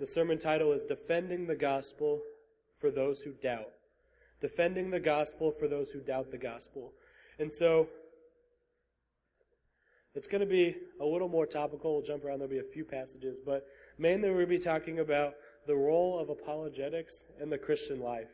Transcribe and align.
The 0.00 0.06
sermon 0.06 0.38
title 0.38 0.72
is 0.72 0.82
Defending 0.82 1.46
the 1.46 1.54
Gospel 1.54 2.22
for 2.74 2.90
Those 2.90 3.20
Who 3.20 3.32
Doubt. 3.32 3.68
Defending 4.40 4.88
the 4.88 4.98
Gospel 4.98 5.52
for 5.52 5.68
Those 5.68 5.90
Who 5.90 6.00
Doubt 6.00 6.30
the 6.30 6.38
Gospel. 6.38 6.94
And 7.38 7.52
so, 7.52 7.86
it's 10.14 10.26
going 10.26 10.40
to 10.40 10.46
be 10.46 10.74
a 11.02 11.04
little 11.04 11.28
more 11.28 11.44
topical. 11.44 11.92
We'll 11.92 12.02
jump 12.02 12.24
around. 12.24 12.38
There'll 12.38 12.50
be 12.50 12.60
a 12.60 12.72
few 12.72 12.82
passages, 12.82 13.36
but 13.44 13.66
mainly 13.98 14.30
we'll 14.30 14.46
be 14.46 14.58
talking 14.58 15.00
about 15.00 15.34
the 15.66 15.76
role 15.76 16.18
of 16.18 16.30
apologetics 16.30 17.26
in 17.38 17.50
the 17.50 17.58
Christian 17.58 18.00
life 18.00 18.30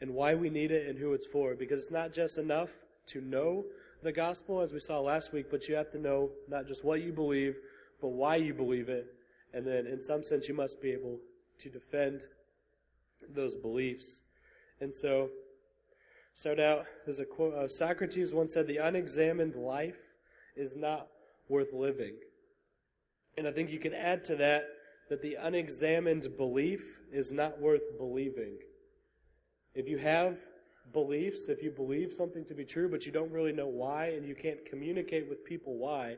and 0.00 0.14
why 0.14 0.34
we 0.34 0.48
need 0.48 0.70
it 0.70 0.88
and 0.88 0.98
who 0.98 1.12
it's 1.12 1.26
for. 1.26 1.54
Because 1.54 1.80
it's 1.80 1.90
not 1.90 2.14
just 2.14 2.38
enough 2.38 2.70
to 3.08 3.20
know 3.20 3.66
the 4.02 4.12
gospel, 4.12 4.62
as 4.62 4.72
we 4.72 4.80
saw 4.80 4.98
last 4.98 5.34
week, 5.34 5.50
but 5.50 5.68
you 5.68 5.74
have 5.74 5.92
to 5.92 5.98
know 5.98 6.30
not 6.48 6.66
just 6.66 6.86
what 6.86 7.02
you 7.02 7.12
believe, 7.12 7.56
but 8.00 8.08
why 8.08 8.36
you 8.36 8.54
believe 8.54 8.88
it. 8.88 9.14
And 9.52 9.66
then, 9.66 9.86
in 9.86 10.00
some 10.00 10.22
sense, 10.22 10.48
you 10.48 10.54
must 10.54 10.80
be 10.80 10.92
able 10.92 11.18
to 11.58 11.68
defend 11.68 12.26
those 13.34 13.56
beliefs. 13.56 14.22
And 14.80 14.94
so, 14.94 15.30
start 16.34 16.60
out, 16.60 16.86
there's 17.04 17.20
a 17.20 17.24
quote, 17.24 17.54
uh, 17.54 17.68
Socrates 17.68 18.32
once 18.32 18.54
said, 18.54 18.66
the 18.66 18.78
unexamined 18.78 19.56
life 19.56 20.00
is 20.56 20.76
not 20.76 21.08
worth 21.48 21.72
living. 21.72 22.14
And 23.36 23.46
I 23.46 23.52
think 23.52 23.70
you 23.70 23.78
can 23.78 23.94
add 23.94 24.24
to 24.24 24.36
that 24.36 24.64
that 25.10 25.22
the 25.22 25.34
unexamined 25.34 26.36
belief 26.36 27.00
is 27.12 27.32
not 27.32 27.60
worth 27.60 27.98
believing. 27.98 28.56
If 29.74 29.88
you 29.88 29.98
have 29.98 30.38
beliefs, 30.92 31.48
if 31.48 31.62
you 31.62 31.70
believe 31.70 32.12
something 32.12 32.44
to 32.44 32.54
be 32.54 32.64
true, 32.64 32.88
but 32.88 33.06
you 33.06 33.12
don't 33.12 33.32
really 33.32 33.52
know 33.52 33.66
why, 33.66 34.06
and 34.10 34.24
you 34.24 34.36
can't 34.36 34.64
communicate 34.66 35.28
with 35.28 35.44
people 35.44 35.76
why, 35.76 36.16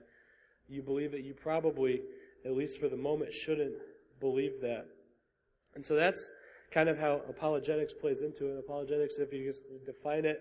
you 0.69 0.83
believe 0.83 1.12
that 1.12 1.22
you 1.22 1.33
probably, 1.33 2.02
at 2.45 2.52
least 2.52 2.80
for 2.80 2.88
the 2.88 2.96
moment, 2.96 3.32
shouldn't 3.32 3.74
believe 4.20 4.60
that. 4.62 4.87
And 5.74 5.84
so 5.84 5.95
that's 5.95 6.30
kind 6.70 6.88
of 6.88 6.98
how 6.98 7.20
apologetics 7.28 7.92
plays 7.92 8.23
into 8.23 8.47
it. 8.47 8.58
Apologetics, 8.58 9.19
if 9.19 9.33
you 9.33 9.44
just 9.44 9.64
define 9.84 10.25
it, 10.25 10.41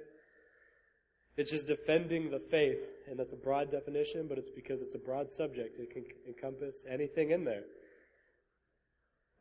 it's 1.38 1.52
just 1.52 1.68
defending 1.68 2.30
the 2.30 2.40
faith, 2.40 2.86
and 3.10 3.18
that's 3.18 3.32
a 3.32 3.38
broad 3.38 3.72
definition, 3.72 4.28
but 4.28 4.38
it's 4.38 4.50
because 4.50 4.82
it's 4.82 4.96
a 4.96 5.00
broad 5.00 5.32
subject. 5.32 5.80
It 5.80 5.92
can 5.92 6.06
encompass 6.28 6.86
anything 6.90 7.32
in 7.32 7.46
there. 7.46 7.64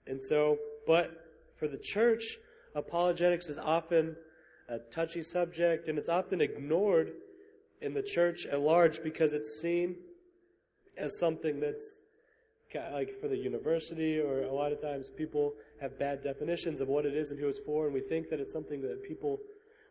And 0.07 0.21
so, 0.21 0.59
but 0.87 1.11
for 1.57 1.69
the 1.69 1.79
church, 1.79 2.37
apologetics 2.75 3.49
is 3.49 3.59
often 3.59 4.17
a 4.69 4.79
touchy 4.79 5.23
subject, 5.23 5.89
and 5.89 5.99
it's 5.99 6.09
often 6.09 6.41
ignored 6.41 7.13
in 7.81 7.95
the 7.95 8.03
church 8.03 8.47
at 8.47 8.61
large 8.61 9.03
because 9.03 9.33
it's 9.33 9.61
seen 9.61 9.97
as 10.97 11.19
something 11.19 11.61
that's 11.61 12.00
like 12.93 13.21
for 13.21 13.29
the 13.29 13.37
university, 13.37 14.19
or 14.21 14.43
a 14.43 14.53
lot 14.53 14.73
of 14.73 14.81
times 14.81 15.11
people 15.11 15.55
have 15.81 15.99
bad 15.99 16.23
definitions 16.23 16.81
of 16.81 16.89
what 16.89 17.07
it 17.07 17.15
is 17.15 17.31
and 17.31 17.41
who 17.41 17.49
it's 17.49 17.59
for, 17.59 17.87
and 17.87 17.95
we 17.95 18.01
think 18.01 18.31
that 18.31 18.41
it's 18.41 18.53
something 18.53 18.81
that 18.83 19.03
people 19.03 19.39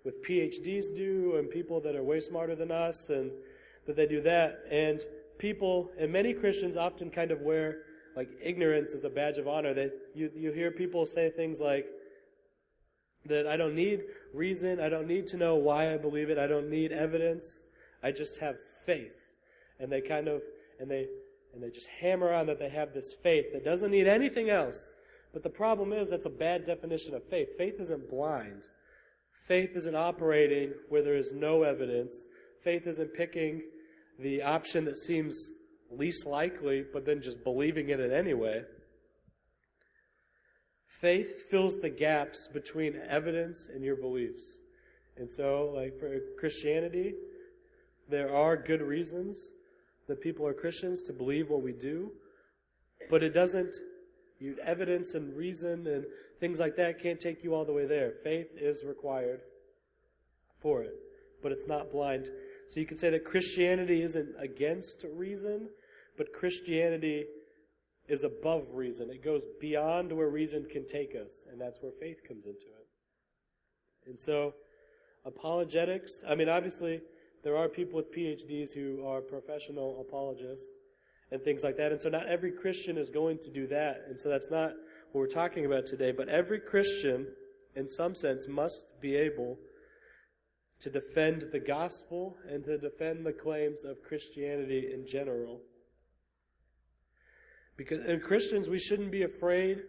with 0.06 0.24
PhDs 0.24 0.96
do 0.96 1.36
and 1.38 1.50
people 1.50 1.82
that 1.82 1.96
are 1.96 2.04
way 2.04 2.20
smarter 2.20 2.56
than 2.56 2.72
us, 2.72 3.10
and 3.10 3.32
that 3.86 3.96
they 3.96 4.08
do 4.08 4.22
that. 4.22 4.60
And 4.72 5.02
people, 5.38 5.92
and 6.00 6.12
many 6.12 6.34
Christians 6.34 6.78
often 6.78 7.10
kind 7.10 7.32
of 7.32 7.42
wear 7.42 7.80
like 8.16 8.30
ignorance 8.42 8.94
as 8.94 9.04
a 9.04 9.10
badge 9.10 9.38
of 9.38 9.48
honor. 9.48 9.74
They, 9.74 9.92
you, 10.14 10.32
you 10.36 10.52
hear 10.52 10.72
people 10.72 11.06
say 11.06 11.30
things 11.30 11.60
like, 11.60 11.86
that 13.26 13.48
I 13.48 13.58
don't 13.58 13.76
need 13.76 14.02
reason, 14.34 14.80
I 14.80 14.90
don't 14.90 15.08
need 15.08 15.28
to 15.28 15.38
know 15.38 15.56
why 15.56 15.94
I 15.94 15.98
believe 15.98 16.30
it, 16.30 16.38
I 16.38 16.48
don't 16.48 16.70
need 16.70 16.92
evidence, 16.92 17.66
I 18.02 18.12
just 18.12 18.40
have 18.40 18.56
faith. 18.86 19.34
And 19.80 19.92
they 19.92 20.02
kind 20.02 20.28
of, 20.28 20.42
and 20.80 20.90
they, 20.90 21.08
and 21.54 21.64
they 21.64 21.70
just 21.70 21.88
hammer 21.88 22.32
on 22.34 22.48
that 22.48 22.60
they 22.60 22.70
have 22.70 22.94
this 22.94 23.14
faith 23.14 23.54
that 23.54 23.66
doesn't 23.66 23.92
need 23.92 24.08
anything 24.08 24.50
else. 24.50 24.92
But 25.34 25.44
the 25.44 25.50
problem 25.50 25.94
is 25.94 26.10
that's 26.10 26.26
a 26.26 26.30
bad 26.30 26.66
definition 26.66 27.14
of 27.14 27.24
faith. 27.26 27.58
Faith 27.58 27.80
isn't 27.80 28.10
blind. 28.10 28.68
Faith 29.48 29.76
isn't 29.76 29.96
operating 29.96 30.74
where 30.90 31.04
there 31.04 31.18
is 31.18 31.32
no 31.32 31.64
evidence. 31.64 32.26
Faith 32.64 32.88
isn't 32.88 33.14
picking 33.14 33.62
the 34.20 34.44
option 34.44 34.86
that 34.86 34.98
seems 34.98 35.52
least 35.92 36.26
likely, 36.26 36.84
but 36.94 37.06
then 37.06 37.22
just 37.22 37.44
believing 37.44 37.90
in 37.90 38.00
it 38.00 38.12
anyway. 38.12 38.64
Faith 40.86 41.50
fills 41.50 41.80
the 41.80 41.90
gaps 41.90 42.50
between 42.52 43.00
evidence 43.08 43.70
and 43.74 43.84
your 43.84 43.96
beliefs. 43.96 44.60
And 45.18 45.30
so, 45.30 45.72
like 45.76 46.00
for 46.00 46.20
Christianity, 46.40 47.14
there 48.10 48.36
are 48.36 48.58
good 48.58 48.82
reasons 48.82 49.54
that 50.10 50.22
people 50.22 50.46
are 50.46 50.54
Christians 50.54 51.04
to 51.04 51.14
believe 51.14 51.50
what 51.50 51.62
we 51.62 51.72
do, 51.72 52.12
but 53.10 53.24
it 53.24 53.34
doesn't, 53.34 53.76
you, 54.40 54.58
evidence 54.64 55.14
and 55.14 55.36
reason 55.36 55.88
and 55.88 56.06
things 56.40 56.60
like 56.60 56.76
that 56.76 57.02
can't 57.02 57.20
take 57.20 57.44
you 57.44 57.56
all 57.56 57.66
the 57.66 57.74
way 57.74 57.86
there. 57.86 58.14
Faith 58.24 58.50
is 58.58 58.84
required 58.84 59.42
for 60.62 60.82
it, 60.84 60.94
but 61.42 61.52
it's 61.52 61.68
not 61.68 61.92
blind. 61.92 62.30
So 62.68 62.80
you 62.80 62.86
could 62.86 63.00
say 63.00 63.10
that 63.12 63.24
Christianity 63.24 64.02
isn't 64.02 64.36
against 64.38 65.06
reason, 65.16 65.70
but 66.18 66.34
Christianity 66.34 67.26
is 68.08 68.24
above 68.24 68.74
reason. 68.74 69.10
It 69.10 69.24
goes 69.24 69.44
beyond 69.62 70.12
where 70.12 70.30
reason 70.30 70.66
can 70.70 70.86
take 70.86 71.16
us, 71.16 71.46
and 71.52 71.62
that's 71.62 71.82
where 71.82 71.92
faith 72.00 72.28
comes 72.28 72.46
into 72.46 72.66
it. 72.66 74.08
And 74.08 74.18
so, 74.18 74.54
apologetics, 75.26 76.24
I 76.28 76.36
mean, 76.36 76.50
obviously, 76.50 77.02
there 77.44 77.58
are 77.58 77.68
people 77.68 77.98
with 77.98 78.14
PhDs 78.14 78.74
who 78.74 79.06
are 79.06 79.22
professional 79.22 80.02
apologists 80.02 80.70
and 81.32 81.42
things 81.42 81.64
like 81.64 81.78
that. 81.78 81.92
And 81.92 82.02
so, 82.02 82.10
not 82.10 82.28
every 82.28 82.52
Christian 82.52 82.98
is 82.98 83.10
going 83.10 83.40
to 83.40 83.52
do 83.52 83.68
that. 83.68 84.04
And 84.08 84.20
so, 84.20 84.30
that's 84.30 84.50
not 84.50 84.72
what 85.12 85.22
we're 85.22 85.28
talking 85.28 85.66
about 85.66 85.86
today. 85.86 86.12
But 86.12 86.30
every 86.30 86.60
Christian, 86.60 87.28
in 87.76 87.88
some 87.88 88.16
sense, 88.16 88.48
must 88.48 89.00
be 89.00 89.16
able 89.16 89.58
to 90.80 90.90
defend 90.90 91.46
the 91.52 91.60
gospel 91.60 92.38
and 92.50 92.64
to 92.66 92.78
defend 92.78 93.26
the 93.26 93.34
claims 93.34 93.84
of 93.84 94.02
Christianity 94.04 94.92
in 94.94 95.06
general. 95.06 95.62
Because 97.76 98.06
in 98.06 98.20
Christians, 98.22 98.68
we 98.68 98.80
shouldn't 98.80 99.12
be 99.12 99.24
afraid 99.24 99.82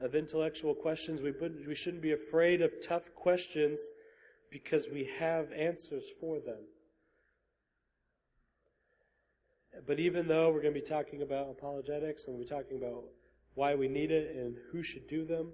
of 0.00 0.14
intellectual 0.14 0.74
questions. 0.74 1.22
We, 1.22 1.32
we 1.66 1.74
shouldn't 1.74 2.02
be 2.02 2.12
afraid 2.12 2.62
of 2.62 2.74
tough 2.86 3.14
questions 3.14 3.80
because 4.50 4.88
we 4.92 5.08
have 5.18 5.50
answers 5.52 6.04
for 6.20 6.38
them. 6.38 6.60
But 9.86 10.00
even 10.00 10.28
though 10.28 10.50
we're 10.50 10.62
going 10.62 10.74
to 10.74 10.80
be 10.80 10.86
talking 10.86 11.22
about 11.22 11.50
apologetics 11.50 12.26
and 12.26 12.36
we'll 12.36 12.44
be 12.44 12.48
talking 12.48 12.76
about 12.76 13.04
why 13.54 13.74
we 13.74 13.88
need 13.88 14.10
it 14.10 14.34
and 14.36 14.56
who 14.70 14.82
should 14.82 15.08
do 15.08 15.24
them, 15.24 15.52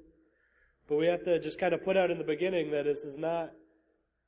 but 0.88 0.96
we 0.96 1.06
have 1.06 1.22
to 1.24 1.38
just 1.38 1.58
kind 1.58 1.72
of 1.72 1.84
put 1.84 1.96
out 1.96 2.10
in 2.10 2.18
the 2.18 2.24
beginning 2.24 2.72
that 2.72 2.84
this 2.84 3.04
is 3.04 3.18
not 3.18 3.52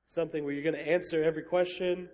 something 0.07 0.45
where 0.45 0.53
you're 0.53 0.63
going 0.63 0.75
to 0.75 0.89
answer 0.89 1.23
every 1.23 1.43
question. 1.43 2.09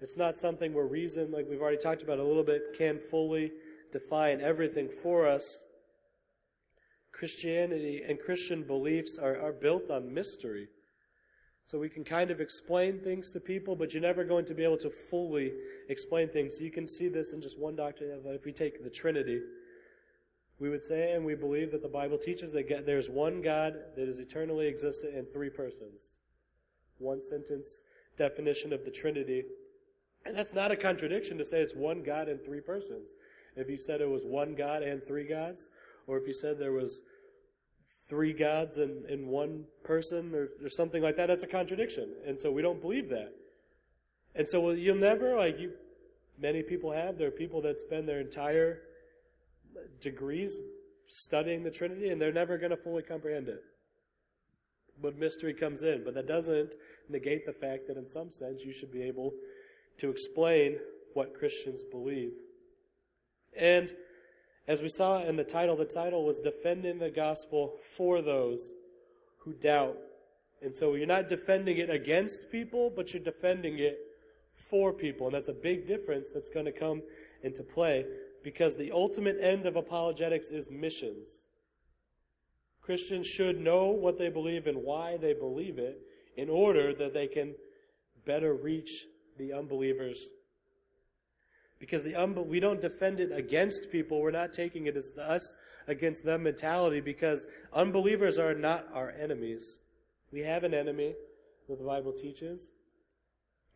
It's 0.00 0.16
not 0.16 0.36
something 0.36 0.74
where 0.74 0.86
reason, 0.86 1.30
like 1.30 1.46
we've 1.48 1.60
already 1.60 1.78
talked 1.78 2.02
about 2.02 2.18
a 2.18 2.24
little 2.24 2.44
bit, 2.44 2.76
can 2.78 2.98
fully 2.98 3.52
define 3.92 4.40
everything 4.40 4.88
for 4.88 5.26
us. 5.26 5.62
Christianity 7.12 8.02
and 8.06 8.18
Christian 8.18 8.62
beliefs 8.62 9.18
are, 9.18 9.40
are 9.40 9.52
built 9.52 9.90
on 9.90 10.12
mystery. 10.12 10.68
So 11.66 11.78
we 11.78 11.88
can 11.88 12.04
kind 12.04 12.30
of 12.30 12.40
explain 12.40 13.00
things 13.00 13.32
to 13.32 13.40
people, 13.40 13.76
but 13.76 13.92
you're 13.92 14.02
never 14.02 14.24
going 14.24 14.44
to 14.46 14.54
be 14.54 14.64
able 14.64 14.76
to 14.78 14.90
fully 14.90 15.52
explain 15.88 16.28
things. 16.28 16.56
So 16.56 16.64
you 16.64 16.70
can 16.70 16.86
see 16.86 17.08
this 17.08 17.32
in 17.32 17.40
just 17.40 17.58
one 17.58 17.76
doctrine. 17.76 18.20
Uh, 18.24 18.30
if 18.30 18.44
we 18.44 18.52
take 18.52 18.82
the 18.82 18.90
Trinity, 18.90 19.40
we 20.60 20.70
would 20.70 20.82
say 20.82 21.12
and 21.12 21.24
we 21.24 21.34
believe 21.34 21.72
that 21.72 21.82
the 21.82 21.88
Bible 21.88 22.18
teaches 22.18 22.52
that 22.52 22.86
there's 22.86 23.10
one 23.10 23.42
God 23.42 23.74
that 23.96 24.08
is 24.08 24.20
eternally 24.20 24.68
existent 24.68 25.14
in 25.14 25.26
three 25.26 25.50
persons. 25.50 26.16
One 26.98 27.20
sentence 27.20 27.82
definition 28.16 28.72
of 28.72 28.84
the 28.84 28.90
Trinity. 28.90 29.42
And 30.24 30.36
that's 30.36 30.54
not 30.54 30.70
a 30.70 30.76
contradiction 30.76 31.36
to 31.38 31.44
say 31.44 31.60
it's 31.60 31.74
one 31.74 32.02
God 32.02 32.28
in 32.28 32.38
three 32.38 32.60
persons 32.60 33.14
if 33.56 33.70
you 33.70 33.78
said 33.78 34.00
it 34.00 34.08
was 34.08 34.24
one 34.24 34.54
God 34.54 34.82
and 34.82 35.02
three 35.02 35.26
gods, 35.26 35.68
or 36.06 36.18
if 36.18 36.26
you 36.26 36.34
said 36.34 36.58
there 36.58 36.72
was 36.72 37.02
three 38.08 38.32
gods 38.32 38.78
in, 38.78 39.04
in 39.08 39.26
one 39.26 39.64
person 39.84 40.34
or, 40.34 40.48
or 40.64 40.68
something 40.68 41.02
like 41.02 41.16
that, 41.16 41.26
that's 41.26 41.42
a 41.42 41.48
contradiction. 41.48 42.08
And 42.26 42.38
so 42.38 42.50
we 42.50 42.62
don't 42.62 42.80
believe 42.80 43.10
that. 43.10 43.32
And 44.34 44.46
so 44.46 44.60
well, 44.60 44.74
you'll 44.74 44.96
never, 44.96 45.36
like 45.36 45.58
you, 45.58 45.72
many 46.38 46.62
people 46.62 46.92
have, 46.92 47.18
there 47.18 47.28
are 47.28 47.32
people 47.32 47.62
that 47.62 47.78
spend 47.78 48.08
their 48.08 48.20
entire 48.20 48.80
degrees 50.00 50.58
studying 51.06 51.62
the 51.62 51.70
Trinity 51.70 52.08
and 52.08 52.20
they're 52.20 52.32
never 52.32 52.58
going 52.58 52.70
to 52.70 52.76
fully 52.76 53.02
comprehend 53.02 53.48
it. 53.48 53.62
But 55.00 55.18
mystery 55.18 55.54
comes 55.54 55.82
in. 55.82 56.04
But 56.04 56.14
that 56.14 56.26
doesn't 56.26 56.74
negate 57.08 57.46
the 57.46 57.52
fact 57.52 57.88
that 57.88 57.96
in 57.96 58.06
some 58.06 58.30
sense 58.30 58.62
you 58.64 58.72
should 58.72 58.92
be 58.92 59.02
able 59.02 59.32
to 59.98 60.10
explain 60.10 60.78
what 61.14 61.34
Christians 61.34 61.82
believe. 61.84 62.32
And 63.58 63.90
as 64.68 64.82
we 64.82 64.88
saw 64.88 65.22
in 65.22 65.36
the 65.36 65.44
title, 65.44 65.76
the 65.76 65.84
title 65.84 66.24
was 66.24 66.40
Defending 66.40 66.98
the 66.98 67.10
Gospel 67.10 67.76
for 67.96 68.20
Those 68.20 68.72
Who 69.38 69.52
Doubt. 69.52 69.96
And 70.62 70.74
so 70.74 70.94
you're 70.94 71.06
not 71.06 71.28
defending 71.28 71.76
it 71.76 71.90
against 71.90 72.50
people, 72.50 72.90
but 72.94 73.12
you're 73.12 73.22
defending 73.22 73.78
it 73.78 73.98
for 74.54 74.92
people. 74.92 75.26
And 75.26 75.34
that's 75.34 75.48
a 75.48 75.52
big 75.52 75.86
difference 75.86 76.30
that's 76.30 76.48
going 76.48 76.66
to 76.66 76.72
come 76.72 77.02
into 77.42 77.62
play 77.62 78.06
because 78.42 78.74
the 78.74 78.92
ultimate 78.92 79.36
end 79.40 79.66
of 79.66 79.76
apologetics 79.76 80.50
is 80.50 80.70
missions. 80.70 81.46
Christians 82.80 83.26
should 83.26 83.60
know 83.60 83.86
what 83.90 84.18
they 84.18 84.28
believe 84.30 84.66
and 84.66 84.82
why 84.82 85.16
they 85.16 85.34
believe 85.34 85.78
it 85.78 86.00
in 86.36 86.48
order 86.48 86.94
that 86.94 87.14
they 87.14 87.26
can 87.26 87.54
better 88.24 88.52
reach 88.52 89.04
the 89.38 89.52
unbelievers. 89.52 90.30
Because 91.78 92.02
the 92.02 92.14
we 92.46 92.60
don't 92.60 92.80
defend 92.80 93.20
it 93.20 93.32
against 93.32 93.92
people. 93.92 94.20
We're 94.20 94.30
not 94.30 94.52
taking 94.52 94.86
it 94.86 94.96
as 94.96 95.12
the 95.12 95.28
us 95.28 95.56
against 95.86 96.24
them 96.24 96.42
mentality 96.42 97.00
because 97.00 97.46
unbelievers 97.72 98.38
are 98.38 98.54
not 98.54 98.86
our 98.94 99.10
enemies. 99.10 99.78
We 100.32 100.40
have 100.40 100.64
an 100.64 100.74
enemy 100.74 101.14
that 101.68 101.78
the 101.78 101.84
Bible 101.84 102.12
teaches, 102.12 102.70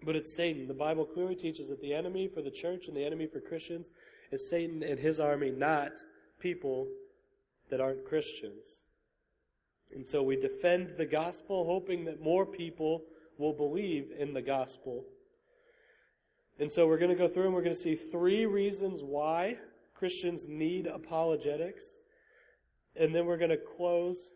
but 0.02 0.16
it's 0.16 0.32
Satan. 0.32 0.66
The 0.66 0.74
Bible 0.74 1.04
clearly 1.04 1.36
teaches 1.36 1.68
that 1.68 1.80
the 1.80 1.94
enemy 1.94 2.28
for 2.28 2.42
the 2.42 2.50
church 2.50 2.88
and 2.88 2.96
the 2.96 3.04
enemy 3.04 3.26
for 3.26 3.40
Christians 3.40 3.90
is 4.30 4.48
Satan 4.48 4.82
and 4.82 4.98
his 4.98 5.20
army, 5.20 5.50
not 5.50 6.02
people 6.38 6.88
that 7.68 7.80
aren't 7.80 8.06
Christians. 8.06 8.84
And 9.94 10.06
so 10.06 10.22
we 10.22 10.36
defend 10.36 10.94
the 10.96 11.06
gospel, 11.06 11.64
hoping 11.64 12.04
that 12.04 12.22
more 12.22 12.46
people 12.46 13.02
will 13.38 13.52
believe 13.52 14.12
in 14.16 14.32
the 14.34 14.42
gospel. 14.42 15.04
And 16.60 16.70
so 16.70 16.86
we're 16.86 16.98
going 16.98 17.10
to 17.10 17.16
go 17.16 17.26
through 17.26 17.44
and 17.44 17.54
we're 17.54 17.62
going 17.62 17.74
to 17.74 17.80
see 17.80 17.94
three 17.94 18.44
reasons 18.44 19.02
why 19.02 19.56
Christians 19.94 20.46
need 20.46 20.86
apologetics. 20.86 21.98
And 22.94 23.14
then 23.14 23.24
we're 23.24 23.38
going 23.38 23.50
to 23.50 23.56
close 23.56 24.30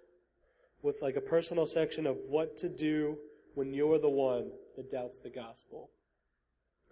with 0.82 1.02
like 1.02 1.16
a 1.16 1.20
personal 1.20 1.66
section 1.66 2.06
of 2.06 2.16
what 2.26 2.56
to 2.58 2.70
do 2.70 3.18
when 3.54 3.74
you're 3.74 3.98
the 3.98 4.08
one 4.08 4.50
that 4.76 4.90
doubts 4.90 5.18
the 5.18 5.28
gospel. 5.28 5.90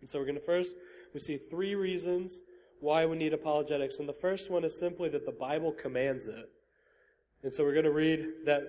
And 0.00 0.08
so 0.08 0.18
we're 0.18 0.26
going 0.26 0.38
to 0.38 0.44
first, 0.44 0.76
we 1.14 1.20
see 1.20 1.38
three 1.38 1.76
reasons 1.76 2.42
why 2.80 3.06
we 3.06 3.16
need 3.16 3.32
apologetics. 3.32 4.00
And 4.00 4.08
the 4.08 4.12
first 4.12 4.50
one 4.50 4.64
is 4.64 4.78
simply 4.78 5.08
that 5.08 5.24
the 5.24 5.32
Bible 5.32 5.72
commands 5.72 6.26
it. 6.26 6.50
And 7.42 7.50
so 7.50 7.64
we're 7.64 7.72
going 7.72 7.84
to 7.86 7.90
read 7.90 8.26
that 8.44 8.64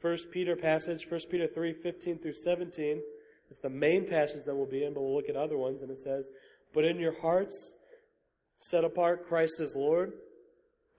First 0.00 0.30
Peter 0.30 0.56
passage, 0.56 1.10
1 1.10 1.20
Peter 1.30 1.46
3, 1.46 1.72
15 1.72 2.18
through 2.18 2.34
17. 2.34 3.00
It's 3.54 3.60
the 3.60 3.70
main 3.70 4.08
passage 4.08 4.46
that 4.46 4.56
we'll 4.56 4.66
be 4.66 4.82
in, 4.82 4.94
but 4.94 5.02
we'll 5.02 5.14
look 5.14 5.28
at 5.28 5.36
other 5.36 5.56
ones. 5.56 5.82
And 5.82 5.90
it 5.92 5.98
says, 5.98 6.28
But 6.72 6.84
in 6.84 6.98
your 6.98 7.16
hearts, 7.20 7.76
set 8.58 8.82
apart 8.82 9.28
Christ 9.28 9.60
as 9.60 9.76
Lord. 9.76 10.12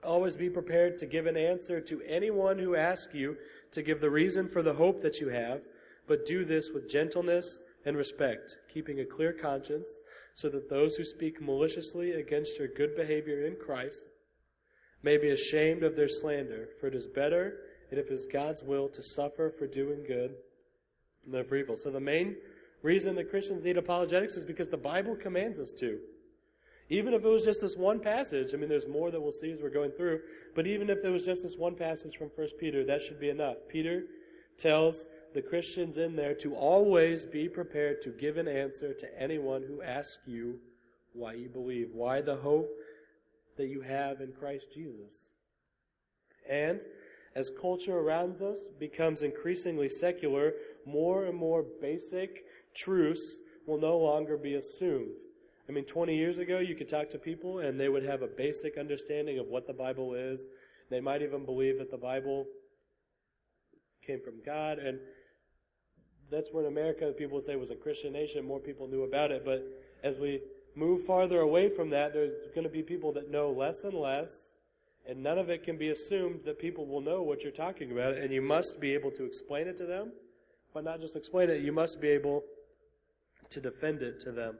Always 0.02 0.36
be 0.36 0.48
prepared 0.48 0.96
to 0.98 1.06
give 1.06 1.26
an 1.26 1.36
answer 1.36 1.82
to 1.82 2.00
anyone 2.00 2.58
who 2.58 2.74
asks 2.74 3.12
you 3.14 3.36
to 3.72 3.82
give 3.82 4.00
the 4.00 4.08
reason 4.08 4.48
for 4.48 4.62
the 4.62 4.72
hope 4.72 5.02
that 5.02 5.20
you 5.20 5.28
have, 5.28 5.66
but 6.08 6.24
do 6.24 6.46
this 6.46 6.70
with 6.72 6.88
gentleness 6.88 7.60
and 7.84 7.94
respect, 7.94 8.56
keeping 8.70 9.00
a 9.00 9.04
clear 9.04 9.34
conscience, 9.34 9.98
so 10.32 10.48
that 10.48 10.70
those 10.70 10.96
who 10.96 11.04
speak 11.04 11.42
maliciously 11.42 12.12
against 12.12 12.58
your 12.58 12.68
good 12.68 12.96
behavior 12.96 13.44
in 13.44 13.56
Christ 13.56 14.08
may 15.02 15.18
be 15.18 15.28
ashamed 15.28 15.82
of 15.82 15.94
their 15.94 16.08
slander, 16.08 16.70
for 16.80 16.86
it 16.86 16.94
is 16.94 17.06
better, 17.06 17.58
and 17.90 18.00
if 18.00 18.06
it 18.06 18.14
is 18.14 18.26
God's 18.32 18.62
will, 18.62 18.88
to 18.88 19.02
suffer 19.02 19.50
for 19.50 19.66
doing 19.66 20.04
good 20.08 20.36
than 21.26 21.44
for 21.44 21.56
evil. 21.56 21.76
So 21.76 21.90
the 21.90 22.00
main 22.00 22.36
reason 22.82 23.16
that 23.16 23.30
Christians 23.30 23.64
need 23.64 23.76
apologetics 23.76 24.36
is 24.36 24.44
because 24.44 24.70
the 24.70 24.76
Bible 24.76 25.16
commands 25.16 25.58
us 25.58 25.72
to. 25.74 25.98
Even 26.88 27.14
if 27.14 27.24
it 27.24 27.28
was 27.28 27.44
just 27.44 27.60
this 27.60 27.76
one 27.76 27.98
passage, 27.98 28.54
I 28.54 28.58
mean, 28.58 28.68
there's 28.68 28.86
more 28.86 29.10
that 29.10 29.20
we'll 29.20 29.32
see 29.32 29.50
as 29.50 29.60
we're 29.60 29.70
going 29.70 29.90
through, 29.90 30.20
but 30.54 30.68
even 30.68 30.88
if 30.88 30.98
it 31.04 31.10
was 31.10 31.24
just 31.24 31.42
this 31.42 31.56
one 31.56 31.74
passage 31.74 32.16
from 32.16 32.30
1 32.36 32.48
Peter, 32.60 32.84
that 32.84 33.02
should 33.02 33.18
be 33.18 33.28
enough. 33.28 33.56
Peter 33.68 34.04
tells 34.56 35.08
the 35.34 35.42
Christians 35.42 35.98
in 35.98 36.14
there 36.14 36.34
to 36.34 36.54
always 36.54 37.26
be 37.26 37.48
prepared 37.48 38.02
to 38.02 38.10
give 38.10 38.36
an 38.36 38.46
answer 38.46 38.94
to 38.94 39.20
anyone 39.20 39.64
who 39.66 39.82
asks 39.82 40.20
you 40.26 40.60
why 41.12 41.32
you 41.32 41.48
believe, 41.48 41.90
why 41.92 42.20
the 42.20 42.36
hope 42.36 42.70
that 43.56 43.66
you 43.66 43.80
have 43.80 44.20
in 44.20 44.32
Christ 44.32 44.72
Jesus. 44.72 45.28
And 46.48 46.80
as 47.36 47.50
culture 47.50 47.96
around 47.96 48.40
us 48.40 48.66
becomes 48.80 49.22
increasingly 49.22 49.90
secular, 49.90 50.54
more 50.86 51.26
and 51.26 51.36
more 51.36 51.62
basic 51.82 52.46
truths 52.74 53.38
will 53.66 53.78
no 53.78 53.98
longer 53.98 54.38
be 54.38 54.54
assumed. 54.54 55.20
I 55.68 55.72
mean, 55.72 55.84
20 55.84 56.16
years 56.16 56.38
ago, 56.38 56.60
you 56.60 56.74
could 56.74 56.88
talk 56.88 57.10
to 57.10 57.18
people 57.18 57.58
and 57.58 57.78
they 57.78 57.90
would 57.90 58.04
have 58.04 58.22
a 58.22 58.26
basic 58.26 58.78
understanding 58.78 59.38
of 59.38 59.48
what 59.48 59.66
the 59.66 59.74
Bible 59.74 60.14
is. 60.14 60.46
They 60.88 61.00
might 61.00 61.20
even 61.20 61.44
believe 61.44 61.78
that 61.78 61.90
the 61.90 61.98
Bible 61.98 62.46
came 64.06 64.20
from 64.22 64.40
God. 64.42 64.78
And 64.78 64.98
that's 66.30 66.48
when 66.52 66.64
America, 66.64 67.12
people 67.18 67.36
would 67.36 67.44
say, 67.44 67.56
was 67.56 67.70
a 67.70 67.76
Christian 67.76 68.14
nation. 68.14 68.46
More 68.46 68.60
people 68.60 68.88
knew 68.88 69.02
about 69.02 69.30
it. 69.30 69.44
But 69.44 69.62
as 70.02 70.18
we 70.18 70.40
move 70.74 71.02
farther 71.02 71.40
away 71.40 71.68
from 71.68 71.90
that, 71.90 72.14
there's 72.14 72.32
going 72.54 72.64
to 72.66 72.72
be 72.72 72.82
people 72.82 73.12
that 73.12 73.30
know 73.30 73.50
less 73.50 73.84
and 73.84 73.92
less. 73.92 74.52
And 75.08 75.22
none 75.22 75.38
of 75.38 75.50
it 75.50 75.62
can 75.62 75.78
be 75.78 75.90
assumed 75.90 76.40
that 76.44 76.58
people 76.58 76.86
will 76.86 77.00
know 77.00 77.22
what 77.22 77.42
you're 77.42 77.52
talking 77.52 77.92
about. 77.92 78.14
And 78.14 78.32
you 78.32 78.42
must 78.42 78.80
be 78.80 78.94
able 78.94 79.12
to 79.12 79.24
explain 79.24 79.68
it 79.68 79.76
to 79.76 79.86
them. 79.86 80.12
But 80.74 80.84
not 80.84 81.00
just 81.00 81.16
explain 81.16 81.48
it, 81.48 81.62
you 81.62 81.72
must 81.72 82.00
be 82.00 82.08
able 82.08 82.42
to 83.50 83.60
defend 83.60 84.02
it 84.02 84.20
to 84.20 84.32
them. 84.32 84.58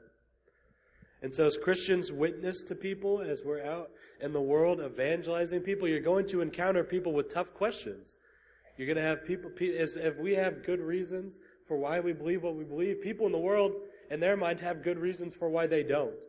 And 1.21 1.33
so, 1.33 1.45
as 1.45 1.57
Christians 1.57 2.11
witness 2.11 2.63
to 2.63 2.75
people, 2.75 3.21
as 3.21 3.43
we're 3.43 3.63
out 3.63 3.89
in 4.21 4.33
the 4.33 4.41
world 4.41 4.79
evangelizing 4.79 5.61
people, 5.61 5.87
you're 5.87 5.99
going 5.99 6.27
to 6.27 6.41
encounter 6.41 6.83
people 6.83 7.11
with 7.11 7.33
tough 7.33 7.53
questions. 7.55 8.17
You're 8.77 8.85
going 8.85 8.97
to 8.97 9.03
have 9.03 9.25
people, 9.25 9.51
as 9.79 9.95
if 9.95 10.19
we 10.19 10.35
have 10.35 10.63
good 10.63 10.79
reasons 10.79 11.39
for 11.67 11.77
why 11.77 11.99
we 11.99 12.13
believe 12.13 12.43
what 12.43 12.55
we 12.55 12.63
believe, 12.63 13.01
people 13.01 13.25
in 13.25 13.31
the 13.31 13.39
world, 13.39 13.73
in 14.11 14.19
their 14.19 14.37
mind, 14.37 14.61
have 14.61 14.83
good 14.83 14.99
reasons 14.99 15.35
for 15.35 15.49
why 15.49 15.65
they 15.67 15.83
don't. 15.83 16.23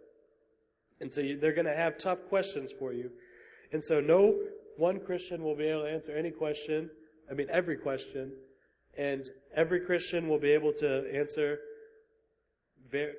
And 1.01 1.13
so 1.13 1.21
you, 1.21 1.39
they're 1.39 1.53
going 1.53 1.67
to 1.67 1.77
have 1.77 1.99
tough 1.99 2.27
questions 2.29 2.73
for 2.73 2.93
you. 2.93 3.11
And 3.73 3.83
so, 3.83 4.01
no 4.01 4.39
one 4.77 5.01
Christian 5.01 5.43
will 5.43 5.57
be 5.57 5.67
able 5.69 5.83
to 5.83 5.91
answer 5.91 6.13
any 6.13 6.31
question, 6.31 6.91
I 7.31 7.35
mean, 7.35 7.49
every 7.51 7.77
question, 7.77 8.33
and 8.97 9.29
every 9.55 9.81
Christian 9.81 10.29
will 10.29 10.39
be 10.39 10.53
able 10.53 10.73
to 10.75 11.15
answer 11.15 11.59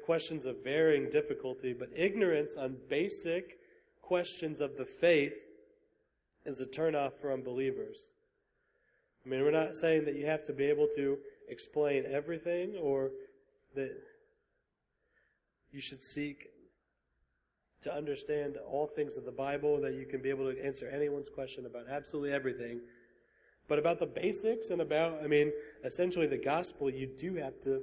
questions 0.06 0.46
of 0.46 0.63
varying 0.63 1.10
difficulty, 1.10 1.74
but 1.74 1.90
ignorance 1.96 2.56
on 2.56 2.75
basic 2.90 3.60
questions 4.01 4.62
of 4.62 4.78
the 4.78 4.86
faith 4.86 5.38
is 6.46 6.62
a 6.62 6.66
turnoff 6.66 7.13
for 7.13 7.31
unbelievers. 7.31 8.12
I 9.25 9.30
mean, 9.30 9.42
we're 9.44 9.52
not 9.52 9.75
saying 9.75 10.06
that 10.06 10.16
you 10.16 10.25
have 10.25 10.44
to 10.44 10.54
be 10.54 10.66
able 10.66 10.88
to 10.95 11.18
explain 11.48 12.06
everything 12.10 12.75
or 12.81 13.12
that 13.75 13.95
you 15.72 15.81
should 15.81 16.02
seek 16.02 16.50
to 17.81 17.94
understand 17.94 18.58
all 18.70 18.88
things 18.88 19.18
of 19.18 19.26
the 19.26 19.31
Bible, 19.31 19.81
that 19.81 19.94
you 19.94 20.06
can 20.06 20.22
be 20.22 20.30
able 20.30 20.52
to 20.52 20.66
answer 20.66 20.88
anyone's 20.88 21.30
question 21.30 21.66
about 21.66 21.86
absolutely 21.90 22.34
everything. 22.34 22.81
But 23.68 23.80
about 23.80 24.00
the 24.00 24.06
basics 24.06 24.69
and 24.69 24.81
about, 24.81 25.24
I 25.24 25.28
mean, 25.28 25.52
essentially 25.83 26.28
the 26.28 26.38
gospel, 26.38 26.90
you 26.90 27.07
do 27.07 27.36
have 27.36 27.59
to 27.62 27.81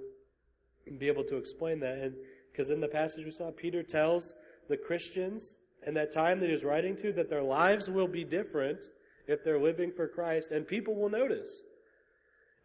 be 0.98 1.08
able 1.08 1.24
to 1.24 1.36
explain 1.36 1.80
that. 1.80 1.98
And 1.98 2.14
because 2.52 2.70
in 2.70 2.80
the 2.80 2.88
passage 2.88 3.24
we 3.24 3.30
saw, 3.30 3.50
Peter 3.50 3.82
tells 3.82 4.34
the 4.68 4.76
Christians 4.76 5.56
in 5.86 5.94
that 5.94 6.10
time 6.10 6.40
that 6.40 6.50
he's 6.50 6.64
writing 6.64 6.96
to 6.96 7.12
that 7.12 7.30
their 7.30 7.42
lives 7.42 7.88
will 7.88 8.08
be 8.08 8.24
different 8.24 8.88
if 9.28 9.44
they're 9.44 9.60
living 9.60 9.92
for 9.92 10.08
Christ, 10.08 10.50
and 10.50 10.66
people 10.66 10.94
will 10.94 11.08
notice. 11.08 11.62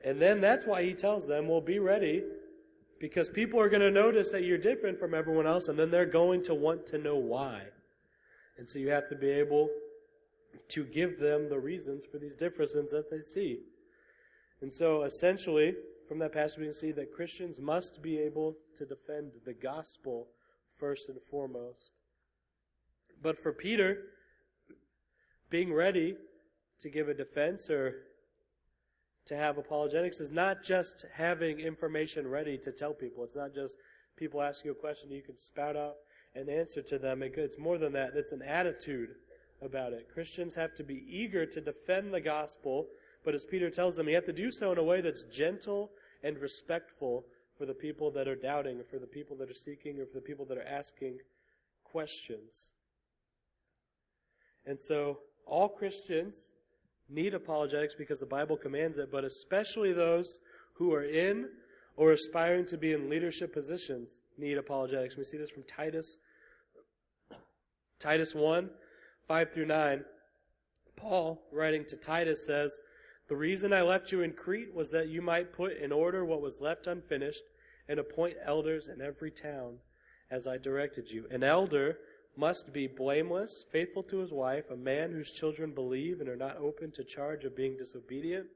And 0.04 0.20
then 0.20 0.42
that's 0.42 0.66
why 0.66 0.84
he 0.84 0.94
tells 0.94 1.28
them, 1.28 1.48
well, 1.48 1.62
be 1.62 1.80
ready, 1.80 2.24
because 3.02 3.32
people 3.32 3.60
are 3.60 3.68
going 3.68 3.82
to 3.82 3.90
notice 3.90 4.32
that 4.32 4.44
you're 4.44 4.60
different 4.60 5.00
from 5.00 5.16
everyone 5.16 5.48
else, 5.48 5.68
and 5.68 5.78
then 5.78 5.90
they're 5.90 6.06
going 6.06 6.44
to 6.44 6.54
want 6.54 6.86
to 6.86 7.00
know 7.00 7.16
why. 7.16 7.64
And 8.58 8.70
so 8.70 8.78
you 8.78 8.90
have 8.90 9.10
to 9.10 9.16
be 9.16 9.32
able 9.32 9.70
to 10.70 10.86
give 10.86 11.20
them 11.20 11.50
the 11.50 11.60
reasons 11.60 12.06
for 12.06 12.20
these 12.20 12.36
differences 12.36 12.92
that 12.92 13.10
they 13.10 13.22
see. 13.24 13.62
And 14.62 14.72
so 14.72 15.02
essentially, 15.02 15.74
from 16.08 16.20
that 16.20 16.32
passage, 16.32 16.60
we 16.60 16.66
can 16.66 16.74
see 16.74 16.92
that 16.92 17.12
Christians 17.12 17.60
must 17.60 18.04
be 18.04 18.20
able 18.20 18.56
to 18.76 18.86
defend 18.86 19.32
the 19.46 19.54
gospel 19.54 20.28
first 20.78 21.10
and 21.10 21.20
foremost. 21.20 21.94
But 23.24 23.36
for 23.36 23.52
Peter, 23.52 23.98
being 25.50 25.74
ready 25.74 26.18
to 26.82 26.90
give 26.92 27.10
a 27.10 27.16
defense 27.16 27.72
or 27.72 27.96
to 29.26 29.36
have 29.36 29.58
apologetics 29.58 30.20
is 30.20 30.32
not 30.32 30.64
just 30.64 31.06
having 31.14 31.60
information 31.60 32.28
ready 32.28 32.58
to 32.58 32.72
tell 32.72 32.94
people. 32.94 33.24
It's 33.24 33.36
not 33.36 33.54
just 33.54 33.78
people 34.18 34.42
ask 34.42 34.66
you 34.66 34.72
a 34.72 34.76
question 34.76 35.12
you 35.12 35.22
can 35.22 35.38
spout 35.38 35.76
out 35.76 35.96
an 36.36 36.50
answer 36.50 36.82
to 36.82 36.98
them. 36.98 37.22
It's 37.24 37.60
more 37.60 37.78
than 37.78 37.94
that. 37.94 38.16
It's 38.16 38.32
an 38.32 38.42
attitude 38.42 39.10
about 39.62 39.94
it. 39.94 40.08
Christians 40.14 40.56
have 40.56 40.74
to 40.76 40.84
be 40.84 41.04
eager 41.08 41.46
to 41.46 41.62
defend 41.62 42.14
the 42.14 42.22
gospel, 42.22 42.88
but 43.24 43.36
as 43.36 43.46
Peter 43.46 43.70
tells 43.70 43.96
them, 43.96 44.08
you 44.10 44.16
have 44.16 44.26
to 44.26 44.34
do 44.34 44.52
so 44.52 44.72
in 44.72 44.78
a 44.78 44.84
way 44.84 45.02
that's 45.02 45.24
gentle 45.24 45.92
and 46.24 46.38
respectful 46.38 47.26
for 47.58 47.66
the 47.66 47.74
people 47.74 48.12
that 48.12 48.28
are 48.28 48.36
doubting, 48.36 48.82
for 48.90 48.98
the 48.98 49.06
people 49.06 49.38
that 49.38 49.50
are 49.50 49.54
seeking, 49.54 50.00
or 50.00 50.06
for 50.06 50.16
the 50.16 50.22
people 50.22 50.46
that 50.46 50.58
are 50.58 50.68
asking 50.68 51.18
questions. 51.84 52.72
And 54.66 54.80
so, 54.80 55.20
all 55.46 55.70
Christians 55.70 56.52
need 57.12 57.34
apologetics 57.34 57.94
because 57.96 58.20
the 58.20 58.26
Bible 58.26 58.58
commands 58.58 58.98
it, 58.98 59.12
but 59.12 59.24
especially 59.24 59.94
those 59.94 60.40
who 60.76 60.94
are 60.94 61.04
in 61.04 61.50
or 61.98 62.14
aspiring 62.14 62.66
to 62.68 62.78
be 62.78 62.94
in 62.94 63.10
leadership 63.10 63.54
positions 63.54 64.20
need 64.38 64.58
apologetics. 64.58 65.18
We 65.18 65.24
see 65.24 65.38
this 65.38 65.52
from 65.52 65.64
Titus, 65.64 66.18
Titus 68.00 68.34
1, 68.34 68.70
5 69.28 69.54
through 69.54 69.66
9. 69.66 70.06
Paul, 70.96 71.42
writing 71.52 71.86
to 71.86 71.98
Titus, 71.98 72.46
says, 72.46 72.80
The 73.28 73.36
reason 73.36 73.74
I 73.74 73.82
left 73.82 74.12
you 74.12 74.22
in 74.22 74.34
Crete 74.34 74.74
was 74.74 74.92
that 74.92 75.10
you 75.10 75.22
might 75.22 75.54
put 75.54 75.78
in 75.78 75.92
order 75.92 76.24
what 76.24 76.42
was 76.42 76.62
left 76.62 76.88
unfinished 76.88 77.44
and 77.88 78.00
appoint 78.00 78.38
elders 78.44 78.88
in 78.88 79.02
every 79.02 79.32
town, 79.32 79.78
as 80.30 80.48
I 80.48 80.58
directed 80.58 81.10
you. 81.10 81.28
An 81.30 81.44
elder 81.44 81.98
must 82.36 82.72
be 82.72 82.88
blameless, 82.88 83.66
faithful 83.72 84.04
to 84.04 84.20
his 84.20 84.32
wife, 84.32 84.70
a 84.70 84.76
man 84.76 85.12
whose 85.12 85.32
children 85.32 85.72
believe 85.72 86.22
and 86.22 86.30
are 86.30 86.36
not 86.36 86.58
open 86.58 86.92
to 86.92 87.04
charge 87.04 87.46
of 87.46 87.56
being 87.56 87.78
disobedient. 87.78 88.48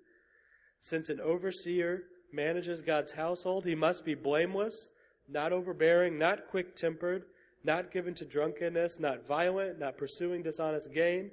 Since 0.80 1.10
an 1.10 1.20
overseer 1.20 2.04
manages 2.32 2.82
God's 2.82 3.12
household, 3.12 3.66
he 3.66 3.76
must 3.76 4.06
be 4.06 4.16
blameless, 4.16 4.92
not 5.28 5.52
overbearing, 5.52 6.18
not 6.18 6.48
quick 6.50 6.76
tempered, 6.76 7.26
not 7.64 7.92
given 7.92 8.14
to 8.16 8.26
drunkenness, 8.26 9.00
not 9.00 9.26
violent, 9.26 9.80
not 9.80 9.98
pursuing 9.98 10.44
dishonest 10.44 10.94
gain. 10.94 11.32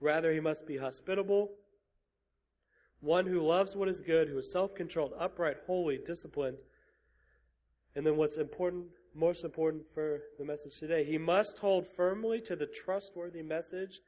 Rather, 0.00 0.32
he 0.32 0.40
must 0.40 0.66
be 0.66 0.76
hospitable, 0.76 1.50
one 3.00 3.26
who 3.26 3.40
loves 3.40 3.76
what 3.76 3.88
is 3.88 4.00
good, 4.00 4.28
who 4.28 4.38
is 4.38 4.50
self 4.50 4.74
controlled, 4.74 5.12
upright, 5.18 5.56
holy, 5.66 5.98
disciplined. 5.98 6.58
And 7.94 8.06
then 8.06 8.16
what's 8.16 8.36
important, 8.36 8.86
most 9.14 9.44
important 9.44 9.86
for 9.86 10.20
the 10.38 10.44
message 10.44 10.78
today, 10.78 11.04
he 11.04 11.18
must 11.18 11.58
hold 11.58 11.86
firmly 11.86 12.40
to 12.42 12.56
the 12.56 12.66
trustworthy 12.66 13.42
message 13.42 14.00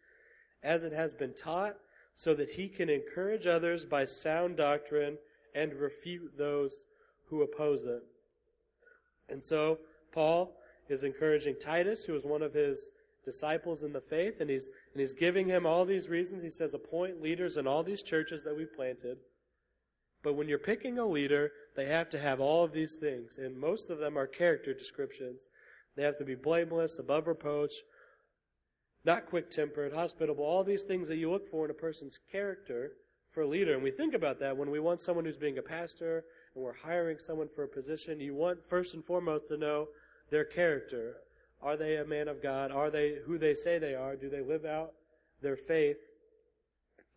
as 0.62 0.84
it 0.84 0.92
has 0.92 1.14
been 1.14 1.34
taught, 1.34 1.76
so 2.14 2.34
that 2.34 2.50
he 2.50 2.68
can 2.68 2.90
encourage 2.90 3.46
others 3.46 3.84
by 3.84 4.04
sound 4.04 4.56
doctrine 4.56 5.16
and 5.54 5.72
refute 5.74 6.36
those 6.36 6.84
who 7.26 7.42
oppose 7.42 7.86
it. 7.86 8.02
And 9.28 9.42
so, 9.42 9.78
Paul 10.12 10.52
is 10.88 11.04
encouraging 11.04 11.56
Titus, 11.60 12.04
who 12.04 12.14
is 12.14 12.24
one 12.24 12.42
of 12.42 12.52
his 12.52 12.90
disciples 13.24 13.82
in 13.82 13.92
the 13.92 14.00
faith, 14.00 14.40
and 14.40 14.50
he's, 14.50 14.66
and 14.92 15.00
he's 15.00 15.12
giving 15.12 15.46
him 15.46 15.66
all 15.66 15.84
these 15.84 16.08
reasons. 16.08 16.42
He 16.42 16.50
says, 16.50 16.74
appoint 16.74 17.22
leaders 17.22 17.56
in 17.56 17.66
all 17.66 17.82
these 17.82 18.02
churches 18.02 18.44
that 18.44 18.56
we've 18.56 18.74
planted. 18.74 19.18
But 20.22 20.34
when 20.34 20.48
you're 20.48 20.58
picking 20.58 20.98
a 20.98 21.06
leader, 21.06 21.50
they 21.76 21.86
have 21.86 22.10
to 22.10 22.18
have 22.18 22.40
all 22.40 22.64
of 22.64 22.72
these 22.72 22.96
things, 22.96 23.38
and 23.38 23.56
most 23.56 23.90
of 23.90 23.98
them 23.98 24.18
are 24.18 24.26
character 24.26 24.74
descriptions. 24.74 25.48
They 25.96 26.02
have 26.02 26.18
to 26.18 26.24
be 26.24 26.34
blameless, 26.34 26.98
above 26.98 27.26
reproach, 27.26 27.74
not 29.04 29.26
quick 29.26 29.50
tempered, 29.50 29.92
hospitable, 29.92 30.44
all 30.44 30.62
these 30.62 30.84
things 30.84 31.08
that 31.08 31.16
you 31.16 31.30
look 31.30 31.48
for 31.48 31.64
in 31.64 31.70
a 31.70 31.74
person's 31.74 32.18
character 32.30 32.92
for 33.30 33.42
a 33.42 33.46
leader. 33.46 33.74
And 33.74 33.82
we 33.82 33.90
think 33.90 34.14
about 34.14 34.40
that 34.40 34.56
when 34.56 34.70
we 34.70 34.80
want 34.80 35.00
someone 35.00 35.24
who's 35.24 35.36
being 35.36 35.58
a 35.58 35.62
pastor 35.62 36.24
and 36.54 36.64
we're 36.64 36.74
hiring 36.74 37.18
someone 37.18 37.48
for 37.54 37.64
a 37.64 37.68
position. 37.68 38.20
You 38.20 38.34
want 38.34 38.64
first 38.66 38.94
and 38.94 39.04
foremost 39.04 39.48
to 39.48 39.56
know 39.56 39.88
their 40.30 40.44
character. 40.44 41.16
Are 41.62 41.76
they 41.76 41.96
a 41.96 42.04
man 42.04 42.28
of 42.28 42.42
God? 42.42 42.70
Are 42.72 42.90
they 42.90 43.16
who 43.24 43.38
they 43.38 43.54
say 43.54 43.78
they 43.78 43.94
are? 43.94 44.16
Do 44.16 44.28
they 44.28 44.42
live 44.42 44.64
out 44.64 44.92
their 45.42 45.56
faith? 45.56 45.98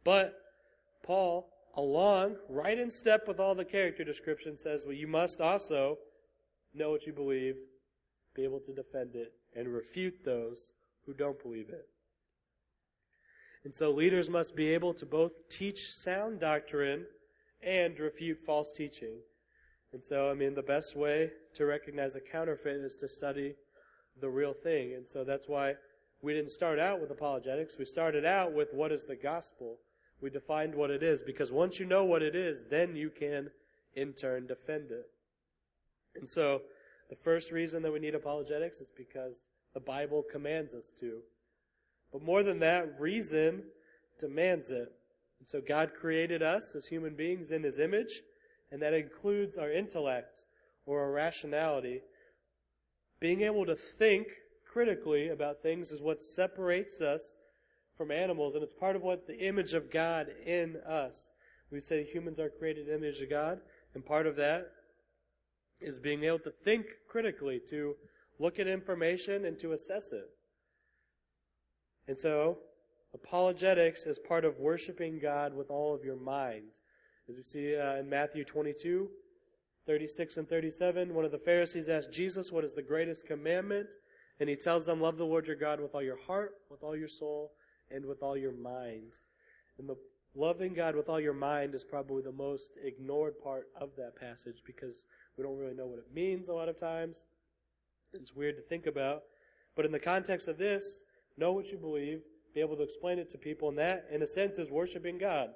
But 0.04 0.34
Paul, 1.04 1.50
along, 1.76 2.36
right 2.50 2.78
in 2.78 2.90
step 2.90 3.28
with 3.28 3.40
all 3.40 3.56
the 3.56 3.66
character 3.66 4.04
description, 4.04 4.56
says, 4.56 4.86
well, 4.86 4.96
you 4.96 5.08
must 5.08 5.42
also 5.42 5.98
know 6.74 6.92
what 6.92 7.06
you 7.06 7.14
believe, 7.14 7.56
be 8.36 8.44
able 8.44 8.60
to 8.60 8.74
defend 8.74 9.16
it, 9.16 9.34
and 9.56 9.68
refute 9.68 10.24
those 10.24 10.72
who 11.06 11.14
don't 11.14 11.42
believe 11.42 11.70
it. 11.70 11.88
And 13.64 13.74
so 13.74 13.92
leaders 13.92 14.30
must 14.30 14.56
be 14.56 14.74
able 14.74 14.94
to 14.96 15.06
both 15.06 15.32
teach 15.50 15.92
sound 15.94 16.40
doctrine 16.40 17.06
and 17.62 17.98
refute 17.98 18.40
false 18.40 18.74
teaching. 18.74 19.16
And 19.94 20.04
so, 20.04 20.30
I 20.30 20.34
mean, 20.34 20.54
the 20.54 20.64
best 20.64 20.96
way 20.96 21.32
to 21.56 21.66
recognize 21.66 22.16
a 22.16 22.20
counterfeit 22.20 22.82
is 22.82 22.96
to 22.96 23.08
study 23.08 23.56
the 24.20 24.30
real 24.30 24.54
thing. 24.54 24.96
And 24.96 25.08
so 25.08 25.24
that's 25.24 25.48
why 25.48 25.76
we 26.22 26.34
didn't 26.34 26.52
start 26.52 26.80
out 26.80 27.00
with 27.00 27.12
apologetics. 27.12 27.78
We 27.78 27.86
started 27.86 28.26
out 28.26 28.54
with 28.54 28.74
what 28.74 28.92
is 28.92 29.06
the 29.06 29.16
gospel. 29.16 29.78
We 30.24 30.30
defined 30.30 30.74
what 30.74 30.90
it 30.90 31.04
is 31.04 31.22
because 31.22 31.52
once 31.52 31.82
you 31.82 31.86
know 31.86 32.06
what 32.06 32.24
it 32.24 32.34
is, 32.34 32.64
then 32.70 32.96
you 32.96 33.10
can 33.10 33.50
in 33.94 34.14
turn 34.14 34.48
defend 34.48 34.90
it. 34.92 35.06
And 36.16 36.28
so 36.30 36.62
the 37.10 37.16
first 37.18 37.52
reason 37.52 37.84
that 37.84 37.92
we 37.92 38.00
need 38.00 38.16
apologetics 38.16 38.80
is 38.80 38.88
because 38.96 39.46
the 39.74 39.82
Bible 39.82 40.24
commands 40.32 40.74
us 40.74 40.94
to. 41.02 41.20
But 42.14 42.24
more 42.24 42.42
than 42.42 42.60
that, 42.60 43.02
reason 43.02 43.64
demands 44.18 44.72
it. 44.72 44.90
And 45.40 45.48
so 45.48 45.60
God 45.60 45.92
created 46.00 46.42
us 46.42 46.74
as 46.74 46.88
human 46.88 47.16
beings 47.16 47.52
in 47.52 47.62
His 47.62 47.78
image, 47.78 48.22
and 48.72 48.82
that 48.82 48.94
includes 48.94 49.58
our 49.58 49.70
intellect 49.70 50.46
or 50.86 51.02
our 51.02 51.12
rationality. 51.12 52.00
Being 53.20 53.42
able 53.42 53.66
to 53.66 53.76
think 53.76 54.28
critically 54.72 55.30
about 55.30 55.62
things 55.62 55.92
is 55.92 56.02
what 56.02 56.22
separates 56.22 57.02
us 57.02 57.36
from 58.04 58.12
animals, 58.12 58.54
and 58.54 58.62
it's 58.62 58.74
part 58.74 58.98
of 58.98 59.02
what 59.02 59.28
the 59.28 59.40
image 59.40 59.74
of 59.74 59.90
God 59.90 60.28
in 60.46 60.76
us. 60.86 61.32
We 61.72 61.80
say 61.80 62.04
humans 62.04 62.38
are 62.38 62.50
created 62.50 62.90
in 62.90 63.00
the 63.00 63.08
image 63.08 63.22
of 63.22 63.30
God, 63.30 63.62
and 63.96 64.06
part 64.06 64.28
of 64.28 64.36
that 64.36 64.70
is 65.80 66.00
being 66.00 66.26
able 66.26 66.40
to 66.40 66.52
think 66.52 66.86
critically, 67.08 67.62
to 67.70 67.96
look 68.40 68.60
at 68.60 68.68
information 68.68 69.46
and 69.46 69.58
to 69.60 69.72
assess 69.72 70.12
it. 70.12 70.30
And 72.10 72.18
so, 72.18 72.58
apologetics 73.14 74.06
is 74.06 74.20
part 74.20 74.44
of 74.44 74.60
worshiping 74.60 75.20
God 75.22 75.56
with 75.56 75.70
all 75.70 75.96
of 75.96 76.04
your 76.04 76.18
mind. 76.18 76.72
As 77.30 77.38
we 77.38 77.44
see 77.44 77.78
uh, 77.78 77.96
in 77.96 78.10
Matthew 78.10 78.44
22, 78.44 79.08
36 79.88 80.36
and 80.36 80.50
37, 80.50 81.14
one 81.14 81.24
of 81.24 81.32
the 81.32 81.40
Pharisees 81.40 81.88
asked 81.88 82.12
Jesus, 82.12 82.52
What 82.52 82.66
is 82.66 82.74
the 82.74 82.82
greatest 82.82 83.28
commandment? 83.28 83.96
And 84.42 84.50
he 84.50 84.58
tells 84.58 84.86
them, 84.86 85.00
Love 85.00 85.18
the 85.18 85.26
Lord 85.26 85.48
your 85.48 85.56
God 85.56 85.80
with 85.80 85.96
all 85.96 86.04
your 86.04 86.22
heart, 86.24 86.52
with 86.70 86.84
all 86.84 86.98
your 86.98 87.08
soul, 87.08 87.54
and 87.92 88.06
with 88.06 88.24
all 88.24 88.38
your 88.38 88.54
mind. 88.54 89.18
And 89.78 89.88
the 89.88 89.98
loving 90.36 90.74
God 90.74 90.96
with 90.96 91.10
all 91.10 91.20
your 91.20 91.34
mind 91.34 91.76
is 91.76 91.84
probably 91.84 92.24
the 92.24 92.32
most 92.32 92.72
ignored 92.84 93.34
part 93.44 93.68
of 93.80 93.90
that 93.98 94.16
passage 94.16 94.64
because 94.66 95.06
we 95.38 95.44
don't 95.44 95.58
really 95.58 95.76
know 95.76 95.88
what 95.88 96.00
it 96.00 96.14
means 96.14 96.48
a 96.48 96.54
lot 96.54 96.70
of 96.70 96.80
times. 96.80 97.24
It's 98.14 98.34
weird 98.34 98.56
to 98.58 98.62
think 98.62 98.86
about. 98.86 99.24
But 99.76 99.86
in 99.86 99.92
the 99.92 100.00
context 100.00 100.48
of 100.48 100.58
this, 100.58 101.04
know 101.38 101.52
what 101.52 101.72
you 101.72 101.78
believe, 101.78 102.22
be 102.54 102.62
able 102.62 102.78
to 102.78 102.84
explain 102.84 103.18
it 103.18 103.30
to 103.30 103.38
people, 103.38 103.70
and 103.70 103.78
that, 103.80 104.06
in 104.12 104.22
a 104.22 104.28
sense, 104.28 104.60
is 104.60 104.70
worshiping 104.70 105.18
God. 105.18 105.50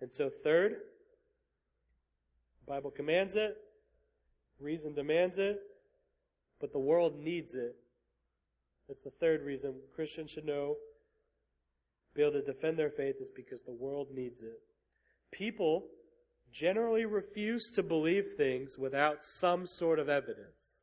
And 0.00 0.12
so, 0.12 0.28
third, 0.28 0.72
the 2.66 2.72
Bible 2.72 2.90
commands 2.90 3.36
it, 3.36 3.56
reason 4.58 4.94
demands 4.94 5.38
it, 5.38 5.60
but 6.60 6.72
the 6.72 6.78
world 6.78 7.18
needs 7.18 7.54
it. 7.54 7.76
That's 8.90 9.02
the 9.02 9.10
third 9.10 9.42
reason 9.44 9.76
Christians 9.94 10.32
should 10.32 10.46
know, 10.46 10.74
be 12.12 12.22
able 12.22 12.32
to 12.32 12.42
defend 12.42 12.76
their 12.76 12.90
faith, 12.90 13.20
is 13.20 13.30
because 13.30 13.60
the 13.60 13.70
world 13.70 14.08
needs 14.12 14.40
it. 14.40 14.58
People 15.30 15.86
generally 16.52 17.04
refuse 17.04 17.70
to 17.76 17.84
believe 17.84 18.32
things 18.36 18.76
without 18.76 19.22
some 19.22 19.64
sort 19.64 20.00
of 20.00 20.08
evidence. 20.08 20.82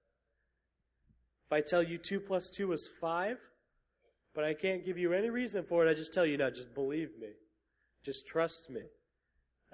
If 1.48 1.52
I 1.52 1.60
tell 1.60 1.84
you 1.84 1.98
2 1.98 2.22
plus 2.22 2.50
2 2.50 2.72
is 2.72 2.88
5, 2.88 3.38
but 4.34 4.46
I 4.46 4.54
can't 4.54 4.86
give 4.86 4.98
you 4.98 5.12
any 5.12 5.30
reason 5.30 5.66
for 5.66 5.86
it, 5.86 5.92
I 5.92 5.94
just 5.94 6.14
tell 6.14 6.26
you, 6.26 6.38
now 6.38 6.50
just 6.50 6.74
believe 6.74 7.10
me. 7.20 7.32
Just 8.06 8.26
trust 8.26 8.70
me. 8.70 8.84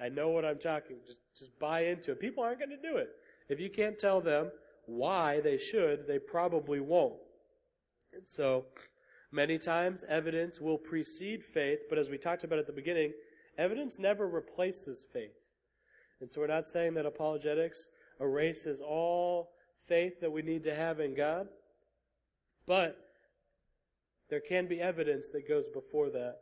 I 0.01 0.09
know 0.09 0.29
what 0.29 0.43
I'm 0.43 0.57
talking. 0.57 0.95
Just, 1.05 1.19
just 1.37 1.59
buy 1.59 1.81
into 1.81 2.13
it. 2.13 2.19
People 2.19 2.43
aren't 2.43 2.57
going 2.57 2.71
to 2.71 2.81
do 2.81 2.97
it. 2.97 3.09
If 3.47 3.59
you 3.59 3.69
can't 3.69 3.99
tell 3.99 4.21
them 4.21 4.49
why 4.87 5.39
they 5.41 5.59
should, 5.59 6.07
they 6.07 6.17
probably 6.17 6.79
won't. 6.79 7.19
And 8.15 8.27
so, 8.27 8.65
many 9.31 9.57
times 9.57 10.03
evidence 10.07 10.61
will 10.61 10.77
precede 10.77 11.43
faith, 11.43 11.79
but 11.89 11.97
as 11.97 12.09
we 12.09 12.17
talked 12.17 12.43
about 12.43 12.59
at 12.59 12.67
the 12.67 12.73
beginning, 12.73 13.13
evidence 13.57 13.99
never 13.99 14.27
replaces 14.27 15.05
faith. 15.11 15.35
And 16.21 16.31
so 16.31 16.41
we're 16.41 16.47
not 16.47 16.65
saying 16.65 16.93
that 16.93 17.05
apologetics 17.05 17.89
erases 18.19 18.79
all 18.79 19.49
faith 19.87 20.21
that 20.21 20.31
we 20.31 20.41
need 20.41 20.63
to 20.63 20.73
have 20.73 20.99
in 20.99 21.15
God, 21.15 21.47
but 22.65 22.97
there 24.29 24.39
can 24.39 24.67
be 24.67 24.79
evidence 24.79 25.29
that 25.29 25.47
goes 25.47 25.67
before 25.67 26.09
that. 26.11 26.37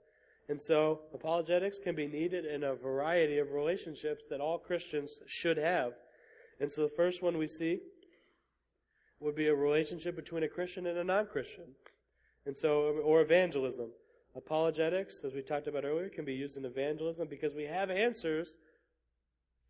And 0.49 0.59
so 0.59 1.01
apologetics 1.13 1.79
can 1.79 1.95
be 1.95 2.07
needed 2.07 2.45
in 2.45 2.63
a 2.63 2.75
variety 2.75 3.37
of 3.37 3.51
relationships 3.51 4.25
that 4.29 4.41
all 4.41 4.59
Christians 4.59 5.21
should 5.25 5.57
have. 5.57 5.93
And 6.59 6.71
so 6.71 6.83
the 6.83 6.89
first 6.89 7.21
one 7.21 7.37
we 7.37 7.47
see 7.47 7.79
would 9.21 9.35
be 9.35 9.47
a 9.47 9.55
relationship 9.55 10.15
between 10.15 10.43
a 10.43 10.47
Christian 10.47 10.87
and 10.87 10.97
a 10.97 11.03
non-Christian. 11.03 11.75
And 12.45 12.57
so, 12.57 12.99
or 13.03 13.21
evangelism. 13.21 13.91
Apologetics, 14.35 15.23
as 15.23 15.33
we 15.33 15.41
talked 15.41 15.67
about 15.67 15.85
earlier, 15.85 16.09
can 16.09 16.25
be 16.25 16.33
used 16.33 16.57
in 16.57 16.65
evangelism 16.65 17.27
because 17.29 17.53
we 17.53 17.65
have 17.65 17.91
answers 17.91 18.57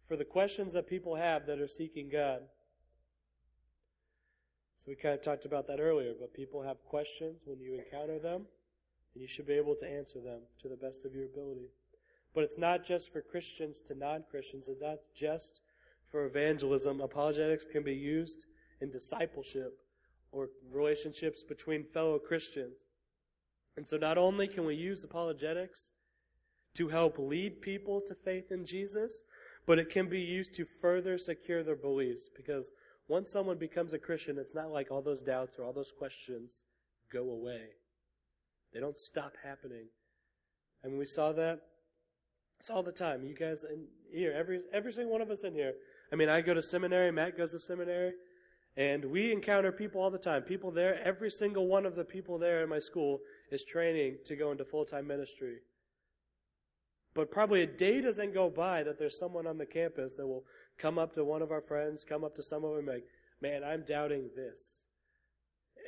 for 0.08 0.15
the 0.15 0.25
questions 0.25 0.74
that 0.74 0.88
people 0.88 1.15
have 1.15 1.48
that 1.48 1.60
are 1.60 1.67
seeking 1.67 2.10
God. 2.10 2.41
So 4.77 4.86
we 4.88 4.96
kind 4.96 5.13
of 5.13 5.22
talked 5.22 5.46
about 5.46 5.67
that 5.67 5.79
earlier, 5.79 6.13
but 6.20 6.34
people 6.34 6.63
have 6.63 6.77
questions 6.86 7.41
when 7.46 7.60
you 7.60 7.75
encounter 7.75 8.20
them, 8.20 8.46
and 9.13 9.22
you 9.22 9.27
should 9.27 9.48
be 9.48 9.53
able 9.53 9.75
to 9.75 9.88
answer 9.88 10.20
them 10.20 10.39
to 10.62 10.70
the 10.70 10.77
best 10.77 11.05
of 11.05 11.13
your 11.13 11.25
ability. 11.25 11.67
But 12.34 12.46
it's 12.46 12.58
not 12.58 12.86
just 12.86 13.12
for 13.12 13.22
Christians 13.22 13.81
to 13.81 13.96
non-Christians. 13.96 14.70
It's 14.70 14.81
not 14.81 15.00
just 15.13 15.62
for 16.10 16.25
evangelism. 16.25 17.01
Apologetics 17.01 17.65
can 17.65 17.84
be 17.84 17.96
used 17.96 18.46
in 18.82 18.90
discipleship 18.90 19.78
or 20.32 20.50
relationships 20.72 21.44
between 21.44 21.84
fellow 21.84 22.20
Christians. 22.20 22.86
And 23.78 23.88
so 23.88 23.98
not 23.98 24.18
only 24.18 24.48
can 24.48 24.66
we 24.66 24.76
use 24.76 25.04
apologetics 25.04 25.92
to 26.76 26.88
help 26.88 27.20
lead 27.20 27.62
people 27.62 28.02
to 28.08 28.16
faith 28.16 28.52
in 28.52 28.66
Jesus, 28.66 29.22
but 29.66 29.80
it 29.80 29.90
can 29.90 30.10
be 30.10 30.22
used 30.22 30.56
to 30.56 30.66
further 30.66 31.18
secure 31.18 31.64
their 31.64 31.76
beliefs 31.76 32.30
because 32.36 32.72
once 33.08 33.30
someone 33.30 33.58
becomes 33.58 33.94
a 33.94 34.00
Christian, 34.00 34.38
it's 34.38 34.56
not 34.56 34.72
like 34.72 34.92
all 34.92 35.02
those 35.02 35.22
doubts 35.22 35.58
or 35.58 35.66
all 35.66 35.74
those 35.74 35.92
questions 35.92 36.64
go 37.12 37.30
away. 37.30 37.62
They 38.74 38.80
don't 38.80 38.98
stop 38.98 39.34
happening. 39.44 39.88
And 40.84 40.98
we 40.98 41.06
saw 41.06 41.34
that 41.34 41.60
it's 42.60 42.70
all 42.70 42.84
the 42.84 42.92
time. 42.92 43.26
You 43.26 43.36
guys 43.36 43.64
in 43.64 43.88
here, 44.14 44.34
every 44.38 44.62
every 44.72 44.92
single 44.92 45.12
one 45.12 45.22
of 45.22 45.30
us 45.30 45.44
in 45.44 45.54
here. 45.54 45.74
I 46.14 46.16
mean, 46.16 46.30
I 46.30 46.42
go 46.42 46.54
to 46.54 46.62
seminary, 46.62 47.12
Matt 47.12 47.38
goes 47.38 47.52
to 47.52 47.60
seminary, 47.60 48.14
and 48.78 49.04
we 49.06 49.32
encounter 49.32 49.72
people 49.72 50.01
all 50.01 50.12
the 50.12 50.18
time. 50.18 50.44
People 50.44 50.72
there, 50.72 51.01
every 51.04 51.30
single 51.30 51.68
one 51.68 51.86
of 51.86 51.96
the 51.96 52.06
people 52.06 52.38
there 52.38 52.63
in 52.63 52.70
my 52.70 52.80
school 52.80 53.20
is 53.51 53.63
training 53.63 54.18
to 54.25 54.36
go 54.36 54.51
into 54.51 54.63
full-time 54.63 55.08
ministry. 55.08 55.58
But 57.13 57.32
probably 57.32 57.63
a 57.63 57.68
day 57.68 58.00
doesn't 58.00 58.34
go 58.34 58.50
by 58.50 58.84
that 58.84 58.98
there's 58.98 59.20
someone 59.20 59.46
on 59.46 59.58
the 59.58 59.66
campus 59.66 60.16
that 60.16 60.25
will 60.25 60.46
come 60.78 60.98
up 60.98 61.13
to 61.16 61.25
one 61.25 61.42
of 61.42 61.51
our 61.51 61.62
friends, 61.62 62.06
come 62.06 62.24
up 62.24 62.36
to 62.36 62.44
some 62.44 62.63
of 62.63 62.75
them 62.75 62.86
like, 62.86 63.04
man, 63.42 63.63
I'm 63.63 63.84
doubting 63.84 64.30
this. 64.36 64.84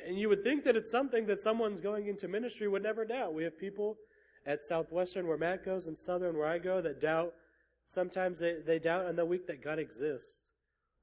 And 0.06 0.18
you 0.18 0.28
would 0.28 0.44
think 0.44 0.64
that 0.64 0.76
it's 0.76 0.90
something 0.90 1.26
that 1.26 1.40
someone's 1.40 1.80
going 1.80 2.08
into 2.08 2.28
ministry 2.28 2.68
would 2.68 2.82
never 2.82 3.06
doubt. 3.06 3.32
We 3.32 3.44
have 3.44 3.58
people 3.58 3.96
at 4.44 4.60
Southwestern 4.60 5.26
where 5.26 5.38
Matt 5.38 5.64
goes 5.64 5.86
and 5.86 5.96
Southern 5.96 6.36
where 6.36 6.46
I 6.46 6.58
go 6.58 6.82
that 6.82 7.00
doubt. 7.00 7.32
Sometimes 7.86 8.40
they, 8.40 8.56
they 8.66 8.78
doubt 8.78 9.06
on 9.06 9.16
the 9.16 9.24
week 9.24 9.46
that 9.46 9.64
God 9.64 9.78
exists. 9.78 10.50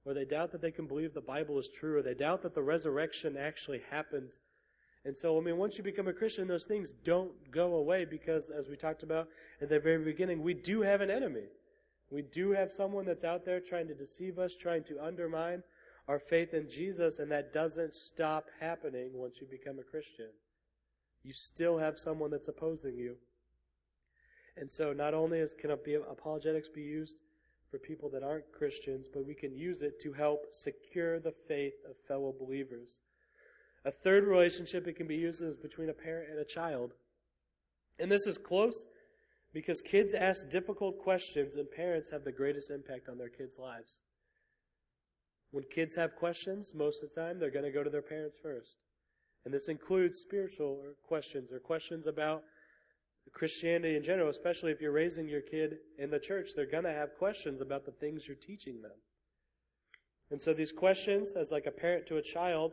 Or 0.06 0.14
they 0.14 0.26
doubt 0.26 0.52
that 0.52 0.62
they 0.62 0.72
can 0.72 0.88
believe 0.88 1.14
the 1.14 1.22
Bible 1.22 1.60
is 1.60 1.70
true. 1.70 1.98
Or 1.98 2.02
they 2.02 2.14
doubt 2.14 2.42
that 2.42 2.56
the 2.56 2.62
resurrection 2.62 3.38
actually 3.38 3.82
happened. 3.92 4.32
And 5.06 5.16
so, 5.16 5.38
I 5.38 5.42
mean, 5.42 5.58
once 5.58 5.78
you 5.78 5.84
become 5.84 6.08
a 6.08 6.14
Christian, 6.14 6.48
those 6.48 6.66
things 6.66 6.92
don't 6.92 7.32
go 7.52 7.76
away 7.76 8.06
because, 8.06 8.50
as 8.50 8.68
we 8.68 8.76
talked 8.76 9.04
about 9.04 9.30
at 9.62 9.70
the 9.70 9.80
very 9.80 10.04
beginning, 10.04 10.44
we 10.44 10.54
do 10.54 10.82
have 10.82 11.02
an 11.02 11.10
enemy. 11.10 11.46
We 12.12 12.22
do 12.22 12.52
have 12.52 12.72
someone 12.72 13.06
that's 13.06 13.24
out 13.24 13.46
there 13.46 13.60
trying 13.60 13.88
to 13.88 13.96
deceive 13.96 14.38
us, 14.38 14.56
trying 14.56 14.84
to 14.86 15.04
undermine 15.04 15.64
our 16.08 16.20
faith 16.20 16.54
in 16.54 16.70
Jesus, 16.70 17.20
and 17.20 17.32
that 17.32 17.54
doesn't 17.54 17.94
stop 17.94 18.48
happening 18.60 19.12
once 19.14 19.40
you 19.40 19.48
become 19.48 19.80
a 19.80 19.84
Christian. 19.84 20.30
You 21.24 21.34
still 21.34 21.78
have 21.78 21.98
someone 21.98 22.30
that's 22.30 22.48
opposing 22.48 22.98
you. 22.98 23.16
And 24.58 24.70
so 24.70 24.94
not 24.94 25.14
only 25.14 25.40
is, 25.40 25.54
can 25.54 25.72
apologetics 25.72 26.68
be 26.70 26.82
used 26.82 27.18
for 27.72 27.80
people 27.80 28.10
that 28.10 28.24
aren't 28.24 28.52
Christians, 28.52 29.08
but 29.08 29.26
we 29.26 29.34
can 29.34 29.56
use 29.56 29.82
it 29.82 30.00
to 30.02 30.12
help 30.12 30.52
secure 30.52 31.20
the 31.20 31.32
faith 31.32 31.74
of 31.90 31.98
fellow 32.08 32.36
believers. 32.38 33.00
A 33.86 33.92
third 33.92 34.26
relationship 34.26 34.88
it 34.88 34.98
can 34.98 35.08
be 35.08 35.16
used 35.16 35.42
is 35.42 35.58
between 35.58 35.90
a 35.90 35.94
parent 35.94 36.30
and 36.30 36.40
a 36.40 36.46
child. 36.46 36.92
And 37.98 38.12
this 38.12 38.28
is 38.28 38.38
close 38.38 38.86
because 39.54 39.82
kids 39.82 40.14
ask 40.14 40.50
difficult 40.50 41.00
questions 41.00 41.56
and 41.56 41.70
parents 41.72 42.10
have 42.12 42.24
the 42.24 42.32
greatest 42.32 42.70
impact 42.70 43.10
on 43.10 43.18
their 43.18 43.30
kids' 43.30 43.58
lives. 43.58 44.00
When 45.52 45.64
kids 45.64 45.96
have 45.96 46.16
questions, 46.16 46.74
most 46.76 47.04
of 47.04 47.10
the 47.10 47.22
time 47.22 47.40
they're 47.40 47.52
going 47.52 47.66
to 47.66 47.72
go 47.72 47.84
to 47.84 47.90
their 47.90 48.02
parents 48.02 48.38
first. 48.42 48.78
And 49.44 49.54
this 49.54 49.70
includes 49.70 50.20
spiritual 50.20 50.84
questions 51.08 51.52
or 51.52 51.60
questions 51.60 52.06
about 52.06 52.44
Christianity 53.34 53.96
in 53.96 54.04
general, 54.04 54.30
especially 54.30 54.72
if 54.72 54.82
you're 54.82 54.92
raising 54.92 55.28
your 55.28 55.42
kid 55.42 55.78
in 55.98 56.10
the 56.10 56.20
church, 56.20 56.50
they're 56.56 56.66
going 56.66 56.84
to 56.84 56.94
have 56.94 57.16
questions 57.18 57.62
about 57.62 57.86
the 57.86 57.92
things 57.92 58.28
you're 58.28 58.36
teaching 58.36 58.82
them. 58.82 58.92
And 60.32 60.40
so 60.40 60.54
these 60.54 60.72
questions, 60.72 61.34
as 61.34 61.52
like 61.52 61.66
a 61.66 61.72
parent 61.72 62.08
to 62.08 62.18
a 62.18 62.22
child, 62.22 62.72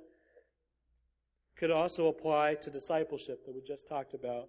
could 1.59 1.71
also 1.71 2.09
apply 2.09 2.55
to 2.57 2.71
discipleship 2.71 3.45
that 3.45 3.55
we 3.55 3.61
just 3.61 3.89
talked 3.89 4.15
about. 4.15 4.49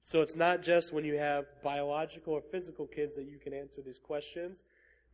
So 0.00 0.20
it's 0.20 0.36
not 0.36 0.62
just 0.62 0.92
when 0.92 1.04
you 1.04 1.16
have 1.16 1.46
biological 1.62 2.34
or 2.34 2.42
physical 2.42 2.86
kids 2.86 3.16
that 3.16 3.24
you 3.24 3.38
can 3.38 3.54
answer 3.54 3.80
these 3.80 3.98
questions. 3.98 4.62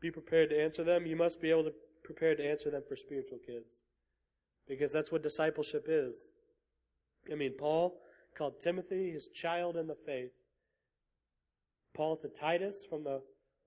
Be 0.00 0.10
prepared 0.10 0.50
to 0.50 0.60
answer 0.60 0.82
them. 0.82 1.06
You 1.06 1.14
must 1.14 1.40
be 1.40 1.50
able 1.50 1.64
to 1.64 1.72
prepare 2.02 2.34
to 2.34 2.50
answer 2.50 2.70
them 2.70 2.82
for 2.88 2.96
spiritual 2.96 3.38
kids. 3.46 3.80
Because 4.66 4.92
that's 4.92 5.12
what 5.12 5.22
discipleship 5.22 5.86
is. 5.88 6.26
I 7.30 7.36
mean, 7.36 7.52
Paul 7.56 8.00
called 8.40 8.58
Timothy 8.58 9.10
his 9.10 9.28
child 9.28 9.76
in 9.76 9.86
the 9.86 9.96
faith. 10.06 10.32
Paul 11.94 12.16
to 12.16 12.28
Titus 12.28 12.86
from 12.88 13.04
the 13.04 13.20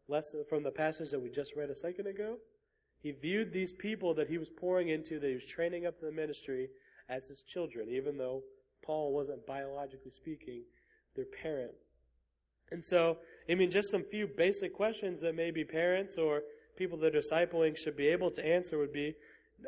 lesson, 0.08 0.44
from 0.50 0.64
the 0.64 0.72
passage 0.72 1.12
that 1.12 1.20
we 1.20 1.30
just 1.30 1.56
read 1.56 1.70
a 1.70 1.76
second 1.76 2.08
ago. 2.08 2.38
He 3.04 3.12
viewed 3.12 3.54
these 3.54 3.72
people 3.72 4.16
that 4.16 4.28
he 4.28 4.40
was 4.40 4.50
pouring 4.50 4.90
into, 4.90 5.20
that 5.20 5.28
he 5.28 5.36
was 5.36 5.46
training 5.46 5.86
up 5.86 5.94
in 6.02 6.08
the 6.08 6.12
ministry, 6.12 6.70
as 7.08 7.28
his 7.28 7.44
children, 7.44 7.88
even 7.88 8.18
though 8.18 8.42
Paul 8.84 9.14
wasn't 9.14 9.46
biologically 9.46 10.10
speaking 10.10 10.64
their 11.16 11.26
parent. 11.44 11.74
And 12.72 12.84
so, 12.84 13.20
I 13.48 13.54
mean, 13.54 13.70
just 13.70 13.92
some 13.92 14.04
few 14.04 14.26
basic 14.26 14.74
questions 14.74 15.22
that 15.22 15.36
maybe 15.36 15.64
parents 15.64 16.18
or 16.18 16.42
people 16.78 16.98
that 17.00 17.16
are 17.16 17.20
discipling 17.20 17.78
should 17.78 17.96
be 17.96 18.08
able 18.08 18.32
to 18.32 18.44
answer 18.44 18.80
would 18.80 18.94
be 18.94 19.14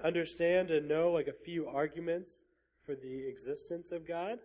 understand 0.04 0.72
and 0.72 0.88
know 0.88 1.12
like 1.12 1.28
a 1.28 1.44
few 1.46 1.68
arguments 1.68 2.44
for 2.88 2.96
the 2.96 3.28
existence 3.28 3.92
of 3.92 4.08
God. 4.08 4.40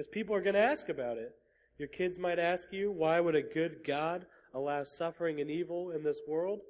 Because 0.00 0.14
people 0.14 0.34
are 0.34 0.40
going 0.40 0.54
to 0.54 0.60
ask 0.60 0.88
about 0.88 1.18
it. 1.18 1.30
Your 1.76 1.88
kids 1.88 2.18
might 2.18 2.38
ask 2.38 2.72
you, 2.72 2.90
why 2.90 3.20
would 3.20 3.34
a 3.34 3.42
good 3.42 3.84
God 3.84 4.24
allow 4.54 4.82
suffering 4.82 5.42
and 5.42 5.50
evil 5.50 5.90
in 5.90 6.02
this 6.02 6.22
world? 6.26 6.60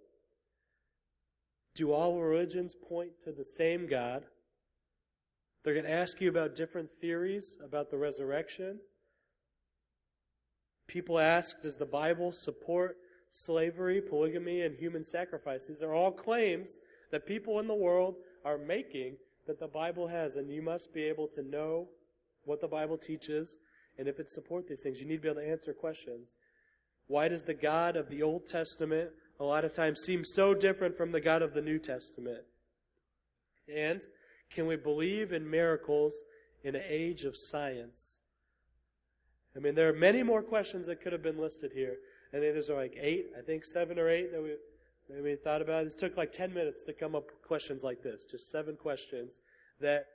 Do 1.77 1.93
all 1.93 2.21
religions 2.21 2.75
point 2.89 3.13
to 3.21 3.31
the 3.31 3.45
same 3.45 3.87
God? 3.87 4.25
They're 5.63 5.75
going 5.75 5.87
to 5.87 5.93
ask 5.93 6.21
you 6.21 6.29
about 6.29 6.57
different 6.57 6.91
theories 7.01 7.57
about 7.65 7.93
the 7.93 7.99
resurrection. 7.99 8.81
People 10.89 11.21
ask, 11.21 11.61
does 11.61 11.77
the 11.77 11.87
Bible 11.87 12.33
support 12.33 12.97
slavery, 13.29 14.01
polygamy, 14.01 14.63
and 14.63 14.75
human 14.75 15.05
sacrifice? 15.05 15.67
These 15.67 15.85
are 15.85 15.95
all 15.95 16.11
claims 16.11 16.81
that 17.13 17.27
people 17.27 17.61
in 17.61 17.69
the 17.69 17.75
world 17.77 18.17
are 18.45 18.59
making 18.59 19.19
that 19.47 19.61
the 19.61 19.69
Bible 19.69 20.09
has, 20.09 20.35
and 20.35 20.51
you 20.51 20.63
must 20.63 20.93
be 20.93 21.05
able 21.05 21.29
to 21.37 21.45
know 21.45 21.91
what 22.45 22.61
the 22.61 22.69
Bible 22.69 22.99
teaches 22.99 23.57
and 23.99 24.09
if 24.09 24.19
it 24.19 24.31
supports 24.31 24.69
these 24.69 24.83
things. 24.83 25.01
You 25.01 25.07
need 25.07 25.17
to 25.17 25.23
be 25.23 25.29
able 25.29 25.43
to 25.43 25.49
answer 25.49 25.73
questions. 25.73 26.35
Why 27.07 27.29
does 27.29 27.43
the 27.43 27.55
God 27.55 27.97
of 27.97 28.09
the 28.09 28.23
Old 28.23 28.47
Testament 28.47 29.11
a 29.39 29.45
lot 29.45 29.65
of 29.65 29.75
times 29.75 30.01
seem 30.01 30.25
so 30.25 30.55
different 30.55 30.97
from 30.97 31.13
the 31.13 31.21
God 31.21 31.43
of 31.43 31.55
the 31.55 31.61
New 31.61 31.79
Testament? 31.79 32.45
And 33.75 34.01
can 34.55 34.67
we 34.67 34.77
believe 34.77 35.33
in 35.33 35.51
miracles 35.51 36.23
in 36.65 36.75
an 36.75 36.83
age 36.89 37.25
of 37.25 37.37
science? 37.37 38.19
I 39.57 39.59
mean, 39.59 39.75
there 39.75 39.89
are 39.89 39.95
many 39.95 40.23
more 40.23 40.43
questions 40.43 40.87
that 40.87 41.03
could 41.03 41.13
have 41.13 41.23
been 41.23 41.39
listed 41.39 41.73
here. 41.75 41.97
I 42.33 42.39
think 42.39 42.55
there's 42.55 42.69
like 42.69 42.97
eight, 43.01 43.27
I 43.37 43.43
think 43.43 43.65
seven 43.65 43.99
or 43.99 44.09
eight 44.09 44.31
that 44.33 44.43
we, 44.43 45.21
we 45.21 45.35
thought 45.35 45.63
about. 45.63 45.87
It 45.87 45.99
took 45.99 46.17
like 46.17 46.31
ten 46.31 46.55
minutes 46.55 46.85
to 46.85 46.93
come 46.93 47.17
up 47.17 47.27
with 47.27 47.43
questions 47.43 47.83
like 47.83 48.03
this. 48.03 48.25
Just 48.25 48.51
seven 48.51 48.77
questions 48.77 49.41
that 49.81 50.07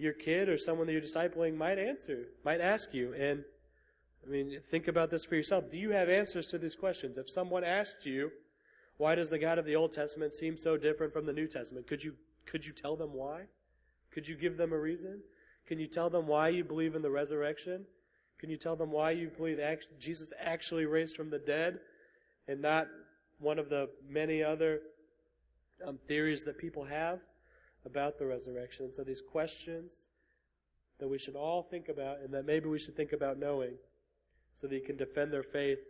your 0.00 0.14
kid 0.14 0.48
or 0.48 0.56
someone 0.56 0.86
that 0.86 0.94
you're 0.94 1.02
discipling 1.02 1.54
might 1.56 1.78
answer, 1.78 2.24
might 2.42 2.62
ask 2.62 2.94
you. 2.94 3.12
And 3.12 3.44
I 4.26 4.30
mean, 4.30 4.58
think 4.70 4.88
about 4.88 5.10
this 5.10 5.26
for 5.26 5.34
yourself. 5.34 5.70
Do 5.70 5.76
you 5.76 5.90
have 5.90 6.08
answers 6.08 6.48
to 6.48 6.58
these 6.58 6.74
questions? 6.74 7.18
If 7.18 7.28
someone 7.28 7.64
asked 7.64 8.06
you, 8.06 8.30
why 8.96 9.14
does 9.14 9.28
the 9.28 9.38
God 9.38 9.58
of 9.58 9.66
the 9.66 9.76
Old 9.76 9.92
Testament 9.92 10.32
seem 10.32 10.56
so 10.56 10.78
different 10.78 11.12
from 11.12 11.26
the 11.26 11.34
New 11.34 11.46
Testament? 11.46 11.86
Could 11.86 12.02
you, 12.02 12.14
could 12.46 12.64
you 12.64 12.72
tell 12.72 12.96
them 12.96 13.12
why? 13.12 13.42
Could 14.10 14.26
you 14.26 14.36
give 14.36 14.56
them 14.56 14.72
a 14.72 14.78
reason? 14.78 15.20
Can 15.66 15.78
you 15.78 15.86
tell 15.86 16.08
them 16.08 16.26
why 16.26 16.48
you 16.48 16.64
believe 16.64 16.94
in 16.94 17.02
the 17.02 17.10
resurrection? 17.10 17.84
Can 18.38 18.48
you 18.48 18.56
tell 18.56 18.76
them 18.76 18.90
why 18.90 19.10
you 19.10 19.28
believe 19.28 19.60
Jesus 19.98 20.32
actually 20.40 20.86
raised 20.86 21.14
from 21.14 21.28
the 21.28 21.38
dead 21.38 21.78
and 22.48 22.62
not 22.62 22.88
one 23.38 23.58
of 23.58 23.68
the 23.68 23.90
many 24.08 24.42
other 24.42 24.80
um, 25.86 25.98
theories 26.08 26.44
that 26.44 26.56
people 26.56 26.84
have 26.84 27.20
about 27.84 28.18
the 28.18 28.26
resurrection? 28.26 28.86
And 28.86 28.94
So 28.94 29.04
these 29.04 29.22
questions 29.22 30.06
that 30.98 31.08
we 31.08 31.18
should 31.18 31.36
all 31.36 31.62
think 31.62 31.88
about 31.88 32.20
and 32.20 32.34
that 32.34 32.46
maybe 32.46 32.68
we 32.68 32.78
should 32.78 32.96
think 32.96 33.12
about 33.12 33.38
knowing 33.38 33.74
so 34.52 34.66
that 34.66 34.74
you 34.74 34.82
can 34.82 34.96
defend 34.96 35.32
their 35.32 35.42
faith 35.42 35.80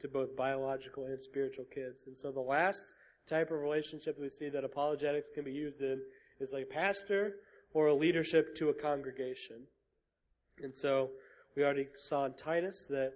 to 0.00 0.08
both 0.08 0.36
biological 0.36 1.06
and 1.06 1.20
spiritual 1.20 1.64
kids. 1.64 2.04
And 2.06 2.16
so 2.16 2.30
the 2.30 2.40
last 2.40 2.94
type 3.26 3.50
of 3.50 3.60
relationship 3.60 4.18
we 4.18 4.28
see 4.28 4.48
that 4.48 4.64
apologetics 4.64 5.28
can 5.34 5.44
be 5.44 5.52
used 5.52 5.80
in 5.80 6.00
is 6.40 6.52
like 6.52 6.64
a 6.64 6.74
pastor 6.74 7.34
or 7.72 7.88
a 7.88 7.94
leadership 7.94 8.54
to 8.56 8.68
a 8.70 8.74
congregation. 8.74 9.56
And 10.62 10.74
so 10.74 11.10
we 11.56 11.64
already 11.64 11.88
saw 11.94 12.24
in 12.26 12.34
Titus 12.34 12.86
that 12.90 13.12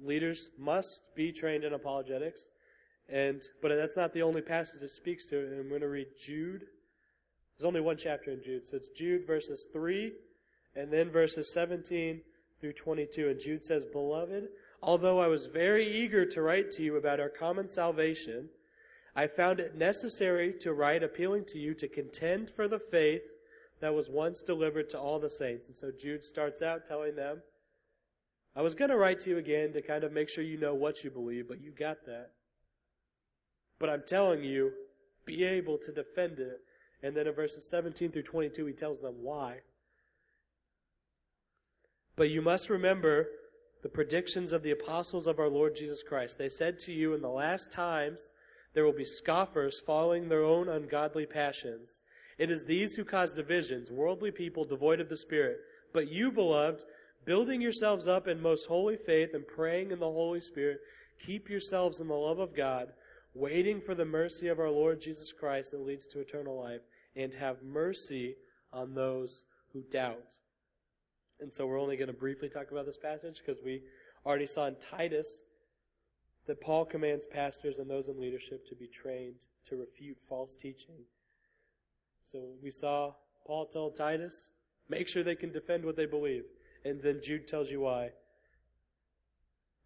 leaders 0.00 0.50
must 0.58 1.14
be 1.14 1.32
trained 1.32 1.64
in 1.64 1.72
apologetics. 1.72 2.48
And 3.08 3.42
but 3.60 3.68
that's 3.68 3.96
not 3.96 4.12
the 4.12 4.22
only 4.22 4.42
passage 4.42 4.82
it 4.82 4.88
speaks 4.88 5.26
to. 5.30 5.38
And 5.38 5.60
I'm 5.60 5.68
going 5.68 5.82
to 5.82 5.88
read 5.88 6.08
Jude. 6.18 6.64
There's 7.56 7.66
only 7.66 7.80
one 7.80 7.96
chapter 7.96 8.30
in 8.30 8.42
Jude, 8.42 8.66
so 8.66 8.76
it's 8.76 8.88
Jude 8.88 9.26
verses 9.26 9.68
three, 9.72 10.12
and 10.74 10.92
then 10.92 11.10
verses 11.10 11.52
17 11.52 12.20
through 12.60 12.72
22. 12.72 13.28
And 13.28 13.40
Jude 13.40 13.62
says, 13.62 13.84
"Beloved, 13.84 14.48
although 14.82 15.20
I 15.20 15.28
was 15.28 15.46
very 15.46 15.86
eager 15.86 16.26
to 16.26 16.42
write 16.42 16.72
to 16.72 16.82
you 16.82 16.96
about 16.96 17.20
our 17.20 17.28
common 17.28 17.68
salvation, 17.68 18.50
I 19.14 19.28
found 19.28 19.60
it 19.60 19.76
necessary 19.76 20.54
to 20.60 20.72
write 20.72 21.04
appealing 21.04 21.44
to 21.46 21.58
you 21.58 21.74
to 21.74 21.88
contend 21.88 22.50
for 22.50 22.66
the 22.66 22.80
faith 22.80 23.22
that 23.80 23.94
was 23.94 24.08
once 24.08 24.42
delivered 24.42 24.90
to 24.90 24.98
all 24.98 25.20
the 25.20 25.30
saints. 25.30 25.66
And 25.66 25.76
so 25.76 25.92
Jude 25.92 26.24
starts 26.24 26.62
out 26.62 26.86
telling 26.86 27.14
them, 27.14 27.42
I 28.56 28.62
was 28.62 28.74
going 28.74 28.90
to 28.90 28.96
write 28.96 29.20
to 29.20 29.30
you 29.30 29.38
again 29.38 29.72
to 29.72 29.82
kind 29.82 30.04
of 30.04 30.12
make 30.12 30.28
sure 30.28 30.42
you 30.42 30.58
know 30.58 30.74
what 30.74 31.04
you 31.04 31.10
believe, 31.10 31.48
but 31.48 31.60
you 31.60 31.70
got 31.70 32.06
that. 32.06 32.30
But 33.78 33.90
I'm 33.90 34.02
telling 34.06 34.44
you, 34.44 34.72
be 35.24 35.44
able 35.44 35.78
to 35.78 35.92
defend 35.92 36.38
it. 36.38 36.60
And 37.04 37.14
then 37.14 37.26
in 37.26 37.34
verses 37.34 37.68
17 37.68 38.12
through 38.12 38.22
22, 38.22 38.64
he 38.64 38.72
tells 38.72 38.98
them 39.02 39.22
why. 39.22 39.60
But 42.16 42.30
you 42.30 42.40
must 42.40 42.70
remember 42.70 43.28
the 43.82 43.90
predictions 43.90 44.54
of 44.54 44.62
the 44.62 44.70
apostles 44.70 45.26
of 45.26 45.38
our 45.38 45.50
Lord 45.50 45.74
Jesus 45.74 46.02
Christ. 46.02 46.38
They 46.38 46.48
said 46.48 46.78
to 46.80 46.92
you 46.92 47.12
in 47.12 47.20
the 47.20 47.28
last 47.28 47.70
times, 47.70 48.30
there 48.72 48.86
will 48.86 48.94
be 48.94 49.04
scoffers 49.04 49.78
following 49.80 50.30
their 50.30 50.44
own 50.44 50.70
ungodly 50.70 51.26
passions. 51.26 52.00
It 52.38 52.50
is 52.50 52.64
these 52.64 52.96
who 52.96 53.04
cause 53.04 53.34
divisions, 53.34 53.90
worldly 53.90 54.30
people 54.30 54.64
devoid 54.64 55.00
of 55.00 55.10
the 55.10 55.16
Spirit. 55.18 55.60
But 55.92 56.08
you, 56.08 56.32
beloved, 56.32 56.84
building 57.26 57.60
yourselves 57.60 58.08
up 58.08 58.28
in 58.28 58.40
most 58.40 58.64
holy 58.64 58.96
faith 58.96 59.34
and 59.34 59.46
praying 59.46 59.90
in 59.90 59.98
the 59.98 60.10
Holy 60.10 60.40
Spirit, 60.40 60.80
keep 61.18 61.50
yourselves 61.50 62.00
in 62.00 62.08
the 62.08 62.14
love 62.14 62.38
of 62.38 62.54
God, 62.54 62.94
waiting 63.34 63.82
for 63.82 63.94
the 63.94 64.06
mercy 64.06 64.48
of 64.48 64.58
our 64.58 64.70
Lord 64.70 65.00
Jesus 65.02 65.32
Christ 65.34 65.72
that 65.72 65.84
leads 65.84 66.06
to 66.06 66.20
eternal 66.20 66.58
life, 66.58 66.80
and 67.16 67.34
have 67.34 67.62
mercy 67.62 68.36
on 68.72 68.94
those 68.94 69.44
who 69.72 69.82
doubt. 69.82 70.38
And 71.40 71.52
so 71.52 71.66
we're 71.66 71.80
only 71.80 71.96
going 71.96 72.08
to 72.08 72.14
briefly 72.14 72.48
talk 72.48 72.70
about 72.70 72.86
this 72.86 72.98
passage 72.98 73.42
because 73.44 73.62
we 73.62 73.82
already 74.24 74.46
saw 74.46 74.66
in 74.66 74.76
Titus 74.76 75.42
that 76.46 76.60
Paul 76.60 76.84
commands 76.84 77.26
pastors 77.26 77.78
and 77.78 77.88
those 77.88 78.08
in 78.08 78.20
leadership 78.20 78.66
to 78.68 78.74
be 78.74 78.86
trained 78.86 79.46
to 79.66 79.76
refute 79.76 80.18
false 80.28 80.56
teaching. 80.56 80.96
So 82.24 82.38
we 82.62 82.70
saw 82.70 83.14
Paul 83.46 83.66
tell 83.66 83.90
Titus, 83.90 84.50
make 84.88 85.08
sure 85.08 85.22
they 85.22 85.34
can 85.34 85.52
defend 85.52 85.84
what 85.84 85.96
they 85.96 86.06
believe. 86.06 86.44
And 86.84 87.00
then 87.02 87.20
Jude 87.22 87.48
tells 87.48 87.70
you 87.70 87.80
why. 87.80 88.10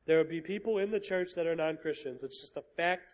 There 0.07 0.19
will 0.19 0.31
be 0.31 0.41
people 0.41 0.79
in 0.79 0.91
the 0.91 1.01
church 1.01 1.35
that 1.37 1.47
are 1.47 1.55
non-Christians. 1.55 2.23
It's 2.23 2.41
just 2.41 2.57
a 2.57 2.63
fact. 2.77 3.13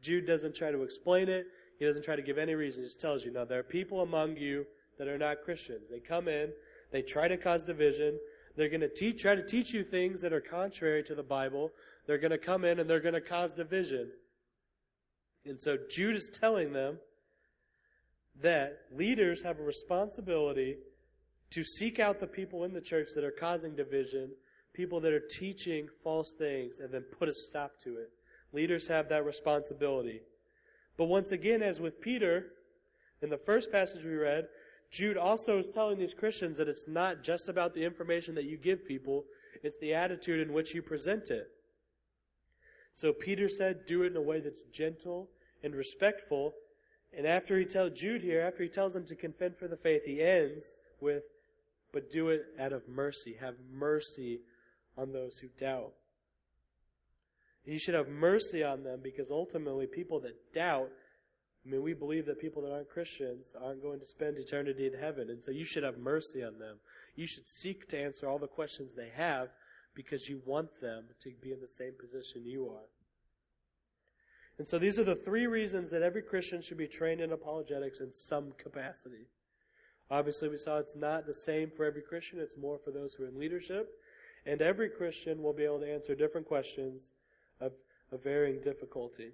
Jude 0.00 0.26
doesn't 0.26 0.56
try 0.56 0.72
to 0.72 0.82
explain 0.82 1.28
it. 1.28 1.46
He 1.82 1.88
doesn't 1.88 2.04
try 2.04 2.14
to 2.14 2.22
give 2.22 2.38
any 2.38 2.54
reason. 2.54 2.84
He 2.84 2.86
just 2.86 3.00
tells 3.00 3.24
you, 3.24 3.32
now 3.32 3.44
there 3.44 3.58
are 3.58 3.64
people 3.64 4.02
among 4.02 4.36
you 4.36 4.66
that 4.98 5.08
are 5.08 5.18
not 5.18 5.42
Christians. 5.42 5.90
They 5.90 5.98
come 5.98 6.28
in, 6.28 6.52
they 6.92 7.02
try 7.02 7.26
to 7.26 7.36
cause 7.36 7.64
division. 7.64 8.20
They're 8.54 8.68
going 8.68 8.82
to 8.82 8.88
teach, 8.88 9.22
try 9.22 9.34
to 9.34 9.44
teach 9.44 9.74
you 9.74 9.82
things 9.82 10.20
that 10.20 10.32
are 10.32 10.40
contrary 10.40 11.02
to 11.02 11.16
the 11.16 11.24
Bible. 11.24 11.72
They're 12.06 12.18
going 12.18 12.30
to 12.30 12.38
come 12.38 12.64
in 12.64 12.78
and 12.78 12.88
they're 12.88 13.00
going 13.00 13.14
to 13.14 13.20
cause 13.20 13.54
division. 13.54 14.12
And 15.44 15.58
so 15.58 15.76
Jude 15.90 16.14
is 16.14 16.30
telling 16.32 16.72
them 16.72 17.00
that 18.42 18.78
leaders 18.94 19.42
have 19.42 19.58
a 19.58 19.64
responsibility 19.64 20.76
to 21.50 21.64
seek 21.64 21.98
out 21.98 22.20
the 22.20 22.28
people 22.28 22.62
in 22.62 22.74
the 22.74 22.80
church 22.80 23.08
that 23.16 23.24
are 23.24 23.32
causing 23.32 23.74
division, 23.74 24.30
people 24.72 25.00
that 25.00 25.12
are 25.12 25.26
teaching 25.28 25.88
false 26.04 26.32
things, 26.38 26.78
and 26.78 26.94
then 26.94 27.02
put 27.18 27.28
a 27.28 27.32
stop 27.32 27.72
to 27.80 27.96
it. 27.96 28.10
Leaders 28.52 28.86
have 28.86 29.08
that 29.08 29.26
responsibility. 29.26 30.20
But 30.96 31.06
once 31.06 31.32
again, 31.32 31.62
as 31.62 31.80
with 31.80 32.00
Peter, 32.00 32.46
in 33.22 33.30
the 33.30 33.38
first 33.38 33.72
passage 33.72 34.04
we 34.04 34.14
read, 34.14 34.48
Jude 34.90 35.16
also 35.16 35.58
is 35.58 35.70
telling 35.70 35.98
these 35.98 36.12
Christians 36.12 36.58
that 36.58 36.68
it's 36.68 36.86
not 36.86 37.22
just 37.22 37.48
about 37.48 37.72
the 37.72 37.84
information 37.84 38.34
that 38.34 38.44
you 38.44 38.58
give 38.58 38.86
people, 38.86 39.24
it's 39.62 39.78
the 39.78 39.94
attitude 39.94 40.46
in 40.46 40.52
which 40.52 40.74
you 40.74 40.82
present 40.82 41.30
it. 41.30 41.48
So 42.92 43.12
Peter 43.12 43.48
said, 43.48 43.86
do 43.86 44.02
it 44.02 44.08
in 44.08 44.16
a 44.16 44.22
way 44.22 44.40
that's 44.40 44.64
gentle 44.64 45.30
and 45.62 45.74
respectful. 45.74 46.52
And 47.16 47.26
after 47.26 47.58
he 47.58 47.64
tells 47.64 47.98
Jude 47.98 48.22
here, 48.22 48.42
after 48.42 48.62
he 48.62 48.68
tells 48.68 48.92
them 48.92 49.06
to 49.06 49.16
contend 49.16 49.56
for 49.56 49.66
the 49.66 49.78
faith, 49.78 50.04
he 50.04 50.20
ends 50.20 50.78
with, 51.00 51.22
but 51.92 52.10
do 52.10 52.28
it 52.28 52.42
out 52.60 52.74
of 52.74 52.86
mercy. 52.88 53.36
Have 53.40 53.54
mercy 53.72 54.40
on 54.98 55.12
those 55.12 55.38
who 55.38 55.48
doubt. 55.58 55.92
You 57.64 57.78
should 57.78 57.94
have 57.94 58.08
mercy 58.08 58.64
on 58.64 58.82
them 58.82 59.00
because 59.02 59.30
ultimately 59.30 59.86
people 59.86 60.20
that 60.20 60.52
doubt, 60.52 60.90
I 61.64 61.70
mean, 61.70 61.82
we 61.82 61.94
believe 61.94 62.26
that 62.26 62.40
people 62.40 62.62
that 62.62 62.72
aren't 62.72 62.88
Christians 62.88 63.54
aren't 63.60 63.82
going 63.82 64.00
to 64.00 64.06
spend 64.06 64.38
eternity 64.38 64.86
in 64.86 64.98
heaven. 64.98 65.30
And 65.30 65.42
so 65.42 65.52
you 65.52 65.64
should 65.64 65.84
have 65.84 65.96
mercy 65.96 66.42
on 66.42 66.58
them. 66.58 66.76
You 67.14 67.28
should 67.28 67.46
seek 67.46 67.86
to 67.88 68.02
answer 68.02 68.28
all 68.28 68.38
the 68.38 68.48
questions 68.48 68.94
they 68.94 69.10
have 69.14 69.48
because 69.94 70.28
you 70.28 70.40
want 70.44 70.68
them 70.80 71.04
to 71.20 71.30
be 71.40 71.52
in 71.52 71.60
the 71.60 71.68
same 71.68 71.92
position 72.00 72.44
you 72.44 72.68
are. 72.70 72.88
And 74.58 74.66
so 74.66 74.78
these 74.78 74.98
are 74.98 75.04
the 75.04 75.14
three 75.14 75.46
reasons 75.46 75.90
that 75.90 76.02
every 76.02 76.22
Christian 76.22 76.62
should 76.62 76.78
be 76.78 76.88
trained 76.88 77.20
in 77.20 77.32
apologetics 77.32 78.00
in 78.00 78.12
some 78.12 78.52
capacity. 78.58 79.26
Obviously, 80.10 80.48
we 80.48 80.58
saw 80.58 80.78
it's 80.78 80.96
not 80.96 81.26
the 81.26 81.34
same 81.34 81.70
for 81.70 81.84
every 81.84 82.02
Christian, 82.02 82.38
it's 82.38 82.56
more 82.56 82.78
for 82.78 82.90
those 82.90 83.14
who 83.14 83.24
are 83.24 83.28
in 83.28 83.38
leadership. 83.38 83.88
And 84.44 84.60
every 84.60 84.90
Christian 84.90 85.42
will 85.42 85.52
be 85.52 85.64
able 85.64 85.80
to 85.80 85.92
answer 85.92 86.14
different 86.14 86.48
questions 86.48 87.12
of, 87.62 87.72
of 88.10 88.22
varying 88.22 88.60
difficulty. 88.60 89.30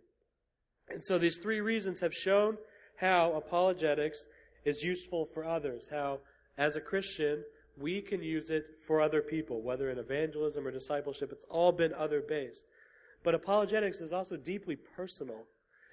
And 0.89 1.03
so 1.03 1.19
these 1.19 1.39
three 1.39 1.61
reasons 1.61 2.01
have 2.01 2.15
shown 2.15 2.57
how 2.97 3.33
apologetics 3.33 4.27
is 4.65 4.83
useful 4.83 5.27
for 5.27 5.45
others, 5.45 5.89
how 5.89 6.21
as 6.57 6.77
a 6.77 6.81
Christian, 6.81 7.45
we 7.79 8.01
can 8.01 8.23
use 8.23 8.51
it 8.51 8.67
for 8.87 9.01
other 9.01 9.23
people, 9.23 9.63
whether 9.63 9.91
in 9.91 9.99
evangelism 9.99 10.67
or 10.67 10.71
discipleship. 10.71 11.31
It's 11.33 11.45
all 11.45 11.73
been 11.73 11.95
other 11.95 12.21
based. 12.21 12.67
But 13.23 13.35
apologetics 13.35 14.01
is 14.01 14.13
also 14.13 14.37
deeply 14.37 14.77
personal. 14.77 15.45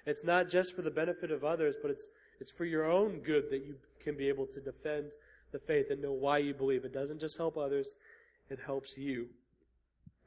It's 0.04 0.24
not 0.24 0.48
just 0.48 0.74
for 0.74 0.82
the 0.82 0.90
benefit 0.90 1.30
of 1.30 1.44
others, 1.44 1.76
but 1.80 1.90
it's, 1.90 2.08
it's 2.40 2.50
for 2.50 2.64
your 2.64 2.90
own 2.90 3.20
good 3.20 3.50
that 3.50 3.64
you 3.64 3.76
can 4.02 4.16
be 4.16 4.28
able 4.28 4.46
to 4.46 4.60
defend 4.60 5.12
the 5.52 5.58
faith 5.58 5.90
and 5.90 6.02
know 6.02 6.12
why 6.12 6.38
you 6.38 6.54
believe. 6.54 6.84
It 6.84 6.92
doesn't 6.92 7.20
just 7.20 7.36
help 7.36 7.56
others, 7.56 7.94
it 8.50 8.58
helps 8.64 8.96
you. 8.96 9.28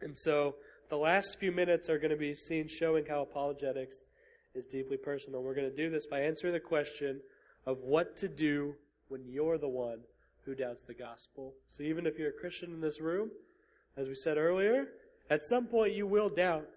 And 0.01 0.15
so 0.15 0.55
the 0.89 0.97
last 0.97 1.39
few 1.39 1.51
minutes 1.51 1.89
are 1.89 1.99
going 1.99 2.11
to 2.11 2.17
be 2.17 2.35
seen 2.35 2.67
showing 2.67 3.05
how 3.05 3.21
apologetics 3.21 4.01
is 4.55 4.65
deeply 4.65 4.97
personal. 4.97 5.41
We're 5.43 5.55
going 5.55 5.69
to 5.69 5.75
do 5.75 5.89
this 5.89 6.07
by 6.07 6.21
answering 6.21 6.53
the 6.53 6.59
question 6.59 7.21
of 7.65 7.83
what 7.83 8.17
to 8.17 8.27
do 8.27 8.75
when 9.07 9.23
you're 9.27 9.57
the 9.57 9.69
one 9.69 9.99
who 10.45 10.55
doubts 10.55 10.83
the 10.83 10.95
gospel. 10.95 11.53
So 11.67 11.83
even 11.83 12.07
if 12.07 12.17
you're 12.17 12.29
a 12.29 12.39
Christian 12.41 12.73
in 12.73 12.81
this 12.81 12.99
room, 12.99 13.29
as 13.97 14.07
we 14.07 14.15
said 14.15 14.37
earlier, 14.37 14.87
at 15.29 15.43
some 15.43 15.67
point 15.67 15.93
you 15.93 16.07
will 16.07 16.29
doubt. 16.29 16.67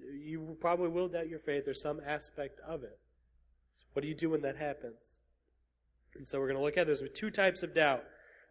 You 0.00 0.56
probably 0.60 0.88
will 0.88 1.08
doubt 1.08 1.28
your 1.28 1.38
faith 1.38 1.68
or 1.68 1.74
some 1.74 2.00
aspect 2.04 2.58
of 2.66 2.82
it. 2.82 2.98
So 3.76 3.84
what 3.92 4.02
do 4.02 4.08
you 4.08 4.14
do 4.14 4.30
when 4.30 4.42
that 4.42 4.56
happens? 4.56 5.18
And 6.16 6.26
so 6.26 6.40
we're 6.40 6.48
going 6.48 6.58
to 6.58 6.64
look 6.64 6.76
at 6.76 6.86
there's 6.86 7.02
two 7.14 7.30
types 7.30 7.62
of 7.62 7.74
doubt. 7.74 8.02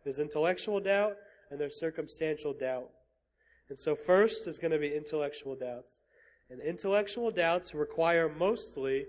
There's 0.04 0.19
intellectual 0.19 0.80
doubt 0.80 1.17
and 1.50 1.60
there's 1.60 1.78
circumstantial 1.80 2.54
doubt. 2.54 2.89
And 3.71 3.79
so 3.79 3.95
first 3.95 4.47
is 4.47 4.57
going 4.57 4.73
to 4.73 4.79
be 4.79 4.93
intellectual 4.93 5.55
doubts. 5.55 6.01
And 6.49 6.60
intellectual 6.60 7.31
doubts 7.31 7.73
require 7.73 8.27
mostly 8.27 9.05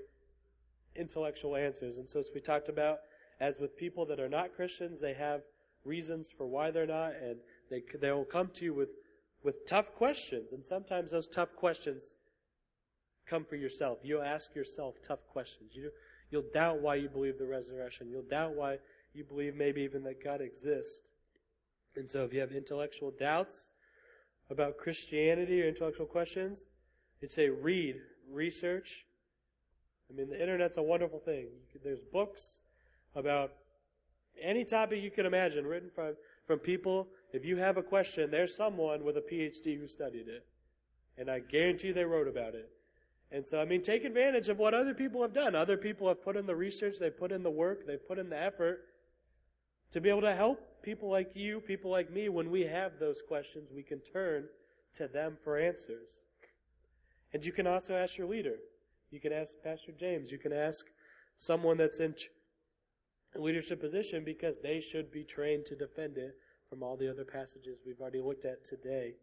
intellectual 0.95 1.57
answers. 1.57 1.97
And 1.97 2.09
so 2.09 2.21
as 2.21 2.31
we 2.33 2.41
talked 2.41 2.69
about, 2.69 2.99
as 3.41 3.59
with 3.59 3.77
people 3.77 4.07
that 4.07 4.21
are 4.21 4.29
not 4.29 4.55
Christians, 4.55 5.01
they 5.01 5.15
have 5.15 5.41
reasons 5.85 6.31
for 6.31 6.47
why 6.47 6.71
they're 6.71 6.87
not, 6.87 7.15
and 7.21 7.39
they 7.71 7.83
they 8.01 8.13
will 8.13 8.25
come 8.25 8.51
to 8.55 8.65
you 8.65 8.73
with 8.73 8.91
with 9.43 9.67
tough 9.67 9.97
questions. 9.97 10.53
And 10.53 10.65
sometimes 10.65 11.11
those 11.11 11.27
tough 11.27 11.57
questions 11.57 12.15
come 13.27 13.45
for 13.45 13.57
yourself. 13.57 13.99
You'll 14.05 14.23
ask 14.23 14.55
yourself 14.55 14.95
tough 15.03 15.27
questions. 15.33 15.75
You 15.75 15.91
you'll 16.31 16.51
doubt 16.55 16.81
why 16.81 16.95
you 16.95 17.09
believe 17.09 17.37
the 17.37 17.49
resurrection. 17.49 18.11
You'll 18.11 18.31
doubt 18.31 18.55
why 18.55 18.79
you 19.13 19.25
believe 19.25 19.57
maybe 19.57 19.83
even 19.83 20.05
that 20.05 20.23
God 20.23 20.41
exists. 20.41 21.11
And 21.97 22.09
so 22.09 22.23
if 22.23 22.33
you 22.33 22.39
have 22.39 22.53
intellectual 22.53 23.11
doubts 23.11 23.69
about 24.53 24.77
Christianity 24.77 25.63
or 25.63 25.69
intellectual 25.69 26.07
questions, 26.07 26.63
you'd 27.21 27.31
say 27.31 27.49
read, 27.49 27.97
research. 28.31 29.05
I 30.11 30.15
mean, 30.15 30.29
the 30.29 30.41
internet's 30.41 30.77
a 30.77 30.83
wonderful 30.83 31.19
thing. 31.19 31.49
There's 31.83 32.03
books 32.03 32.61
about 33.17 33.53
any 34.41 34.65
topic 34.65 35.03
you 35.03 35.11
can 35.11 35.27
imagine 35.27 35.67
written 35.67 35.91
from, 35.95 36.15
from 36.47 36.59
people. 36.59 37.09
If 37.33 37.45
you 37.45 37.57
have 37.57 37.79
a 37.79 37.83
question, 37.83 38.31
there's 38.31 38.55
someone 38.55 39.05
with 39.05 39.17
a 39.17 39.23
PhD 39.23 39.79
who 39.79 39.87
studied 39.87 40.29
it. 40.29 40.47
And 41.17 41.31
I 41.31 41.41
guarantee 41.41 41.93
they 41.93 42.05
wrote 42.05 42.29
about 42.29 42.55
it. 42.55 42.71
And 43.31 43.47
so, 43.47 43.61
I 43.61 43.65
mean, 43.65 43.81
take 43.81 44.05
advantage 44.05 44.51
of 44.51 44.59
what 44.59 44.75
other 44.75 44.93
people 44.93 45.23
have 45.23 45.33
done. 45.33 45.55
Other 45.55 45.79
people 45.79 46.09
have 46.09 46.23
put 46.23 46.37
in 46.37 46.47
the 46.47 46.55
research, 46.55 46.99
they've 47.01 47.17
put 47.17 47.33
in 47.33 47.43
the 47.43 47.51
work, 47.51 47.87
they've 47.87 48.07
put 48.07 48.19
in 48.19 48.29
the 48.29 48.41
effort 48.41 48.85
to 49.93 50.01
be 50.01 50.09
able 50.09 50.23
to 50.23 50.35
help 50.35 50.83
people 50.83 51.11
like 51.11 51.31
you, 51.35 51.61
people 51.61 51.91
like 51.91 52.11
me, 52.11 52.29
when 52.29 52.51
we 52.51 52.63
have 52.63 52.99
those 52.99 53.23
questions, 53.23 53.71
we 53.75 53.83
can 53.83 54.01
turn 54.01 54.45
to 54.95 55.07
them 55.07 55.37
for 55.45 55.59
answers. 55.59 56.21
And 57.33 57.45
you 57.45 57.53
can 57.53 57.67
also 57.67 57.95
ask 57.95 58.19
your 58.19 58.27
leader. 58.27 58.57
You 59.11 59.21
can 59.21 59.33
ask 59.33 59.55
Pastor 59.63 59.93
James. 59.93 60.33
You 60.33 60.39
can 60.39 60.53
ask 60.53 60.87
someone 61.37 61.77
that's 61.77 62.01
in 62.01 62.15
a 63.35 63.41
leadership 63.41 63.81
position 63.81 64.25
because 64.25 64.59
they 64.59 64.81
should 64.81 65.11
be 65.13 65.25
trained 65.25 65.67
to 65.67 65.77
defend 65.77 66.19
it 66.19 66.35
from 66.69 66.83
all 66.83 66.97
the 66.97 67.11
other 67.11 67.25
passages 67.25 67.79
we've 67.87 68.01
already 68.01 68.21
looked 68.21 68.45
at 68.45 68.65
today. 68.65 69.15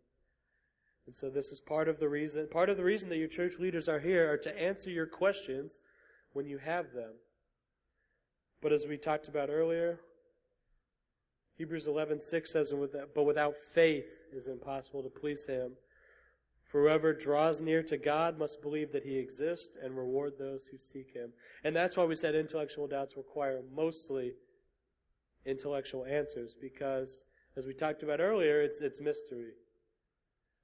And 1.06 1.16
so 1.16 1.30
this 1.30 1.52
is 1.52 1.60
part 1.60 1.90
of 1.90 2.00
the 2.00 2.08
reason, 2.08 2.48
part 2.48 2.70
of 2.70 2.78
the 2.78 2.84
reason 2.84 3.10
that 3.10 3.18
your 3.18 3.28
church 3.28 3.58
leaders 3.60 3.90
are 3.90 4.00
here 4.00 4.32
are 4.32 4.38
to 4.38 4.62
answer 4.62 4.92
your 4.92 5.08
questions 5.08 5.80
when 6.34 6.46
you 6.46 6.60
have 6.60 6.94
them. 6.94 7.14
But 8.62 8.74
as 8.74 8.86
we 8.86 8.98
talked 8.98 9.28
about 9.28 9.50
earlier, 9.50 10.00
Hebrews 11.60 11.88
11:6 11.88 12.52
says, 12.52 12.74
"But 13.14 13.26
without 13.26 13.58
faith 13.58 14.24
it 14.32 14.38
is 14.38 14.48
impossible 14.48 15.04
to 15.04 15.10
please 15.10 15.46
Him. 15.46 15.76
For 16.64 16.84
whoever 16.84 17.14
draws 17.14 17.60
near 17.60 17.84
to 17.84 17.98
God 17.98 18.38
must 18.38 18.62
believe 18.62 18.94
that 18.94 19.04
He 19.04 19.18
exists 19.18 19.76
and 19.76 19.98
reward 19.98 20.38
those 20.38 20.68
who 20.68 20.78
seek 20.78 21.12
Him." 21.12 21.34
And 21.66 21.76
that's 21.76 21.98
why 21.98 22.06
we 22.06 22.16
said 22.16 22.34
intellectual 22.34 22.88
doubts 22.88 23.18
require 23.18 23.62
mostly 23.74 24.38
intellectual 25.44 26.06
answers, 26.06 26.56
because 26.56 27.26
as 27.58 27.68
we 27.68 27.74
talked 27.74 28.04
about 28.04 28.22
earlier, 28.22 28.62
it's 28.62 28.80
it's 28.80 29.02
mystery. 29.02 29.52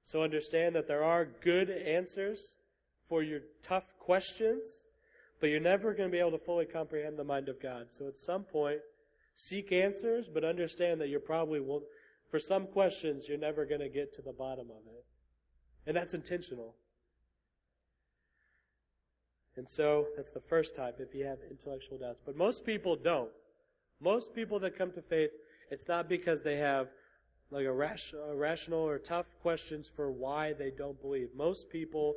So 0.00 0.22
understand 0.22 0.76
that 0.76 0.86
there 0.86 1.04
are 1.04 1.26
good 1.26 1.68
answers 1.68 2.56
for 3.02 3.22
your 3.22 3.42
tough 3.60 3.98
questions, 3.98 4.86
but 5.40 5.50
you're 5.50 5.60
never 5.60 5.92
going 5.92 6.08
to 6.08 6.12
be 6.12 6.20
able 6.20 6.38
to 6.38 6.38
fully 6.38 6.64
comprehend 6.64 7.18
the 7.18 7.24
mind 7.24 7.50
of 7.50 7.60
God. 7.60 7.92
So 7.92 8.08
at 8.08 8.16
some 8.16 8.44
point 8.44 8.80
Seek 9.38 9.70
answers, 9.70 10.30
but 10.30 10.44
understand 10.44 11.02
that 11.02 11.10
you're 11.10 11.20
probably 11.20 11.60
won't, 11.60 11.84
for 12.30 12.38
some 12.38 12.66
questions, 12.66 13.28
you're 13.28 13.36
never 13.36 13.66
going 13.66 13.82
to 13.82 13.90
get 13.90 14.14
to 14.14 14.22
the 14.22 14.32
bottom 14.32 14.70
of 14.70 14.82
it. 14.86 15.04
And 15.86 15.94
that's 15.94 16.14
intentional. 16.14 16.74
And 19.56 19.68
so 19.68 20.06
that's 20.16 20.30
the 20.30 20.40
first 20.40 20.74
type 20.74 20.96
if 21.00 21.14
you 21.14 21.26
have 21.26 21.36
intellectual 21.50 21.98
doubts. 21.98 22.22
But 22.24 22.36
most 22.36 22.64
people 22.64 22.96
don't. 22.96 23.30
Most 24.00 24.34
people 24.34 24.58
that 24.60 24.78
come 24.78 24.90
to 24.92 25.02
faith, 25.02 25.30
it's 25.70 25.86
not 25.86 26.08
because 26.08 26.40
they 26.40 26.56
have 26.56 26.88
like 27.50 27.66
a, 27.66 27.72
rational 27.72 28.80
or 28.80 28.98
tough 28.98 29.26
questions 29.42 29.86
for 29.86 30.10
why 30.10 30.54
they 30.54 30.70
don't 30.70 31.00
believe. 31.02 31.28
Most 31.36 31.68
people, 31.68 32.14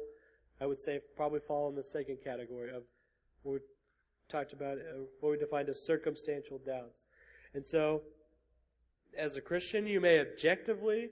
I 0.62 0.66
would 0.66 0.80
say, 0.80 1.02
probably 1.18 1.42
fall 1.42 1.68
in 1.68 1.76
the 1.76 1.84
second 1.84 2.20
category 2.24 2.72
of 2.74 2.84
talked 4.30 4.54
about 4.54 4.78
uh, 4.78 5.02
what 5.20 5.32
we 5.32 5.38
defined 5.38 5.70
as 5.70 5.82
circumstantial 5.82 6.60
doubts. 6.60 7.06
And 7.54 7.66
so, 7.66 8.04
as 9.18 9.38
a 9.38 9.42
Christian, 9.42 9.88
you 9.88 10.00
may 10.00 10.20
objectively 10.20 11.10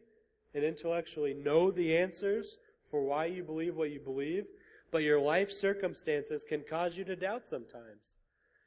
and 0.53 0.63
intellectually 0.63 1.34
know 1.34 1.71
the 1.71 1.97
answers 1.97 2.58
for 2.89 3.03
why 3.03 3.25
you 3.25 3.43
believe 3.43 3.75
what 3.75 3.91
you 3.91 3.99
believe, 3.99 4.47
but 4.91 5.03
your 5.03 5.19
life 5.19 5.51
circumstances 5.51 6.45
can 6.47 6.63
cause 6.69 6.97
you 6.97 7.03
to 7.06 7.15
doubt 7.15 7.45
sometimes. 7.45 8.15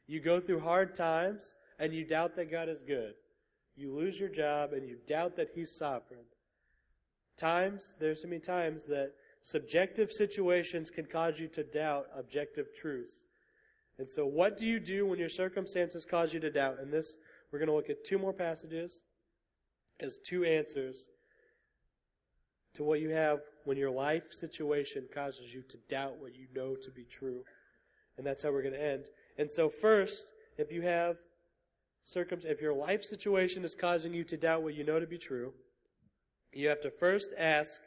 You 0.07 0.21
go 0.21 0.41
through 0.41 0.61
hard 0.61 0.95
times 0.95 1.55
and 1.79 1.95
you 1.95 2.05
doubt 2.05 2.37
that 2.37 2.51
God 2.51 2.69
is 2.69 2.83
good. 2.83 3.15
You 3.77 3.95
lose 3.95 4.19
your 4.19 4.29
job 4.29 4.73
and 4.73 4.87
you 4.87 4.99
doubt 5.07 5.37
that 5.37 5.51
He's 5.55 5.71
sovereign. 5.71 6.25
Times, 7.37 7.95
there's 7.99 8.21
so 8.21 8.29
many 8.29 8.41
times 8.41 8.87
that 8.87 9.13
subjective 9.41 10.13
situations 10.13 10.91
can 10.91 11.07
cause 11.07 11.39
you 11.41 11.49
to 11.49 11.63
doubt 11.63 12.07
objective 12.15 12.75
truths. 12.75 13.27
And 14.01 14.09
so, 14.09 14.25
what 14.25 14.57
do 14.57 14.65
you 14.65 14.81
do 14.81 15.05
when 15.05 15.19
your 15.19 15.29
circumstances 15.29 16.07
cause 16.07 16.33
you 16.33 16.41
to 16.41 16.51
doubt? 16.51 16.79
And 16.81 16.91
this, 16.91 17.19
we're 17.53 17.59
going 17.59 17.69
to 17.69 17.75
look 17.75 17.91
at 17.91 18.03
two 18.03 18.19
more 18.19 18.33
passages 18.33 19.05
as 20.01 20.17
two 20.17 20.43
answers 20.43 21.11
to 22.77 22.83
what 22.83 23.01
you 23.01 23.11
have 23.11 23.41
when 23.65 23.77
your 23.77 23.91
life 23.91 24.33
situation 24.33 25.07
causes 25.13 25.53
you 25.53 25.63
to 25.69 25.77
doubt 25.91 26.15
what 26.19 26.35
you 26.35 26.47
know 26.55 26.77
to 26.77 26.91
be 26.91 27.05
true. 27.05 27.45
And 28.17 28.27
that's 28.27 28.43
how 28.43 28.53
we're 28.53 28.63
going 28.63 28.73
to 28.73 28.83
end. 28.83 29.05
And 29.37 29.51
so, 29.51 29.69
first, 29.69 30.33
if 30.57 30.73
you 30.73 30.81
have 30.81 31.17
circum, 32.01 32.41
if 32.45 32.63
your 32.63 32.73
life 32.73 33.03
situation 33.03 33.67
is 33.67 33.75
causing 33.75 34.15
you 34.15 34.25
to 34.25 34.39
doubt 34.39 34.63
what 34.63 34.73
you 34.73 34.83
know 34.83 34.99
to 34.99 35.07
be 35.07 35.19
true, 35.19 35.53
you 36.55 36.71
have 36.71 36.81
to 36.81 36.91
first 36.91 37.35
ask, 37.39 37.83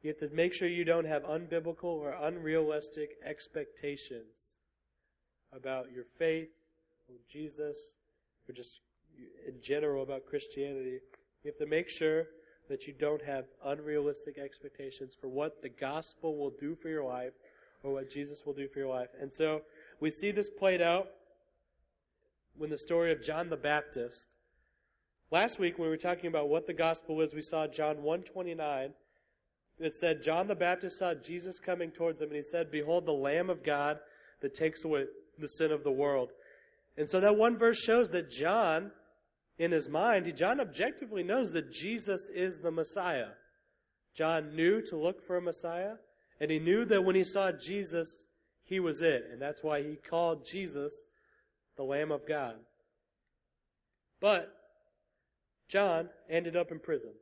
you 0.00 0.08
have 0.08 0.30
to 0.30 0.34
make 0.34 0.54
sure 0.54 0.66
you 0.66 0.86
don't 0.86 1.04
have 1.04 1.24
unbiblical 1.24 1.84
or 1.84 2.12
unrealistic 2.12 3.10
expectations 3.22 4.56
about 5.52 5.92
your 5.92 6.04
faith 6.18 6.48
or 7.08 7.16
Jesus 7.28 7.96
or 8.48 8.52
just 8.52 8.80
in 9.46 9.60
general 9.60 10.02
about 10.02 10.26
Christianity, 10.26 11.00
you 11.42 11.50
have 11.50 11.58
to 11.58 11.66
make 11.66 11.88
sure 11.88 12.26
that 12.68 12.86
you 12.86 12.92
don't 12.92 13.22
have 13.22 13.44
unrealistic 13.64 14.38
expectations 14.38 15.14
for 15.20 15.28
what 15.28 15.60
the 15.62 15.68
gospel 15.68 16.36
will 16.36 16.52
do 16.60 16.76
for 16.76 16.88
your 16.88 17.04
life 17.04 17.32
or 17.82 17.92
what 17.92 18.10
Jesus 18.10 18.44
will 18.46 18.52
do 18.52 18.68
for 18.68 18.78
your 18.78 18.88
life. 18.88 19.08
And 19.20 19.32
so 19.32 19.62
we 19.98 20.10
see 20.10 20.30
this 20.30 20.48
played 20.48 20.80
out 20.80 21.08
when 22.56 22.70
the 22.70 22.78
story 22.78 23.12
of 23.12 23.22
John 23.22 23.48
the 23.48 23.56
Baptist. 23.56 24.28
Last 25.30 25.58
week 25.58 25.78
when 25.78 25.86
we 25.86 25.90
were 25.90 25.96
talking 25.96 26.26
about 26.26 26.48
what 26.48 26.66
the 26.66 26.74
gospel 26.74 27.16
was, 27.16 27.34
we 27.34 27.42
saw 27.42 27.66
John 27.66 28.02
129. 28.02 28.92
It 29.78 29.94
said 29.94 30.22
John 30.22 30.46
the 30.46 30.54
Baptist 30.54 30.98
saw 30.98 31.14
Jesus 31.14 31.58
coming 31.58 31.90
towards 31.90 32.20
him 32.20 32.28
and 32.28 32.36
he 32.36 32.42
said, 32.42 32.70
"Behold 32.70 33.06
the 33.06 33.12
lamb 33.12 33.48
of 33.48 33.62
God 33.62 33.98
that 34.40 34.54
takes 34.54 34.84
away 34.84 35.06
the 35.40 35.48
sin 35.48 35.72
of 35.72 35.84
the 35.84 35.90
world. 35.90 36.30
And 36.96 37.08
so 37.08 37.20
that 37.20 37.36
one 37.36 37.58
verse 37.58 37.78
shows 37.78 38.10
that 38.10 38.30
John, 38.30 38.90
in 39.58 39.72
his 39.72 39.88
mind, 39.88 40.34
John 40.36 40.60
objectively 40.60 41.22
knows 41.22 41.52
that 41.52 41.70
Jesus 41.70 42.28
is 42.28 42.58
the 42.58 42.70
Messiah. 42.70 43.28
John 44.14 44.54
knew 44.54 44.82
to 44.82 44.96
look 44.96 45.22
for 45.22 45.36
a 45.36 45.42
Messiah, 45.42 45.94
and 46.40 46.50
he 46.50 46.58
knew 46.58 46.84
that 46.86 47.04
when 47.04 47.14
he 47.14 47.24
saw 47.24 47.52
Jesus, 47.52 48.26
he 48.64 48.80
was 48.80 49.02
it. 49.02 49.24
And 49.30 49.40
that's 49.40 49.62
why 49.62 49.82
he 49.82 49.96
called 49.96 50.44
Jesus 50.44 51.06
the 51.76 51.84
Lamb 51.84 52.12
of 52.12 52.26
God. 52.26 52.56
But 54.20 54.52
John 55.68 56.08
ended 56.28 56.56
up 56.56 56.70
in 56.72 56.78
prison. 56.78 57.12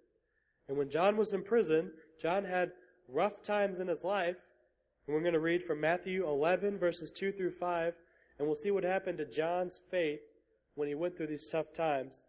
And 0.68 0.76
when 0.76 0.90
John 0.90 1.16
was 1.16 1.32
in 1.32 1.42
prison, 1.42 1.92
John 2.20 2.44
had 2.44 2.72
rough 3.08 3.42
times 3.42 3.80
in 3.80 3.88
his 3.88 4.04
life. 4.04 4.36
And 5.06 5.14
we're 5.14 5.22
going 5.22 5.34
to 5.34 5.40
read 5.40 5.62
from 5.62 5.80
Matthew 5.80 6.26
11, 6.26 6.78
verses 6.78 7.10
2 7.10 7.32
through 7.32 7.52
5. 7.52 7.94
And 8.38 8.46
we'll 8.46 8.54
see 8.54 8.70
what 8.70 8.84
happened 8.84 9.18
to 9.18 9.24
John's 9.24 9.80
faith 9.90 10.20
when 10.74 10.88
he 10.88 10.94
went 10.94 11.16
through 11.16 11.26
these 11.26 11.48
tough 11.48 11.72
times. 11.72 12.22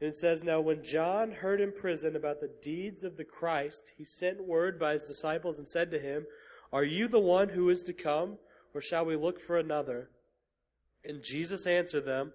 And 0.00 0.08
it 0.08 0.16
says, 0.16 0.44
Now 0.44 0.60
when 0.60 0.84
John 0.84 1.32
heard 1.32 1.60
in 1.60 1.72
prison 1.72 2.16
about 2.16 2.40
the 2.40 2.52
deeds 2.62 3.02
of 3.02 3.16
the 3.16 3.24
Christ, 3.24 3.92
he 3.96 4.04
sent 4.04 4.46
word 4.46 4.78
by 4.78 4.92
his 4.92 5.04
disciples 5.04 5.58
and 5.58 5.66
said 5.66 5.90
to 5.92 5.98
him, 5.98 6.26
Are 6.72 6.84
you 6.84 7.08
the 7.08 7.18
one 7.18 7.48
who 7.48 7.70
is 7.70 7.84
to 7.84 7.94
come, 7.94 8.36
or 8.74 8.82
shall 8.82 9.06
we 9.06 9.16
look 9.16 9.40
for 9.40 9.56
another? 9.56 10.10
And 11.02 11.22
Jesus 11.22 11.66
answered 11.66 12.04
them, 12.04 12.32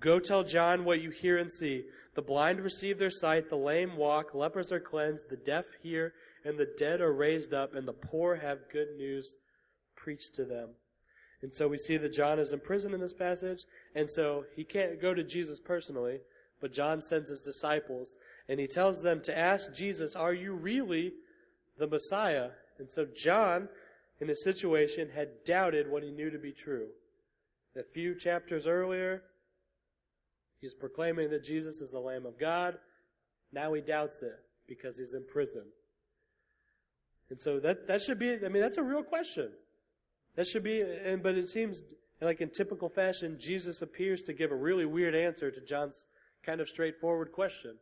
Go 0.00 0.18
tell 0.18 0.44
John 0.44 0.84
what 0.84 1.02
you 1.02 1.10
hear 1.10 1.36
and 1.36 1.52
see. 1.52 1.84
The 2.14 2.22
blind 2.22 2.60
receive 2.60 2.98
their 2.98 3.10
sight, 3.10 3.48
the 3.48 3.56
lame 3.56 3.96
walk, 3.96 4.34
lepers 4.34 4.72
are 4.72 4.80
cleansed, 4.80 5.28
the 5.28 5.36
deaf 5.36 5.66
hear, 5.82 6.14
and 6.44 6.58
the 6.58 6.72
dead 6.78 7.00
are 7.00 7.12
raised 7.12 7.52
up, 7.52 7.74
and 7.74 7.86
the 7.86 7.92
poor 7.92 8.34
have 8.34 8.70
good 8.72 8.96
news 8.96 9.36
preached 9.94 10.36
to 10.36 10.44
them. 10.44 10.70
And 11.44 11.52
so 11.52 11.68
we 11.68 11.76
see 11.76 11.98
that 11.98 12.14
John 12.14 12.38
is 12.38 12.52
in 12.52 12.60
prison 12.60 12.94
in 12.94 13.00
this 13.00 13.12
passage, 13.12 13.66
and 13.94 14.08
so 14.08 14.46
he 14.56 14.64
can't 14.64 14.98
go 14.98 15.12
to 15.12 15.22
Jesus 15.22 15.60
personally, 15.60 16.20
but 16.58 16.72
John 16.72 17.02
sends 17.02 17.28
his 17.28 17.42
disciples, 17.42 18.16
and 18.48 18.58
he 18.58 18.66
tells 18.66 19.02
them 19.02 19.20
to 19.24 19.36
ask 19.36 19.70
Jesus, 19.74 20.16
Are 20.16 20.32
you 20.32 20.54
really 20.54 21.12
the 21.76 21.86
Messiah? 21.86 22.48
And 22.78 22.88
so 22.88 23.04
John, 23.04 23.68
in 24.22 24.28
his 24.28 24.42
situation, 24.42 25.10
had 25.10 25.44
doubted 25.44 25.90
what 25.90 26.02
he 26.02 26.12
knew 26.12 26.30
to 26.30 26.38
be 26.38 26.52
true. 26.52 26.86
A 27.76 27.82
few 27.82 28.14
chapters 28.14 28.66
earlier, 28.66 29.22
he's 30.62 30.72
proclaiming 30.72 31.28
that 31.28 31.44
Jesus 31.44 31.82
is 31.82 31.90
the 31.90 32.00
Lamb 32.00 32.24
of 32.24 32.38
God. 32.38 32.78
Now 33.52 33.74
he 33.74 33.82
doubts 33.82 34.22
it 34.22 34.38
because 34.66 34.96
he's 34.96 35.12
in 35.12 35.26
prison. 35.26 35.66
And 37.28 37.38
so 37.38 37.60
that, 37.60 37.88
that 37.88 38.00
should 38.00 38.18
be, 38.18 38.32
I 38.32 38.48
mean, 38.48 38.62
that's 38.62 38.78
a 38.78 38.82
real 38.82 39.02
question. 39.02 39.50
That 40.36 40.46
should 40.46 40.64
be, 40.64 40.80
and, 40.80 41.22
but 41.22 41.36
it 41.36 41.48
seems 41.48 41.82
like 42.20 42.40
in 42.40 42.50
typical 42.50 42.88
fashion, 42.88 43.36
Jesus 43.38 43.82
appears 43.82 44.24
to 44.24 44.32
give 44.32 44.50
a 44.50 44.56
really 44.56 44.86
weird 44.86 45.14
answer 45.14 45.50
to 45.50 45.60
John's 45.60 46.06
kind 46.42 46.60
of 46.60 46.68
straightforward 46.68 47.32
question. 47.32 47.76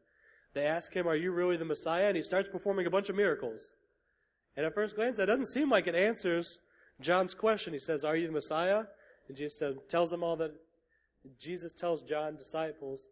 They 0.54 0.66
ask 0.66 0.92
him, 0.92 1.06
Are 1.06 1.16
you 1.16 1.32
really 1.32 1.56
the 1.56 1.64
Messiah? 1.64 2.08
And 2.08 2.16
he 2.16 2.22
starts 2.22 2.48
performing 2.48 2.86
a 2.86 2.90
bunch 2.90 3.08
of 3.08 3.16
miracles. 3.16 3.72
And 4.56 4.66
at 4.66 4.74
first 4.74 4.96
glance, 4.96 5.16
that 5.16 5.26
doesn't 5.26 5.46
seem 5.46 5.70
like 5.70 5.86
it 5.86 5.94
answers 5.94 6.60
John's 7.00 7.34
question. 7.34 7.72
He 7.72 7.78
says, 7.78 8.04
Are 8.04 8.16
you 8.16 8.26
the 8.26 8.32
Messiah? 8.32 8.84
And 9.28 9.36
Jesus 9.36 9.62
tells 9.88 10.10
them 10.10 10.22
all 10.22 10.36
that. 10.36 10.52
Jesus 11.38 11.72
tells 11.72 12.02
John's 12.02 12.38
disciples, 12.38 13.08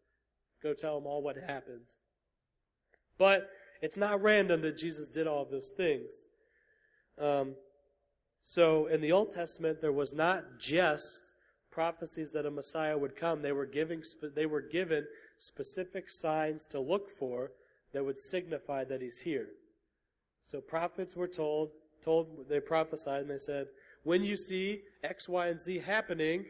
Go 0.63 0.75
tell 0.75 0.99
them 0.99 1.07
all 1.07 1.23
what 1.23 1.37
happened. 1.37 1.87
But 3.17 3.49
it's 3.81 3.97
not 3.97 4.23
random 4.23 4.61
that 4.63 4.77
Jesus 4.77 5.09
did 5.09 5.27
all 5.27 5.43
of 5.43 5.51
those 5.51 5.71
things. 5.71 6.27
Um, 7.19 7.55
so 8.43 8.87
in 8.87 9.01
the 9.01 9.13
Old 9.13 9.33
Testament, 9.33 9.81
there 9.81 9.93
was 9.93 10.13
not 10.13 10.59
just 10.59 11.33
prophecies 11.71 12.33
that 12.33 12.47
a 12.47 12.51
Messiah 12.51 12.97
would 12.97 13.17
come. 13.17 13.43
They 13.43 13.53
were 13.53 13.67
giving, 13.67 14.03
they 14.35 14.47
were 14.47 14.63
given 14.63 15.07
specific 15.37 16.11
signs 16.11 16.67
to 16.67 16.81
look 16.81 17.11
for 17.11 17.53
that 17.93 18.05
would 18.05 18.19
signify 18.19 18.85
that 18.85 19.03
he's 19.03 19.19
here. 19.19 19.49
So 20.43 20.61
prophets 20.61 21.15
were 21.15 21.29
told, 21.29 21.71
told, 22.03 22.49
they 22.49 22.61
prophesied 22.61 23.23
and 23.23 23.31
they 23.31 23.39
said, 23.39 23.67
when 24.03 24.25
you 24.25 24.37
see 24.37 24.83
X, 25.05 25.29
Y, 25.29 25.49
and 25.49 25.61
Z 25.61 25.79
happening, 25.79 26.47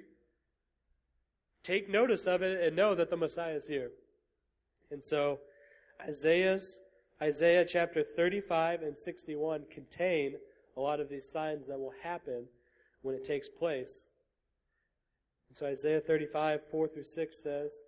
take 1.62 1.88
notice 1.88 2.26
of 2.26 2.42
it 2.42 2.64
and 2.64 2.76
know 2.76 2.94
that 2.94 3.11
the 3.11 3.16
Messiah 3.16 3.55
is 3.55 3.66
here. 3.66 3.90
And 4.90 5.03
so 5.03 5.40
Isaiah's, 6.00 6.81
Isaiah 7.20 7.64
chapter 7.64 8.03
35 8.03 8.83
and 8.83 8.96
61 8.96 9.64
contain 9.72 10.37
a 10.81 10.83
lot 10.83 11.01
of 11.01 11.11
these 11.11 11.29
signs 11.29 11.66
that 11.66 11.79
will 11.79 11.93
happen 12.03 12.47
when 13.03 13.14
it 13.14 13.25
takes 13.25 13.49
place. 13.49 14.09
And 15.49 15.57
so 15.57 15.66
Isaiah 15.66 16.01
35, 16.01 16.64
4 16.71 16.88
through 16.88 17.05
6 17.05 17.43
says, 17.43 17.83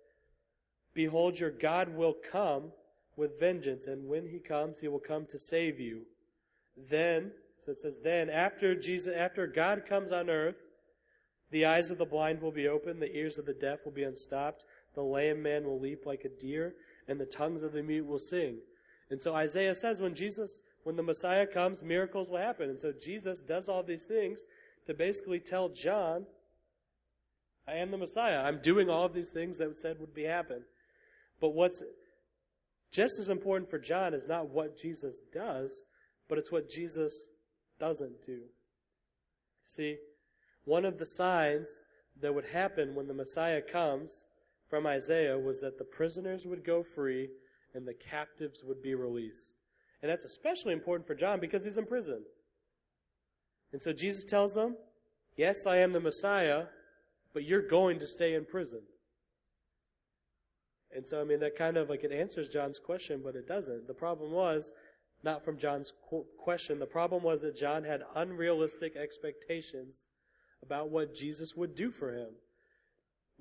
Behold, 0.93 1.39
your 1.39 1.49
God 1.49 1.89
will 1.89 2.15
come 2.31 2.71
with 3.15 3.39
vengeance, 3.39 3.87
and 3.87 4.07
when 4.07 4.27
he 4.27 4.37
comes, 4.37 4.79
he 4.79 4.87
will 4.87 4.99
come 4.99 5.25
to 5.27 5.39
save 5.39 5.79
you. 5.79 6.01
Then, 6.89 7.31
so 7.59 7.71
it 7.71 7.79
says, 7.79 7.99
then 7.99 8.29
after 8.29 8.75
Jesus, 8.75 9.15
after 9.15 9.47
God 9.47 9.85
comes 9.87 10.11
on 10.11 10.29
earth, 10.29 10.57
the 11.49 11.65
eyes 11.65 11.89
of 11.89 11.97
the 11.97 12.05
blind 12.05 12.41
will 12.41 12.51
be 12.51 12.67
opened, 12.67 13.01
the 13.01 13.15
ears 13.15 13.39
of 13.39 13.45
the 13.45 13.53
deaf 13.53 13.85
will 13.85 13.91
be 13.91 14.03
unstopped, 14.03 14.65
the 14.93 15.03
lame 15.03 15.41
man 15.41 15.65
will 15.65 15.79
leap 15.79 16.05
like 16.05 16.25
a 16.25 16.29
deer, 16.29 16.75
and 17.07 17.19
the 17.19 17.25
tongues 17.25 17.63
of 17.63 17.73
the 17.73 17.81
mute 17.81 18.05
will 18.05 18.19
sing. 18.19 18.57
And 19.09 19.19
so 19.19 19.33
Isaiah 19.33 19.75
says 19.75 19.99
when 19.99 20.13
Jesus, 20.13 20.61
when 20.83 20.95
the 20.95 21.03
Messiah 21.03 21.47
comes, 21.47 21.81
miracles 21.81 22.29
will 22.29 22.37
happen. 22.37 22.69
And 22.69 22.79
so 22.79 22.91
Jesus 22.91 23.39
does 23.39 23.69
all 23.69 23.83
these 23.83 24.05
things 24.05 24.43
to 24.87 24.93
basically 24.93 25.39
tell 25.39 25.69
John, 25.69 26.25
I 27.67 27.75
am 27.75 27.91
the 27.91 27.97
Messiah. 27.97 28.39
I'm 28.39 28.59
doing 28.61 28.89
all 28.89 29.05
of 29.05 29.13
these 29.13 29.31
things 29.31 29.57
that 29.59 29.77
said 29.77 29.99
would 29.99 30.13
be 30.13 30.23
happen. 30.23 30.63
But 31.39 31.53
what's 31.53 31.83
just 32.91 33.19
as 33.19 33.29
important 33.29 33.69
for 33.69 33.79
John 33.79 34.13
is 34.13 34.27
not 34.27 34.49
what 34.49 34.77
Jesus 34.77 35.17
does, 35.31 35.85
but 36.27 36.37
it's 36.37 36.51
what 36.51 36.69
Jesus 36.69 37.29
doesn't 37.79 38.25
do. 38.25 38.41
See, 39.63 39.97
one 40.65 40.85
of 40.85 40.97
the 40.97 41.05
signs 41.05 41.81
that 42.21 42.33
would 42.33 42.47
happen 42.47 42.95
when 42.95 43.07
the 43.07 43.13
Messiah 43.13 43.61
comes 43.61 44.23
from 44.69 44.85
Isaiah 44.85 45.37
was 45.37 45.61
that 45.61 45.77
the 45.77 45.85
prisoners 45.85 46.45
would 46.45 46.63
go 46.63 46.83
free 46.83 47.29
and 47.73 47.87
the 47.87 47.93
captives 47.93 48.63
would 48.63 48.81
be 48.81 48.95
released. 48.95 49.55
And 50.03 50.11
that's 50.11 50.25
especially 50.25 50.73
important 50.73 51.07
for 51.07 51.15
John 51.15 51.39
because 51.39 51.63
he's 51.63 51.77
in 51.77 51.85
prison. 51.85 52.21
And 53.71 53.81
so 53.81 53.93
Jesus 53.93 54.25
tells 54.25 54.55
him, 54.55 54.75
Yes, 55.37 55.65
I 55.65 55.77
am 55.77 55.93
the 55.93 56.01
Messiah, 56.01 56.65
but 57.33 57.45
you're 57.45 57.67
going 57.67 57.99
to 57.99 58.05
stay 58.05 58.35
in 58.35 58.45
prison. 58.45 58.81
And 60.95 61.07
so, 61.07 61.19
I 61.19 61.23
mean, 61.23 61.39
that 61.39 61.57
kind 61.57 61.77
of 61.77 61.89
like 61.89 62.03
it 62.03 62.11
answers 62.11 62.49
John's 62.49 62.77
question, 62.77 63.21
but 63.23 63.35
it 63.35 63.47
doesn't. 63.47 63.87
The 63.87 63.95
problem 63.95 64.31
was 64.31 64.71
not 65.23 65.43
from 65.45 65.57
John's 65.57 65.93
question. 66.37 66.77
The 66.77 66.85
problem 66.85 67.23
was 67.23 67.41
that 67.41 67.55
John 67.55 67.83
had 67.83 68.03
unrealistic 68.13 68.95
expectations 68.95 70.05
about 70.61 70.89
what 70.89 71.15
Jesus 71.15 71.55
would 71.55 71.75
do 71.75 71.89
for 71.89 72.13
him. 72.13 72.29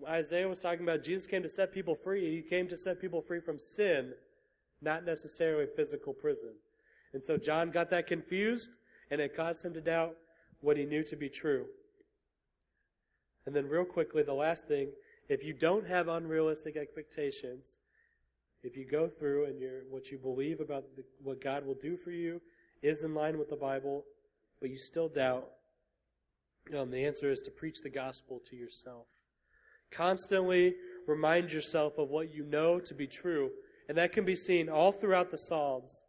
Isaiah 0.08 0.48
was 0.48 0.60
talking 0.60 0.84
about 0.84 1.02
Jesus 1.02 1.26
came 1.26 1.42
to 1.42 1.48
set 1.48 1.72
people 1.72 1.96
free. 1.96 2.34
He 2.34 2.48
came 2.48 2.68
to 2.68 2.76
set 2.76 3.00
people 3.00 3.20
free 3.20 3.40
from 3.40 3.58
sin, 3.58 4.14
not 4.82 5.04
necessarily 5.04 5.66
physical 5.76 6.12
prison. 6.12 6.54
And 7.12 7.22
so 7.22 7.36
John 7.36 7.70
got 7.70 7.90
that 7.90 8.06
confused, 8.06 8.70
and 9.10 9.20
it 9.20 9.36
caused 9.36 9.64
him 9.64 9.74
to 9.74 9.80
doubt 9.80 10.16
what 10.60 10.76
he 10.76 10.84
knew 10.84 11.02
to 11.04 11.16
be 11.16 11.28
true. 11.28 11.66
And 13.46 13.54
then, 13.54 13.68
real 13.68 13.84
quickly, 13.84 14.22
the 14.22 14.32
last 14.32 14.66
thing 14.66 14.88
if 15.28 15.44
you 15.44 15.52
don't 15.52 15.86
have 15.86 16.08
unrealistic 16.08 16.76
expectations, 16.76 17.78
if 18.62 18.76
you 18.76 18.84
go 18.84 19.08
through 19.08 19.46
and 19.46 19.62
what 19.90 20.10
you 20.10 20.18
believe 20.18 20.60
about 20.60 20.84
the, 20.96 21.04
what 21.22 21.42
God 21.42 21.64
will 21.64 21.76
do 21.80 21.96
for 21.96 22.10
you 22.10 22.40
is 22.82 23.02
in 23.02 23.14
line 23.14 23.38
with 23.38 23.48
the 23.48 23.56
Bible, 23.56 24.04
but 24.60 24.70
you 24.70 24.78
still 24.78 25.08
doubt, 25.08 25.48
um, 26.76 26.90
the 26.90 27.04
answer 27.04 27.30
is 27.30 27.42
to 27.42 27.50
preach 27.50 27.80
the 27.82 27.90
gospel 27.90 28.40
to 28.50 28.56
yourself. 28.56 29.06
Constantly 29.90 30.74
remind 31.06 31.52
yourself 31.52 31.98
of 31.98 32.08
what 32.08 32.32
you 32.32 32.44
know 32.44 32.78
to 32.80 32.94
be 32.94 33.06
true, 33.06 33.50
and 33.88 33.98
that 33.98 34.12
can 34.12 34.24
be 34.24 34.36
seen 34.36 34.68
all 34.68 34.92
throughout 34.92 35.30
the 35.30 35.38
Psalms. 35.38 36.04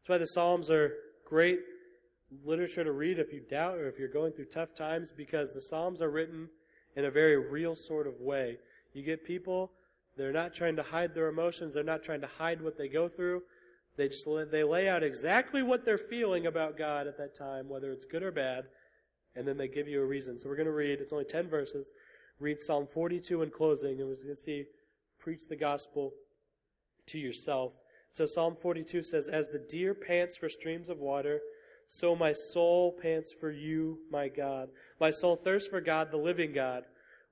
That's 0.00 0.08
why 0.08 0.18
the 0.18 0.26
Psalms 0.26 0.70
are 0.70 0.92
great 1.24 1.60
literature 2.44 2.84
to 2.84 2.92
read 2.92 3.18
if 3.18 3.32
you 3.32 3.40
doubt 3.40 3.78
or 3.78 3.88
if 3.88 3.98
you're 3.98 4.08
going 4.08 4.32
through 4.32 4.46
tough 4.46 4.74
times, 4.74 5.12
because 5.16 5.52
the 5.52 5.60
Psalms 5.60 6.02
are 6.02 6.10
written 6.10 6.48
in 6.94 7.04
a 7.04 7.10
very 7.10 7.36
real 7.36 7.74
sort 7.74 8.06
of 8.06 8.20
way. 8.20 8.58
You 8.94 9.02
get 9.02 9.24
people, 9.24 9.72
they're 10.16 10.32
not 10.32 10.54
trying 10.54 10.76
to 10.76 10.82
hide 10.82 11.14
their 11.14 11.28
emotions, 11.28 11.74
they're 11.74 11.84
not 11.84 12.02
trying 12.02 12.22
to 12.22 12.26
hide 12.26 12.62
what 12.62 12.78
they 12.78 12.88
go 12.88 13.08
through. 13.08 13.42
They 13.96 14.08
just 14.08 14.28
they 14.50 14.62
lay 14.62 14.88
out 14.88 15.02
exactly 15.02 15.62
what 15.62 15.84
they're 15.84 15.98
feeling 15.98 16.46
about 16.46 16.76
God 16.76 17.06
at 17.06 17.16
that 17.18 17.34
time, 17.34 17.68
whether 17.68 17.92
it's 17.92 18.04
good 18.04 18.22
or 18.22 18.30
bad, 18.30 18.64
and 19.34 19.48
then 19.48 19.56
they 19.56 19.68
give 19.68 19.88
you 19.88 20.02
a 20.02 20.06
reason. 20.06 20.38
So 20.38 20.48
we're 20.48 20.56
going 20.56 20.66
to 20.66 20.72
read, 20.72 21.00
it's 21.00 21.12
only 21.12 21.24
10 21.24 21.48
verses. 21.48 21.90
Read 22.38 22.60
Psalm 22.60 22.86
42 22.86 23.42
in 23.42 23.50
closing, 23.50 23.98
and 23.98 24.08
we're 24.08 24.14
going 24.16 24.28
to 24.28 24.36
see 24.36 24.64
preach 25.18 25.48
the 25.48 25.56
gospel 25.56 26.12
to 27.06 27.18
yourself. 27.18 27.72
So 28.10 28.26
Psalm 28.26 28.56
42 28.56 29.02
says, 29.02 29.28
As 29.28 29.48
the 29.48 29.58
deer 29.58 29.94
pants 29.94 30.36
for 30.36 30.48
streams 30.48 30.88
of 30.88 30.98
water, 30.98 31.40
so 31.86 32.16
my 32.16 32.32
soul 32.32 32.92
pants 33.00 33.32
for 33.32 33.50
you, 33.50 33.98
my 34.10 34.28
God. 34.28 34.70
My 34.98 35.10
soul 35.10 35.36
thirsts 35.36 35.68
for 35.68 35.80
God, 35.80 36.10
the 36.10 36.16
living 36.16 36.52
God. 36.52 36.84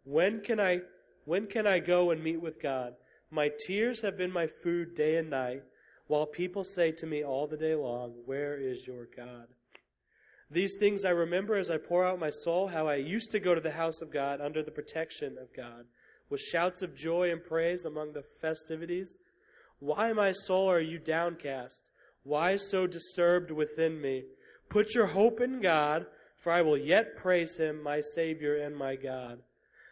When 0.04 0.40
can 0.40 0.60
I, 0.60 0.82
when 1.24 1.46
can 1.46 1.66
I 1.66 1.80
go 1.80 2.10
and 2.10 2.22
meet 2.22 2.40
with 2.40 2.60
God? 2.60 2.94
My 3.30 3.50
tears 3.66 4.02
have 4.02 4.16
been 4.16 4.30
my 4.30 4.46
food 4.46 4.94
day 4.94 5.16
and 5.16 5.30
night, 5.30 5.64
while 6.06 6.26
people 6.26 6.62
say 6.62 6.92
to 6.92 7.06
me 7.06 7.24
all 7.24 7.46
the 7.46 7.56
day 7.56 7.74
long, 7.74 8.12
Where 8.26 8.56
is 8.56 8.86
your 8.86 9.08
God? 9.16 9.48
These 10.50 10.76
things 10.76 11.04
I 11.04 11.10
remember 11.10 11.56
as 11.56 11.70
I 11.70 11.78
pour 11.78 12.04
out 12.04 12.20
my 12.20 12.30
soul, 12.30 12.68
how 12.68 12.86
I 12.86 12.96
used 12.96 13.32
to 13.32 13.40
go 13.40 13.54
to 13.54 13.60
the 13.60 13.72
house 13.72 14.02
of 14.02 14.12
God 14.12 14.40
under 14.40 14.62
the 14.62 14.70
protection 14.70 15.36
of 15.38 15.52
God, 15.52 15.86
with 16.30 16.40
shouts 16.40 16.82
of 16.82 16.94
joy 16.94 17.32
and 17.32 17.42
praise 17.42 17.86
among 17.86 18.12
the 18.12 18.22
festivities. 18.22 19.16
Why, 19.78 20.12
my 20.12 20.32
soul, 20.32 20.70
are 20.70 20.80
you 20.80 20.98
downcast? 20.98 21.90
Why 22.22 22.56
so 22.56 22.86
disturbed 22.86 23.50
within 23.50 24.00
me? 24.00 24.24
Put 24.68 24.94
your 24.94 25.06
hope 25.06 25.40
in 25.40 25.60
God, 25.60 26.06
for 26.36 26.52
I 26.52 26.62
will 26.62 26.78
yet 26.78 27.16
praise 27.16 27.58
him, 27.58 27.82
my 27.82 28.00
Savior 28.00 28.56
and 28.56 28.76
my 28.76 28.96
God. 28.96 29.42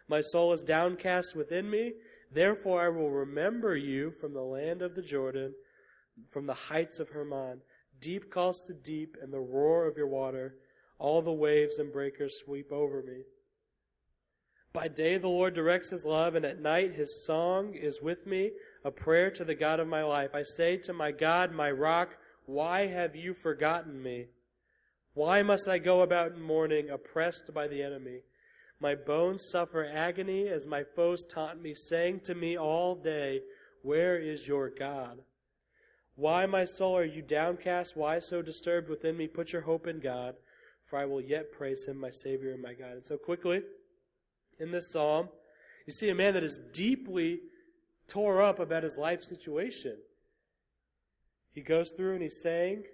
My 0.08 0.20
soul 0.20 0.52
is 0.52 0.62
downcast 0.62 1.36
within 1.36 1.68
me, 1.68 1.94
therefore 2.30 2.80
I 2.80 2.88
will 2.88 3.10
remember 3.10 3.76
you 3.76 4.10
from 4.10 4.32
the 4.32 4.42
land 4.42 4.82
of 4.82 4.94
the 4.94 5.02
Jordan, 5.02 5.54
from 6.30 6.46
the 6.46 6.54
heights 6.54 6.98
of 7.00 7.10
Hermon. 7.10 7.60
Deep 8.00 8.30
calls 8.30 8.66
to 8.66 8.74
deep, 8.74 9.16
and 9.20 9.32
the 9.32 9.40
roar 9.40 9.86
of 9.86 9.96
your 9.96 10.08
water, 10.08 10.56
all 10.98 11.22
the 11.22 11.32
waves 11.32 11.78
and 11.78 11.92
breakers 11.92 12.40
sweep 12.44 12.72
over 12.72 13.02
me. 13.02 13.22
By 14.72 14.88
day 14.88 15.18
the 15.18 15.28
Lord 15.28 15.54
directs 15.54 15.90
his 15.90 16.04
love, 16.04 16.34
and 16.34 16.44
at 16.44 16.60
night 16.60 16.92
his 16.92 17.24
song 17.26 17.74
is 17.74 18.00
with 18.00 18.26
me, 18.26 18.52
a 18.84 18.90
prayer 18.90 19.30
to 19.30 19.44
the 19.44 19.54
God 19.54 19.80
of 19.80 19.88
my 19.88 20.02
life. 20.02 20.34
I 20.34 20.42
say 20.42 20.76
to 20.78 20.92
my 20.92 21.12
God, 21.12 21.52
my 21.52 21.70
rock, 21.70 22.16
why 22.46 22.86
have 22.86 23.14
you 23.14 23.34
forgotten 23.34 24.02
me? 24.02 24.26
Why 25.14 25.42
must 25.42 25.68
I 25.68 25.78
go 25.78 26.02
about 26.02 26.32
in 26.32 26.40
mourning, 26.40 26.90
oppressed 26.90 27.52
by 27.52 27.68
the 27.68 27.82
enemy? 27.82 28.20
My 28.80 28.94
bones 28.94 29.48
suffer 29.48 29.84
agony 29.84 30.48
as 30.48 30.66
my 30.66 30.82
foes 30.82 31.24
taunt 31.24 31.62
me, 31.62 31.74
saying 31.74 32.20
to 32.20 32.34
me 32.34 32.58
all 32.58 32.96
day, 32.96 33.42
Where 33.82 34.18
is 34.18 34.48
your 34.48 34.70
God? 34.70 35.20
Why, 36.16 36.46
my 36.46 36.64
soul, 36.64 36.96
are 36.96 37.04
you 37.04 37.22
downcast? 37.22 37.96
Why 37.96 38.18
so 38.18 38.42
disturbed 38.42 38.88
within 38.88 39.16
me? 39.16 39.28
Put 39.28 39.52
your 39.52 39.62
hope 39.62 39.86
in 39.86 40.00
God, 40.00 40.34
for 40.86 40.98
I 40.98 41.04
will 41.04 41.20
yet 41.20 41.52
praise 41.52 41.86
him, 41.86 41.98
my 41.98 42.10
Savior 42.10 42.52
and 42.52 42.62
my 42.62 42.74
God. 42.74 42.92
And 42.92 43.04
so 43.04 43.16
quickly, 43.16 43.62
in 44.58 44.72
this 44.72 44.90
psalm, 44.90 45.28
you 45.86 45.92
see 45.92 46.10
a 46.10 46.14
man 46.14 46.34
that 46.34 46.42
is 46.42 46.58
deeply 46.72 47.40
tore 48.08 48.42
up 48.42 48.58
about 48.58 48.82
his 48.82 48.98
life 48.98 49.22
situation. 49.22 49.96
He 51.52 51.60
goes 51.60 51.92
through 51.92 52.14
and 52.14 52.22
he's 52.22 52.40
saying, 52.40 52.84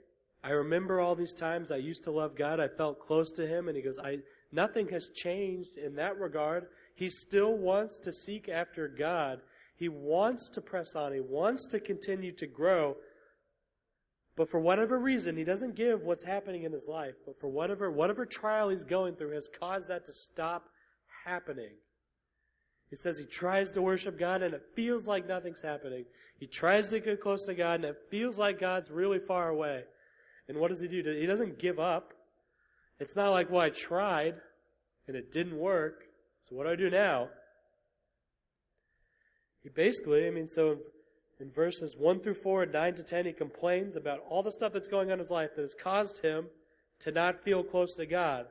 I 0.43 0.51
remember 0.51 1.01
all 1.01 1.17
these 1.17 1.35
times 1.35 1.73
I 1.73 1.77
used 1.77 2.05
to 2.05 2.11
love 2.11 2.37
God. 2.37 2.61
I 2.61 2.69
felt 2.69 3.01
close 3.01 3.33
to 3.33 3.47
Him. 3.47 3.69
And 3.69 3.77
he 3.77 3.83
goes, 3.83 3.99
I, 3.99 4.19
nothing 4.53 4.89
has 4.89 5.09
changed 5.09 5.77
in 5.77 5.97
that 5.97 6.19
regard. 6.19 6.69
He 6.95 7.09
still 7.09 7.57
wants 7.57 8.01
to 8.01 8.13
seek 8.13 8.49
after 8.49 8.89
God. 8.89 9.41
He 9.77 9.89
wants 9.89 10.51
to 10.51 10.61
press 10.61 10.95
on. 10.95 11.13
He 11.13 11.21
wants 11.21 11.67
to 11.69 11.81
continue 11.81 12.33
to 12.33 12.47
grow. 12.47 12.97
But 14.37 14.49
for 14.49 14.61
whatever 14.61 14.97
reason, 14.99 15.37
he 15.37 15.43
doesn't 15.43 15.75
give 15.75 16.03
what's 16.03 16.23
happening 16.23 16.63
in 16.63 16.73
his 16.73 16.87
life. 16.89 17.15
But 17.27 17.41
for 17.41 17.49
whatever, 17.49 17.91
whatever 17.91 18.25
trial 18.25 18.69
he's 18.69 18.85
going 18.85 19.17
through 19.17 19.33
has 19.33 19.49
caused 19.49 19.89
that 19.89 20.05
to 20.05 20.13
stop 20.13 20.69
happening. 21.25 21.73
He 22.91 22.97
says 22.97 23.19
he 23.19 23.27
tries 23.27 23.73
to 23.73 23.83
worship 23.83 24.19
God 24.19 24.43
and 24.43 24.55
it 24.55 24.63
feels 24.75 25.07
like 25.07 25.27
nothing's 25.27 25.61
happening. 25.61 26.07
He 26.39 26.47
tries 26.47 26.91
to 26.91 27.01
get 27.01 27.21
close 27.21 27.47
to 27.47 27.55
God 27.55 27.77
and 27.77 27.85
it 27.85 27.99
feels 28.11 28.39
like 28.39 28.59
God's 28.59 28.91
really 28.91 29.19
far 29.19 29.49
away. 29.49 29.85
And 30.49 30.59
what 30.59 30.69
does 30.69 30.81
he 30.81 30.89
do? 30.89 31.03
He 31.03 31.27
doesn't 31.27 31.59
give 31.59 31.79
up. 31.79 32.15
It's 32.99 33.15
not 33.15 33.31
like, 33.31 33.51
well, 33.51 33.61
I 33.61 33.71
tried 33.71 34.35
and 35.07 35.17
it 35.17 35.31
didn't 35.31 35.59
work. 35.59 36.03
So 36.49 36.57
what 36.57 36.65
do 36.65 36.71
I 36.71 36.77
do 36.77 36.89
now? 36.89 37.29
He 39.63 39.69
basically, 39.69 40.27
I 40.27 40.31
mean, 40.31 40.47
so 40.47 40.79
in 41.41 41.51
verses 41.51 41.95
1 41.97 42.21
through 42.21 42.35
4 42.35 42.63
and 42.65 42.73
9 42.73 42.95
to 42.95 43.03
10, 43.03 43.27
he 43.27 43.33
complains 43.33 43.97
about 43.97 44.21
all 44.31 44.43
the 44.43 44.53
stuff 44.53 44.73
that's 44.73 44.89
going 44.89 45.09
on 45.09 45.15
in 45.15 45.19
his 45.19 45.31
life 45.31 45.51
that 45.57 45.63
has 45.63 45.75
caused 45.75 46.23
him 46.23 46.47
to 47.01 47.13
not 47.13 47.45
feel 47.45 47.63
close 47.63 47.97
to 47.97 48.07
God. 48.07 48.47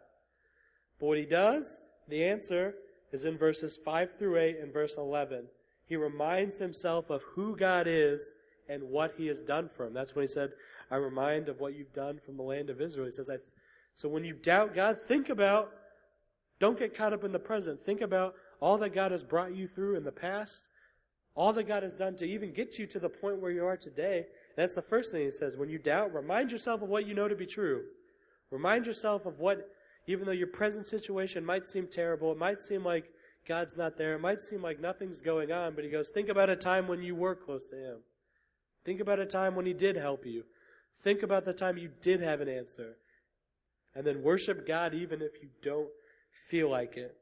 But 1.00 1.08
what 1.08 1.18
he 1.18 1.26
does, 1.26 1.82
the 2.08 2.26
answer 2.26 2.76
is 3.12 3.26
in 3.26 3.38
verses 3.38 3.78
5 3.78 4.18
through 4.18 4.38
8 4.38 4.60
and 4.62 4.74
verse 4.74 4.98
11. 4.98 5.46
He 5.86 5.96
reminds 5.96 6.58
himself 6.58 7.10
of 7.10 7.22
who 7.34 7.56
God 7.56 7.88
is 7.88 8.32
and 8.70 8.84
what 8.84 9.14
he 9.18 9.28
has 9.28 9.42
done 9.42 9.70
for 9.70 9.86
him. 9.86 9.94
That's 9.94 10.16
when 10.16 10.24
he 10.24 10.28
said, 10.28 10.52
I 10.92 10.98
remind 10.98 11.50
of 11.50 11.60
what 11.60 11.76
you've 11.76 11.94
done 11.94 12.20
from 12.20 12.38
the 12.38 12.44
land 12.44 12.70
of 12.70 12.82
Israel. 12.82 13.06
He 13.06 13.12
says, 13.12 13.30
I, 13.30 13.38
so 13.94 14.10
when 14.10 14.26
you 14.26 14.34
doubt 14.34 14.76
God, 14.76 14.98
think 15.02 15.30
about, 15.30 15.72
don't 16.60 16.78
get 16.78 16.96
caught 16.96 17.14
up 17.14 17.24
in 17.24 17.32
the 17.32 17.40
present. 17.40 17.80
Think 17.82 18.02
about 18.02 18.36
all 18.60 18.78
that 18.80 18.94
God 18.94 19.12
has 19.12 19.24
brought 19.24 19.56
you 19.56 19.68
through 19.68 19.96
in 19.96 20.04
the 20.04 20.12
past, 20.12 20.68
all 21.36 21.54
that 21.54 21.68
God 21.68 21.84
has 21.84 21.94
done 21.94 22.16
to 22.18 22.26
even 22.26 22.52
get 22.52 22.78
you 22.78 22.88
to 22.88 23.00
the 23.00 23.10
point 23.10 23.40
where 23.42 23.52
you 23.52 23.66
are 23.66 23.78
today. 23.78 24.26
That's 24.56 24.76
the 24.76 24.82
first 24.82 25.12
thing 25.12 25.22
he 25.22 25.32
says. 25.32 25.56
When 25.56 25.70
you 25.70 25.78
doubt, 25.78 26.14
remind 26.14 26.52
yourself 26.52 26.82
of 26.82 26.90
what 26.90 27.08
you 27.08 27.14
know 27.14 27.28
to 27.28 27.36
be 27.36 27.46
true. 27.46 27.84
Remind 28.50 28.86
yourself 28.86 29.26
of 29.26 29.40
what, 29.40 29.70
even 30.08 30.26
though 30.26 30.32
your 30.32 30.48
present 30.48 30.88
situation 30.88 31.46
might 31.46 31.66
seem 31.66 31.88
terrible, 31.88 32.32
it 32.32 32.38
might 32.38 32.60
seem 32.60 32.84
like 32.84 33.06
God's 33.48 33.78
not 33.78 33.98
there, 33.98 34.16
it 34.16 34.22
might 34.22 34.42
seem 34.42 34.62
like 34.62 34.80
nothing's 34.80 35.22
going 35.22 35.52
on, 35.52 35.76
but 35.76 35.84
he 35.84 35.90
goes, 35.90 36.10
think 36.10 36.30
about 36.30 36.50
a 36.50 36.56
time 36.56 36.88
when 36.88 37.02
you 37.02 37.14
were 37.14 37.36
close 37.36 37.66
to 37.68 37.76
him. 37.76 37.98
Think 38.86 39.02
about 39.02 39.20
a 39.20 39.26
time 39.26 39.56
when 39.56 39.66
he 39.66 39.74
did 39.74 39.98
help 39.98 40.26
you. 40.26 40.44
Think 41.04 41.24
about 41.24 41.46
the 41.46 41.54
time 41.54 41.78
you 41.78 41.90
did 42.02 42.22
have 42.22 42.42
an 42.42 42.50
answer. 42.50 42.96
And 43.96 44.06
then 44.06 44.24
worship 44.24 44.66
God 44.66 44.94
even 44.94 45.22
if 45.22 45.32
you 45.42 45.50
don't 45.62 45.90
feel 46.50 46.70
like 46.70 46.98
it. 46.98 47.16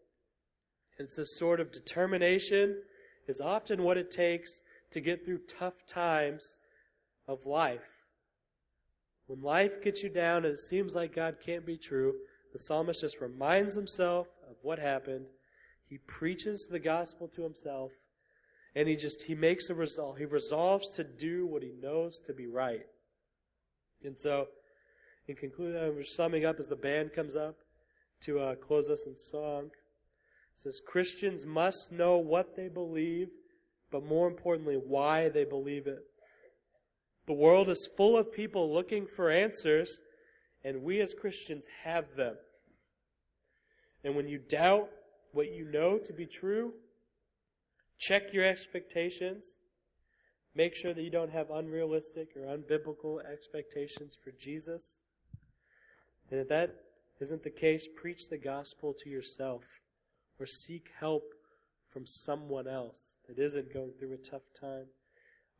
It's 0.97 1.15
this 1.15 1.38
sort 1.38 1.59
of 1.59 1.71
determination 1.71 2.81
is 3.27 3.41
often 3.41 3.83
what 3.83 3.97
it 3.97 4.11
takes 4.11 4.61
to 4.91 5.01
get 5.01 5.25
through 5.25 5.39
tough 5.47 5.73
times 5.88 6.57
of 7.27 7.45
life. 7.45 7.89
When 9.27 9.41
life 9.41 9.81
gets 9.81 10.03
you 10.03 10.09
down 10.09 10.45
and 10.45 10.53
it 10.53 10.59
seems 10.59 10.95
like 10.95 11.15
God 11.15 11.38
can't 11.43 11.65
be 11.65 11.77
true, 11.77 12.13
the 12.55 12.59
psalmist 12.59 13.01
just 13.01 13.19
reminds 13.19 13.73
himself 13.75 14.27
of 14.49 14.55
what 14.61 14.79
happened. 14.79 15.25
He 15.89 15.97
preaches 15.97 16.67
the 16.67 16.79
gospel 16.79 17.27
to 17.35 17.43
himself 17.43 17.91
and 18.75 18.87
he 18.87 18.95
just 18.95 19.23
he 19.23 19.35
makes 19.35 19.69
a 19.69 19.75
resolve. 19.75 20.17
He 20.17 20.23
resolves 20.23 20.95
to 20.95 21.03
do 21.03 21.45
what 21.45 21.63
he 21.63 21.73
knows 21.81 22.21
to 22.21 22.33
be 22.33 22.47
right. 22.47 22.85
And 24.05 24.17
so, 24.17 24.47
in 25.27 25.35
conclusion, 25.35 25.95
we're 25.95 26.03
summing 26.03 26.45
up 26.45 26.57
as 26.57 26.69
the 26.69 26.77
band 26.77 27.11
comes 27.11 27.35
up 27.35 27.57
to 28.21 28.39
uh, 28.39 28.55
close 28.55 28.89
us 28.89 29.05
in 29.05 29.17
song 29.17 29.71
says 30.53 30.79
Christians 30.87 31.45
must 31.45 31.91
know 31.91 32.19
what 32.19 32.55
they 32.55 32.69
believe, 32.69 33.27
but 33.91 34.05
more 34.05 34.29
importantly, 34.29 34.75
why 34.75 35.27
they 35.27 35.43
believe 35.43 35.87
it. 35.87 35.99
The 37.27 37.33
world 37.33 37.67
is 37.67 37.89
full 37.97 38.17
of 38.17 38.31
people 38.31 38.73
looking 38.73 39.05
for 39.05 39.29
answers, 39.29 39.99
and 40.63 40.83
we 40.83 41.01
as 41.01 41.13
Christians 41.13 41.67
have 41.83 42.15
them. 42.15 42.37
And 44.05 44.15
when 44.15 44.27
you 44.27 44.37
doubt 44.37 44.87
what 45.31 45.51
you 45.51 45.65
know 45.65 45.97
to 45.97 46.13
be 46.13 46.27
true, 46.27 46.73
check 47.97 48.33
your 48.33 48.45
expectations. 48.45 49.57
Make 50.53 50.75
sure 50.75 50.93
that 50.93 51.01
you 51.01 51.09
don't 51.09 51.31
have 51.31 51.49
unrealistic 51.49 52.29
or 52.37 52.55
unbiblical 52.55 53.19
expectations 53.25 54.15
for 54.23 54.31
Jesus. 54.39 54.99
And 56.29 56.39
if 56.39 56.49
that 56.49 56.75
isn't 57.19 57.43
the 57.43 57.49
case, 57.49 57.87
preach 57.97 58.29
the 58.29 58.37
gospel 58.37 58.93
to 58.99 59.09
yourself 59.09 59.63
or 60.39 60.45
seek 60.45 60.87
help 60.99 61.23
from 61.89 62.05
someone 62.05 62.67
else 62.67 63.15
that 63.27 63.39
isn't 63.39 63.73
going 63.73 63.91
through 63.97 64.13
a 64.13 64.17
tough 64.17 64.43
time. 64.61 64.85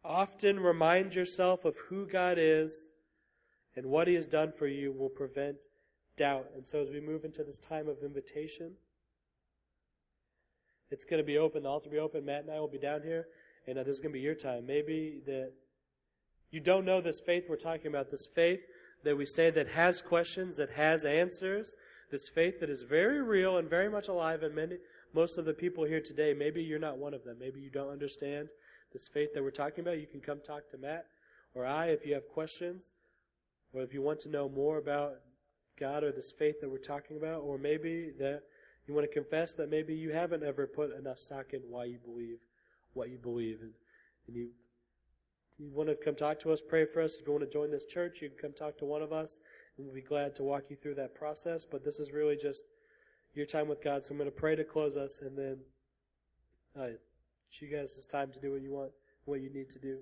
Often 0.04 0.60
remind 0.60 1.16
yourself 1.16 1.66
of 1.66 1.76
who 1.90 2.06
God 2.06 2.38
is 2.38 2.90
and 3.76 3.88
what 3.88 4.08
He 4.08 4.14
has 4.14 4.28
done 4.28 4.52
for 4.52 4.68
you 4.68 4.92
will 4.92 5.10
prevent 5.10 5.66
doubt. 6.18 6.48
And 6.56 6.66
so 6.66 6.82
as 6.82 6.90
we 6.90 7.00
move 7.00 7.26
into 7.26 7.44
this 7.44 7.58
time 7.58 7.88
of 7.88 7.98
invitation, 8.04 8.72
it's 10.92 11.06
going 11.06 11.22
to 11.22 11.26
be 11.26 11.38
open. 11.38 11.64
The 11.64 11.70
altar 11.70 11.90
will 11.90 11.96
be 11.96 12.00
open. 12.00 12.26
Matt 12.26 12.44
and 12.44 12.52
I 12.52 12.60
will 12.60 12.68
be 12.68 12.78
down 12.78 13.02
here, 13.02 13.28
and 13.68 13.78
uh, 13.78 13.84
this 13.84 13.96
is 13.96 14.00
going 14.00 14.12
to 14.12 14.18
be 14.18 14.24
your 14.24 14.36
time. 14.36 14.66
Maybe 14.66 15.22
that 15.26 15.52
you 16.52 16.60
don't 16.60 16.86
know 16.86 17.02
this 17.02 17.22
faith 17.22 17.46
we're 17.50 17.58
talking 17.58 17.88
about. 17.88 18.10
This 18.10 18.28
faith 18.28 18.62
that 19.04 19.18
we 19.18 19.26
say 19.26 19.50
that 19.52 19.68
has 19.70 20.02
questions, 20.02 20.58
that 20.58 20.70
has 20.72 21.06
answers, 21.06 21.76
this 22.12 22.30
faith 22.30 22.60
that 22.60 22.70
is 22.70 22.84
very 22.84 23.22
real 23.22 23.58
and 23.58 23.70
very 23.70 23.90
much 23.90 24.08
alive 24.08 24.44
in 24.44 24.54
many, 24.54 24.78
most 25.14 25.38
of 25.38 25.46
the 25.46 25.54
people 25.54 25.84
here 25.84 26.02
today. 26.02 26.34
Maybe 26.34 26.64
you're 26.64 26.80
not 26.80 26.98
one 26.98 27.14
of 27.14 27.24
them. 27.24 27.38
Maybe 27.40 27.60
you 27.60 27.72
don't 27.72 27.90
understand 27.90 28.50
this 28.94 29.08
faith 29.08 29.34
that 29.34 29.44
we're 29.44 29.52
talking 29.52 29.82
about. 29.82 30.00
You 30.00 30.08
can 30.08 30.22
come 30.22 30.40
talk 30.46 30.70
to 30.72 30.78
Matt 30.78 31.06
or 31.56 31.66
I 31.66 31.88
if 31.88 32.06
you 32.06 32.14
have 32.14 32.28
questions, 32.28 32.94
or 33.74 33.82
if 33.82 33.94
you 33.94 34.02
want 34.02 34.20
to 34.22 34.30
know 34.30 34.50
more 34.50 34.78
about 34.78 35.14
God 35.80 36.04
or 36.04 36.12
this 36.12 36.32
faith 36.32 36.62
that 36.62 36.70
we're 36.70 36.78
talking 36.78 37.18
about, 37.18 37.42
or 37.42 37.58
maybe 37.58 38.12
that 38.20 38.44
you 38.88 38.94
want 38.94 39.08
to 39.10 39.14
confess 39.14 39.54
that 39.56 39.70
maybe 39.70 39.96
you 39.96 40.12
haven't 40.12 40.44
ever 40.44 40.68
put 40.68 40.96
enough 40.96 41.20
stock 41.20 41.54
in 41.54 41.62
why 41.70 41.86
you 41.86 41.98
believe 41.98 42.38
what 42.94 43.10
you 43.10 43.18
believe, 43.18 43.60
and, 43.62 43.74
and 44.28 44.36
you 44.36 44.50
you 45.58 45.70
want 45.72 45.88
to 45.88 45.96
come 45.96 46.16
talk 46.16 46.40
to 46.40 46.52
us, 46.52 46.62
pray 46.62 46.86
for 46.86 47.02
us. 47.02 47.16
If 47.16 47.26
you 47.26 47.32
want 47.32 47.46
to 47.46 47.50
join 47.50 47.72
this 47.72 47.86
church, 47.86 48.22
you 48.22 48.30
can 48.30 48.38
come 48.38 48.52
talk 48.52 48.78
to 48.80 48.86
one 48.86 49.02
of 49.02 49.14
us. 49.14 49.40
And 49.78 49.86
we'll 49.86 49.96
be 49.96 50.02
glad 50.02 50.36
to 50.36 50.44
walk 50.44 50.66
you 50.70 50.76
through 50.76 50.96
that 50.96 51.16
process. 51.16 51.64
But 51.64 51.84
this 51.84 52.00
is 52.00 52.12
really 52.12 52.36
just 52.36 52.64
your 53.34 53.46
time 53.46 53.70
with 53.70 53.82
God. 53.82 54.04
So 54.04 54.12
I'm 54.12 54.18
going 54.18 54.30
to 54.30 54.36
pray 54.36 54.56
to 54.56 54.64
close 54.64 54.98
us, 54.98 55.22
and 55.22 55.38
then 55.38 55.58
uh, 56.78 56.88
you 57.62 57.68
guys 57.70 57.96
it's 57.98 58.08
time 58.08 58.32
to 58.34 58.40
do 58.40 58.52
what 58.52 58.62
you 58.62 58.72
want, 58.72 58.92
what 59.24 59.42
you 59.42 59.50
need 59.50 59.70
to 59.70 59.80
do. 59.80 60.00